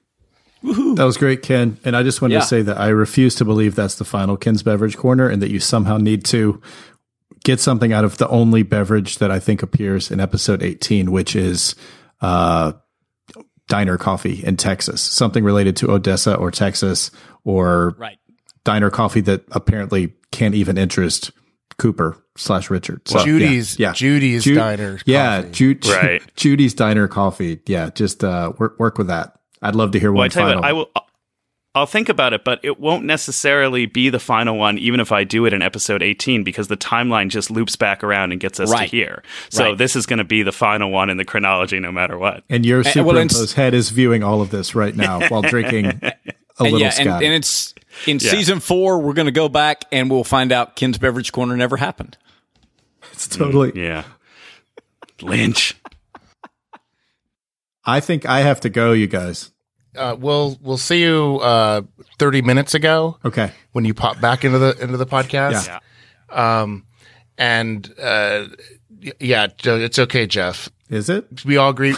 [0.63, 1.77] That was great, Ken.
[1.85, 2.39] And I just wanted Yeah.
[2.41, 5.51] to say that I refuse to believe that's the final Ken's Beverage Corner and that
[5.51, 6.61] you somehow need to
[7.43, 11.35] get something out of the only beverage that I think appears in episode 18, which
[11.35, 11.75] is
[12.21, 12.73] uh,
[13.67, 17.11] diner coffee in Texas, something related to Odessa or Texas
[17.43, 18.17] or Right.
[18.63, 21.31] diner coffee that apparently can't even interest
[21.77, 23.07] Cooper slash Richard.
[23.07, 23.93] So, Judy's yeah, yeah.
[23.93, 24.99] Judy's Ju- diner.
[25.05, 25.51] Yeah, coffee.
[25.53, 26.21] Ju- Ju- Right.
[26.35, 27.59] Judy's Diner Coffee.
[27.67, 29.33] Yeah, just uh, work work with that.
[29.61, 30.61] I'd love to hear Well, I one tell you final.
[30.61, 31.06] what, I will.
[31.77, 35.23] I'll think about it, but it won't necessarily be the final one, even if I
[35.23, 38.71] do it in episode 18, because the timeline just loops back around and gets us
[38.71, 38.89] Right.
[38.89, 39.23] to here.
[39.49, 39.77] So Right.
[39.77, 42.43] this is going to be the final one in the chronology, no matter what.
[42.49, 46.13] and your well, superimposed head is viewing all of this right now while drinking a
[46.59, 47.73] And little yeah, and, and it's
[48.05, 48.99] in season four.
[48.99, 52.17] We're going to go back and we'll find out Ken's beverage corner never happened.
[53.11, 53.71] it's totally.
[53.71, 54.03] Mm, yeah.
[55.21, 55.75] Lynch.
[57.85, 59.51] I think I have to go, you guys.
[59.97, 61.81] Uh, we'll we'll see you uh,
[62.19, 63.51] thirty minutes ago Okay.
[63.71, 65.67] when you pop back into the into the podcast.
[65.67, 66.61] Yeah.
[66.61, 66.85] Um,
[67.37, 68.47] and uh,
[69.19, 70.69] yeah, it's okay, Jeff.
[70.89, 71.43] Is it?
[71.45, 71.95] We all agree.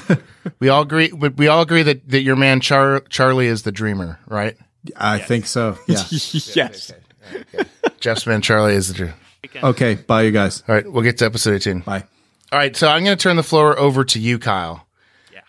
[0.60, 1.12] we all agree.
[1.12, 4.58] We we all agree that, that your man Char- Charlie is the dreamer, right?
[4.96, 5.78] I think so.
[5.88, 6.04] Yeah.
[6.10, 6.92] yes.
[8.00, 9.16] Jeff's man Charlie is the dreamer.
[9.64, 9.96] okay.
[9.96, 10.64] Bye, you guys.
[10.68, 11.80] All right, we'll get to episode eighteen.
[11.82, 12.04] Bye.
[12.52, 14.88] All right, so I'm going to turn the floor over to you, Kyle.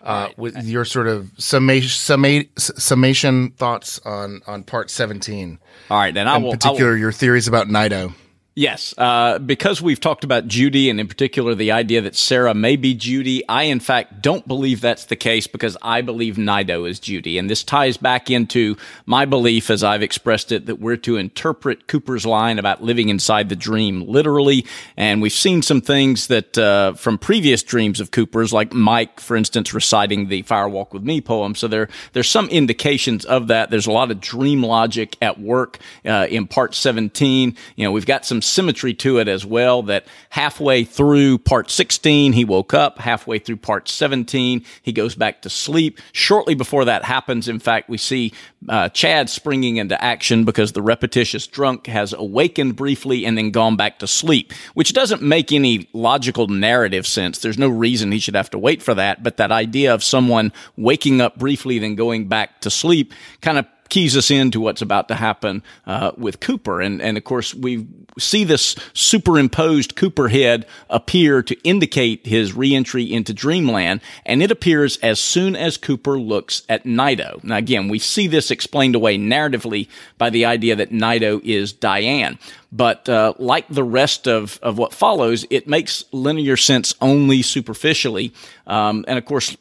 [0.03, 5.59] Uh, with your sort of summation, summa- summation thoughts on on part 17,
[5.91, 6.49] All right, then I in will.
[6.49, 8.13] I will- particular your theories about Naido.
[8.53, 12.75] Yes, uh, because we've talked about Judy and in particular the idea that Sarah may
[12.75, 13.47] be Judy.
[13.47, 17.37] I, in fact, don't believe that's the case because I believe Naido is Judy.
[17.37, 18.75] And this ties back into
[19.05, 23.47] my belief, as I've expressed it, that we're to interpret Cooper's line about living inside
[23.47, 24.65] the dream literally.
[24.97, 29.37] And we've seen some things that uh, from previous dreams of Cooper's, like Mike, for
[29.37, 31.55] instance, reciting the Fire Walk with Me poem.
[31.55, 33.69] So there, there's some indications of that.
[33.69, 37.55] There's a lot of dream logic at work uh, in part 17.
[37.77, 42.33] You know, we've got some symmetry to it as well that halfway through part 16,
[42.33, 42.99] he woke up.
[42.99, 45.99] Halfway through part 17, he goes back to sleep.
[46.11, 48.33] Shortly before that happens, in fact, we see
[48.69, 53.75] uh, Chad springing into action because the repetitious drunk has awakened briefly and then gone
[53.75, 57.39] back to sleep, which doesn't make any logical narrative sense.
[57.39, 59.23] There's no reason he should have to wait for that.
[59.23, 63.65] But that idea of someone waking up briefly, then going back to sleep kind of
[63.91, 66.81] keys us into what's about to happen uh, with Cooper.
[66.81, 67.85] And, and of course, we
[68.17, 74.01] see this superimposed Cooper head appear to indicate his reentry into Dreamland.
[74.25, 77.41] And it appears as soon as Cooper looks at Naido.
[77.43, 82.39] Now, again, we see this explained away narratively by the idea that Naido is Diane.
[82.71, 88.33] But uh, like the rest of, of what follows, it makes linear sense only superficially.
[88.65, 89.57] Um, and of course,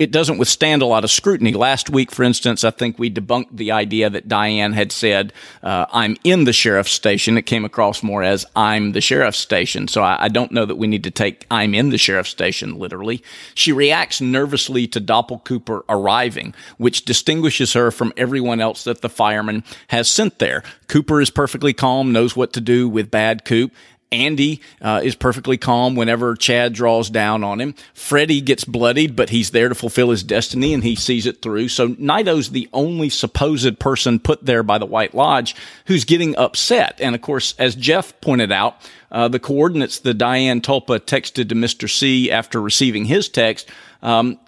[0.00, 1.52] it doesn't withstand a lot of scrutiny.
[1.52, 5.86] Last week, for instance, I think we debunked the idea that Diane had said, uh,
[5.92, 7.38] I'm in the sheriff's station.
[7.38, 9.86] It came across more as I'm the sheriff's station.
[9.86, 12.76] So I, I don't know that we need to take I'm in the sheriff's station
[12.76, 13.22] literally.
[13.54, 19.08] She reacts nervously to Doppel Cooper arriving, which distinguishes her from everyone else that the
[19.08, 20.64] fireman has sent there.
[20.88, 23.72] Cooper is perfectly calm, knows what to do with bad Coop.
[24.12, 27.74] Andy uh, is perfectly calm whenever Chad draws down on him.
[27.94, 31.68] Freddie gets bloodied, but he's there to fulfill his destiny and he sees it through.
[31.68, 35.56] So Naido's the only supposed person put there by the White Lodge
[35.86, 37.00] who's getting upset.
[37.00, 38.76] And of course, as Jeff pointed out,
[39.10, 41.88] uh, the coordinates that Diane Tulpa texted to Mr.
[41.88, 43.70] C after receiving his text
[44.04, 44.38] um,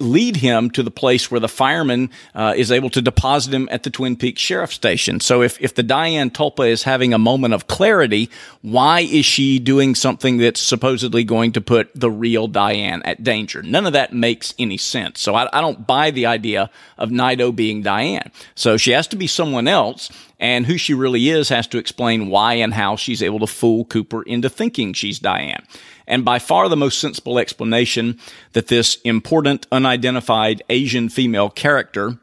[0.00, 3.82] lead him to the place where the fireman uh, is able to deposit him at
[3.82, 5.20] the Twin Peaks Sheriff Station.
[5.20, 8.30] So if, if the Diane Tulpa is having a moment of clarity,
[8.62, 13.62] why is she doing something that's supposedly going to put the real Diane at danger?
[13.62, 15.20] None of that makes any sense.
[15.20, 18.32] So I, I don't buy the idea of Naido being Diane.
[18.54, 20.10] So she has to be someone else.
[20.40, 23.84] And who she really is has to explain why and how she's able to fool
[23.84, 25.64] Cooper into thinking she's Diane.
[26.06, 28.18] And by far the most sensible explanation
[28.52, 32.18] that this important unidentified Asian female character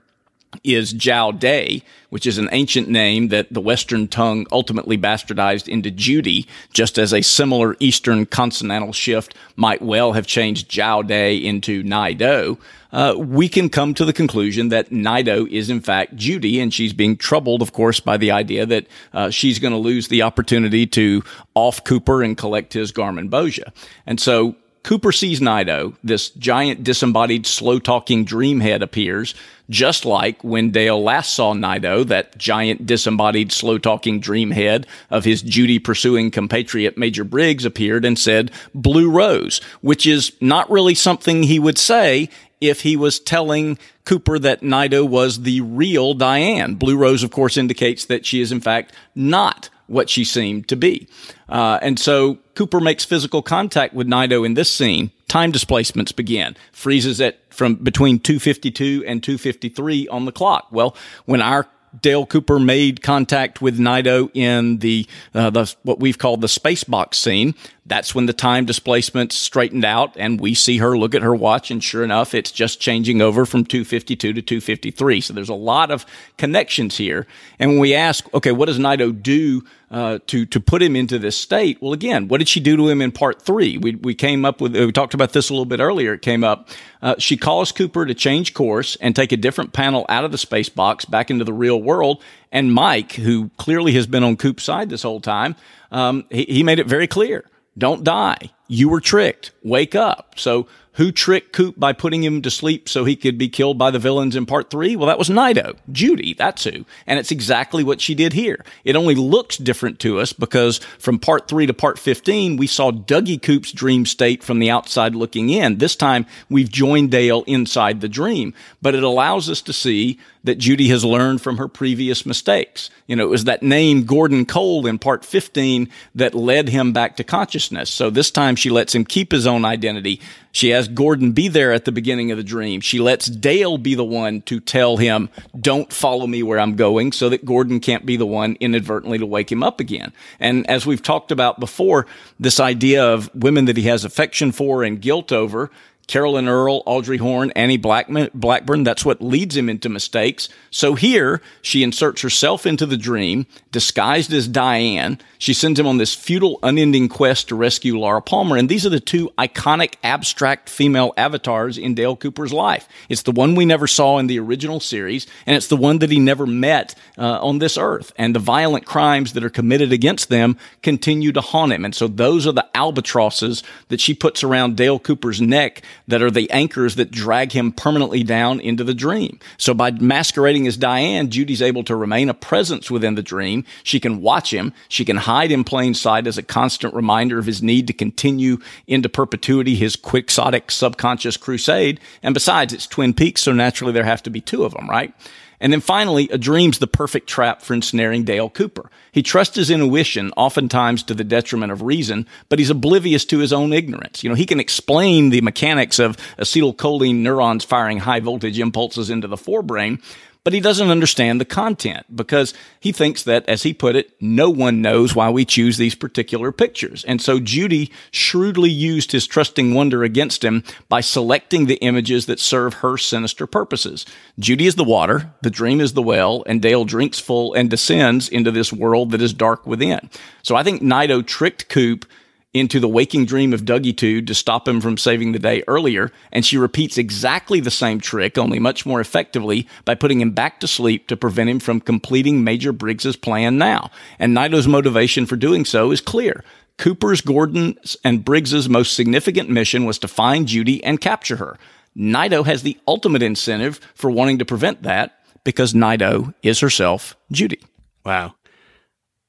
[0.64, 5.92] is Jiao Day, which is an ancient name that the Western tongue ultimately bastardized into
[5.92, 11.84] Judy, just as a similar Eastern consonantal shift might well have changed Jiao Day into
[11.84, 12.58] Naido.
[12.92, 16.94] Uh, we can come to the conclusion that Naido is in fact Judy, and she's
[16.94, 20.88] being troubled, of course, by the idea that uh, she's going to lose the opportunity
[20.88, 21.24] to
[21.54, 23.72] off Cooper and collect his garmonbozia.
[24.08, 25.94] And so Cooper sees Naido.
[26.04, 29.36] This giant disembodied, slow talking dream head appears,
[29.70, 35.26] just like when Dale last saw Naido, that giant disembodied, slow talking dream head of
[35.26, 40.96] his Judy pursuing compatriot Major Briggs appeared and said Blue Rose, which is not really
[40.96, 42.30] something he would say
[42.62, 46.76] if he was telling Cooper that Naido was the real Diane.
[46.76, 50.76] Blue Rose, of course, indicates that she is in fact not what she seemed to
[50.76, 51.08] be.
[51.48, 55.12] Uh, and so Cooper makes physical contact with Naido in this scene.
[55.28, 56.56] Time displacements begin.
[56.72, 60.68] Freezes at from between 252 and 253 on the clock.
[60.72, 60.96] Well,
[61.26, 61.68] when our
[62.02, 66.84] Dale Cooper made contact with Naido in the, uh, the what we've called the space
[66.84, 67.56] box scene.
[67.90, 71.72] That's when the time displacement straightened out, and we see her look at her watch,
[71.72, 75.22] and sure enough, it's just changing over from 252 to 253.
[75.22, 76.06] So there's a lot of
[76.38, 77.26] connections here.
[77.58, 81.18] And when we ask, okay, what does Naido do uh, to to put him into
[81.18, 81.82] this state?
[81.82, 83.80] Well, again, what did she do to him in part three?
[83.80, 86.14] We we came up with we talked about this a little bit earlier.
[86.14, 86.70] It came up.
[87.02, 90.38] Uh, she calls Cooper to change course and take a different panel out of the
[90.38, 92.22] space box back into the real world.
[92.52, 95.56] And Mike, who clearly has been on Coop's side this whole time,
[95.92, 97.46] um, he, he made it very clear
[97.80, 98.52] don't die.
[98.68, 99.52] You were tricked.
[99.64, 100.36] Wake up.
[100.38, 100.68] So
[101.00, 104.00] who tricked Coop by putting him to sleep so he could be killed by the
[104.00, 104.98] villains in part three?
[104.98, 105.76] Well, that was Naido.
[105.92, 106.84] Judy, that's who.
[107.08, 108.66] And it's exactly what she did here.
[108.84, 112.92] It only looks different to us because from part three to part 15, we saw
[112.92, 115.78] Dougie Coop's dream state from the outside looking in.
[115.78, 120.56] This time we've joined Dale inside the dream, but it allows us to see that
[120.56, 122.90] Judy has learned from her previous mistakes.
[123.08, 127.18] You know, it was that name Gordon Cole in part 15 that led him back
[127.18, 127.90] to consciousness.
[127.90, 130.22] So this time she lets him keep his own identity.
[130.52, 132.82] She has Gordon be there at the beginning of the dream.
[132.82, 135.30] She lets Dale be the one to tell him,
[135.60, 139.26] don't follow me where I'm going so that Gordon can't be the one inadvertently to
[139.26, 140.14] wake him up again.
[140.40, 142.08] And as we've talked about before,
[142.40, 145.70] this idea of women that he has affection for and guilt over,
[146.10, 148.84] Caroline Earle, Audrey Horne, Annie Blackman, Blackburn.
[148.84, 150.50] That's what leads him into mistakes.
[150.72, 155.20] So here she inserts herself into the dream, disguised as Diane.
[155.38, 158.58] She sends him on this futile, unending quest to rescue Laura Palmer.
[158.58, 162.90] And these are the two iconic abstract female avatars in Dale Cooper's life.
[163.08, 166.12] It's the one we never saw in the original series, and it's the one that
[166.12, 168.12] he never met uh, on this earth.
[168.18, 171.86] And the violent crimes that are committed against them continue to haunt him.
[171.86, 176.32] And so those are the albatrosses that she puts around Dale Cooper's neck that are
[176.32, 179.40] the anchors that drag him permanently down into the dream.
[179.58, 183.66] So by masquerading as Diane, Judy's able to remain a presence within the dream.
[183.84, 184.74] She can watch him.
[184.88, 188.58] She can hide in plain sight as a constant reminder of his need to continue
[188.88, 192.00] into perpetuity his quixotic subconscious crusade.
[192.24, 195.14] And besides, it's Twin Peaks, so naturally there have to be two of them, right?
[195.62, 198.90] And then finally, a dream's the perfect trap for ensnaring Dale Cooper.
[199.12, 203.52] He trusts his intuition, oftentimes to the detriment of reason, but he's oblivious to his
[203.52, 204.24] own ignorance.
[204.24, 209.28] You know, he can explain the mechanics of acetylcholine neurons firing high voltage impulses into
[209.28, 210.02] the forebrain,
[210.44, 214.50] but he doesn't understand the content because he thinks that, as he put it, no
[214.50, 217.04] one knows why we choose these particular pictures.
[217.06, 222.40] And so Judy shrewdly used his trusting wonder against him by selecting the images that
[222.40, 224.06] serve her sinister purposes.
[224.40, 228.30] Judy is the water, the dream is the well, and Dale drinks full and descends
[228.30, 230.10] into this world that is dark within.
[230.42, 232.06] So I think Naido tricked Coop
[232.54, 236.12] into the waking dream of Dougie Tude to stop him from saving the day earlier,
[236.32, 240.60] and she repeats exactly the same trick, only much more effectively, by putting him back
[240.60, 243.92] to sleep to prevent him from completing Major Briggs's plan now.
[244.18, 246.44] And Naido's motivation for doing so is clear.
[246.78, 251.58] Cooper's, Gordon's, and Briggs's most significant mission was to find Judy and capture her.
[251.94, 257.60] Naido has the ultimate incentive for wanting to prevent that because Naido is herself Judy.
[258.06, 258.34] Wow.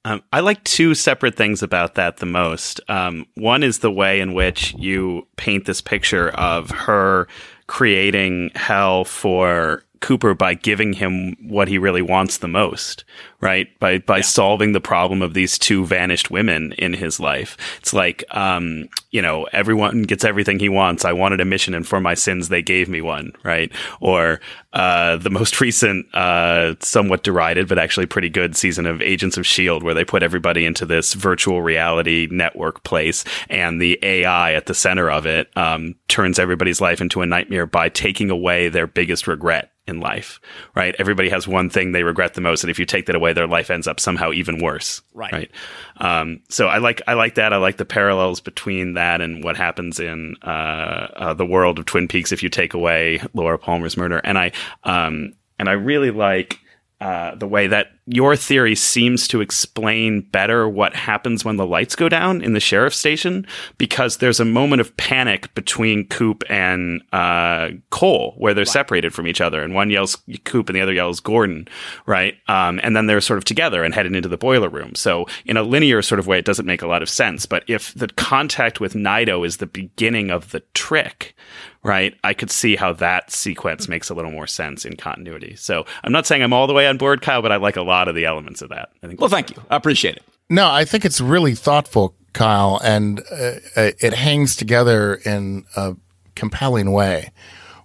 [0.05, 2.81] Um, I like two separate things about that the most.
[2.89, 7.29] Um, one is the way in which you paint this picture of her
[7.67, 13.05] creating hell for Cooper by giving him what he really wants the most,
[13.41, 13.67] right?
[13.79, 14.23] By by yeah.
[14.23, 17.57] solving the problem of these two vanished women in his life.
[17.79, 21.05] It's like um, you know, everyone gets everything he wants.
[21.05, 23.73] I wanted a mission and for my sins they gave me one, right?
[24.01, 24.41] Or
[24.73, 29.47] uh, the most recent uh, somewhat derided but actually pretty good season of Agents of
[29.47, 34.67] Shield where they put everybody into this virtual reality network place and the AI at
[34.67, 38.87] the center of it um, turns everybody's life into a nightmare by taking away their
[38.87, 40.41] biggest regret in life,
[40.75, 40.95] right?
[40.99, 43.47] Everybody has one thing they regret the most, and if you take that away, their
[43.47, 45.33] life ends up somehow even worse, right?
[45.33, 45.51] Right.
[45.97, 47.53] Um, so I like I like that.
[47.53, 51.87] I like the parallels between that and what happens in uh, uh, the world of
[51.87, 54.53] Twin Peaks if you take away Laura Palmer's murder, and I
[54.85, 56.59] um, and I really like
[57.01, 61.95] uh, the way that your theory seems to explain better what happens when the lights
[61.97, 63.47] go down in the sheriff's station
[63.79, 69.27] because there's a moment of panic between Coop and uh, Cole where they're separated from
[69.27, 71.69] each other, and one yells Coop and the other yells Gordon,
[72.05, 72.35] right?
[72.49, 74.95] Um, and then they're sort of together and headed into the boiler room.
[74.95, 77.47] So in a linear sort of way, it doesn't make a lot of sense.
[77.47, 81.35] But if the contact with Naido is the beginning of the trick,
[81.83, 82.15] right?
[82.23, 85.57] I could see how that sequence makes a little more sense in continuity.
[85.57, 87.83] So I'm not saying I'm all the way on board, Kyle, but I like a
[87.83, 88.91] lot of the elements of that.
[89.03, 89.21] I think.
[89.21, 89.63] Well, thank you.
[89.71, 90.23] I appreciate it.
[90.49, 95.97] No, I think it's really thoughtful, Kyle, and uh, uh, it hangs together in a
[96.35, 97.31] compelling way.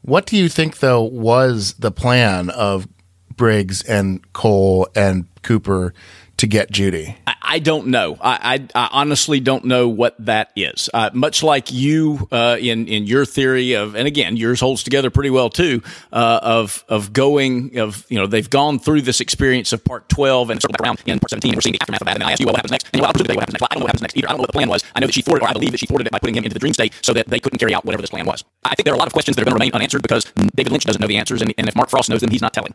[0.02, 2.88] What do you think, though, was the plan of
[3.36, 5.94] Briggs and Cole and Cooper
[6.38, 7.18] to get Judy?
[7.26, 8.18] I, I don't know.
[8.20, 10.90] I, I, I, honestly don't know what that is.
[10.94, 15.10] Uh, much like you uh, in in your theory of, and again, yours holds together
[15.10, 15.82] pretty well too.
[16.12, 20.50] Uh, of of going of you know they've gone through this experience of part twelve
[20.50, 22.16] and circled back around in part seventeen, and we're seeing the aftermath of that.
[22.16, 22.90] And I ask you, well, what happens next?
[22.92, 23.62] And well, I what happens next.
[23.62, 24.28] Well, I don't know what happens next either.
[24.28, 24.84] I don't know what the plan was.
[24.96, 26.44] I know that she thwarted, or I believe that she thwarted it by putting him
[26.44, 28.44] into the dream state so that they couldn't carry out whatever this plan was.
[28.64, 30.26] I think there are a lot of questions that are going to remain unanswered because
[30.56, 32.54] David Lynch doesn't know the answers, and, and if Mark Frost knows them, he's not
[32.54, 32.74] telling.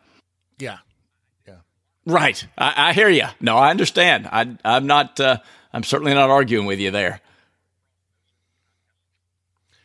[0.59, 0.78] Yeah.
[2.06, 2.47] Right.
[2.56, 3.27] I, I hear you.
[3.40, 4.28] No, I understand.
[4.31, 5.20] I, I'm not.
[5.20, 5.39] Uh,
[5.72, 7.20] I'm certainly not arguing with you there.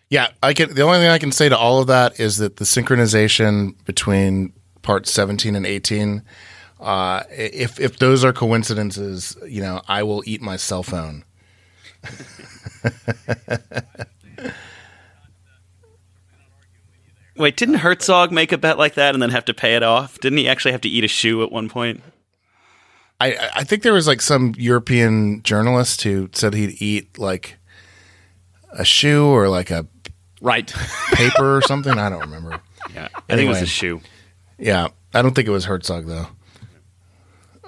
[0.09, 0.73] Yeah, I can.
[0.73, 4.53] The only thing I can say to all of that is that the synchronization between
[4.81, 6.23] parts 17 and 18,
[6.79, 11.25] uh, if if those are coincidences, you know, I will eat my cell phone.
[17.37, 20.19] Wait, didn't Herzog make a bet like that and then have to pay it off?
[20.19, 22.01] Didn't he actually have to eat a shoe at one point?
[23.19, 27.57] I I think there was like some European journalist who said he'd eat like
[28.71, 29.85] a shoe or like a
[30.41, 30.71] Right.
[31.13, 31.97] paper or something.
[31.97, 32.59] I don't remember.
[32.93, 34.01] Yeah, I think it was a shoe.
[34.57, 36.27] Yeah, I don't think it was Herzog though.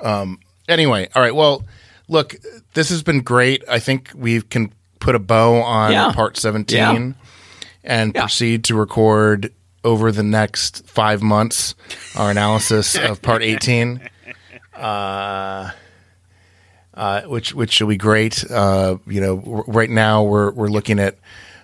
[0.02, 0.39] Um.
[0.68, 1.34] Anyway, all right.
[1.35, 1.65] Well,
[2.10, 2.35] look,
[2.73, 3.64] this has been great.
[3.69, 6.11] I think we can put a bow on Yeah.
[6.11, 7.14] part seventeen Yeah.
[7.84, 8.22] and Yeah.
[8.22, 9.53] proceed to record
[9.88, 11.73] over the next five months
[12.18, 14.01] our analysis of part eighteen.
[14.76, 15.72] Uh,
[16.93, 18.43] uh, which which should be great.
[18.49, 21.15] Uh, you know, r- right now we're we're looking at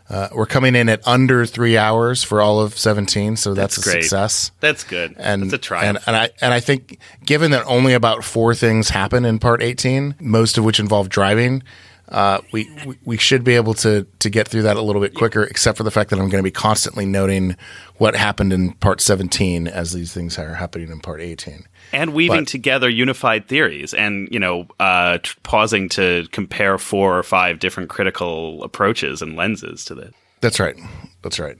[0.09, 3.87] uh, we're coming in at under three hours for all of seventeen, so that's, That's
[3.87, 4.03] a great.
[4.03, 5.15] success That's good.
[5.17, 5.97] and That's a triumph.
[6.07, 9.61] And, and I and I think given that only about four things happen in part
[9.63, 11.63] eighteen, most of which involve driving,
[12.09, 12.69] uh, we,
[13.05, 15.43] we should be able to to get through that a little bit quicker.
[15.43, 17.55] Except for the fact that I'm going to be constantly noting
[17.97, 21.65] what happened in part seventeen as these things are happening in part eighteen.
[21.93, 27.17] and weaving But- together unified theories and you know uh, tr- pausing to compare four
[27.17, 30.75] or five different critical approaches and lenses to this That's right.
[31.21, 31.57] That's right.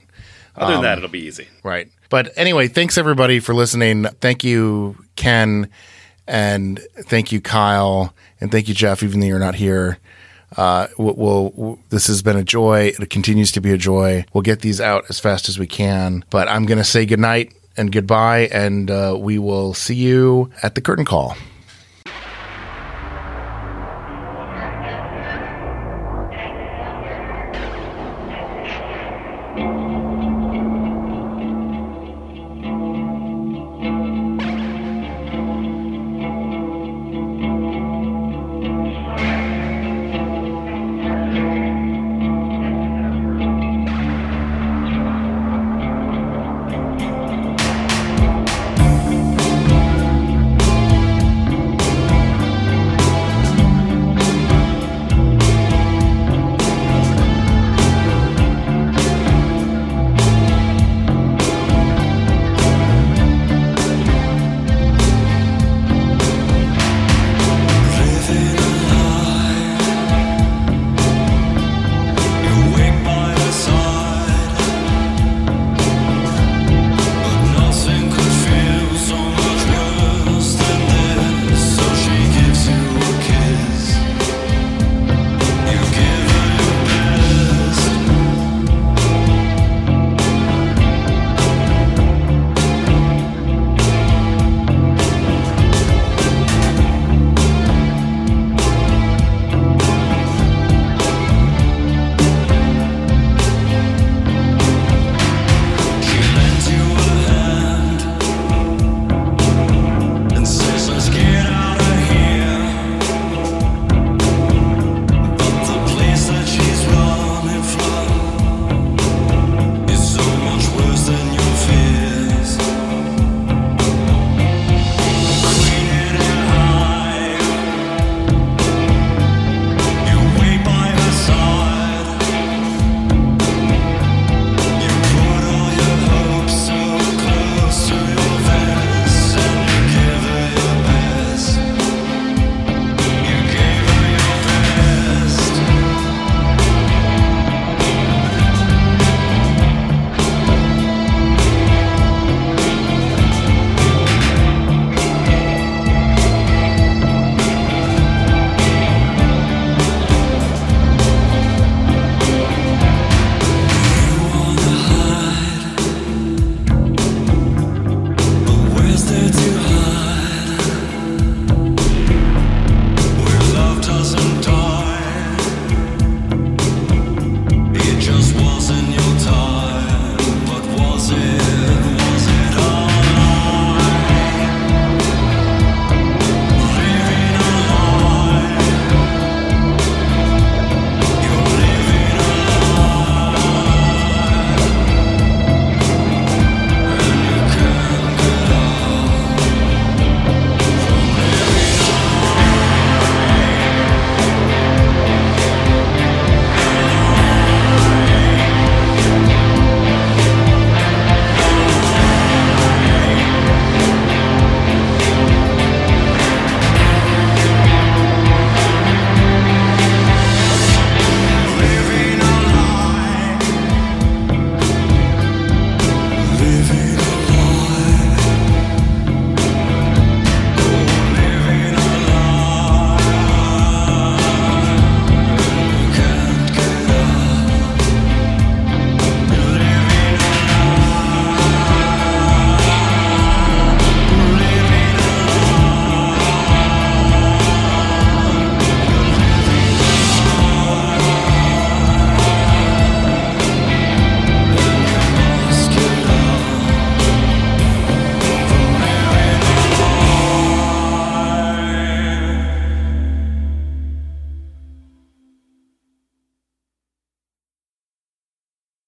[0.56, 1.90] other than that it'll be easy Right.
[2.10, 4.04] But anyway, thanks everybody for listening.
[4.20, 5.68] Thank you, Ken,
[6.28, 9.98] and thank you, Kyle, and thank you, Jeff, even though you're not here.
[10.56, 12.92] Uh, we'll, we'll, this has been a joy.
[12.98, 14.24] It continues to be a joy.
[14.32, 16.24] We'll get these out as fast as we can.
[16.30, 20.74] But I'm going to say goodnight and goodbye, and uh, we will see you at
[20.74, 21.36] the curtain call.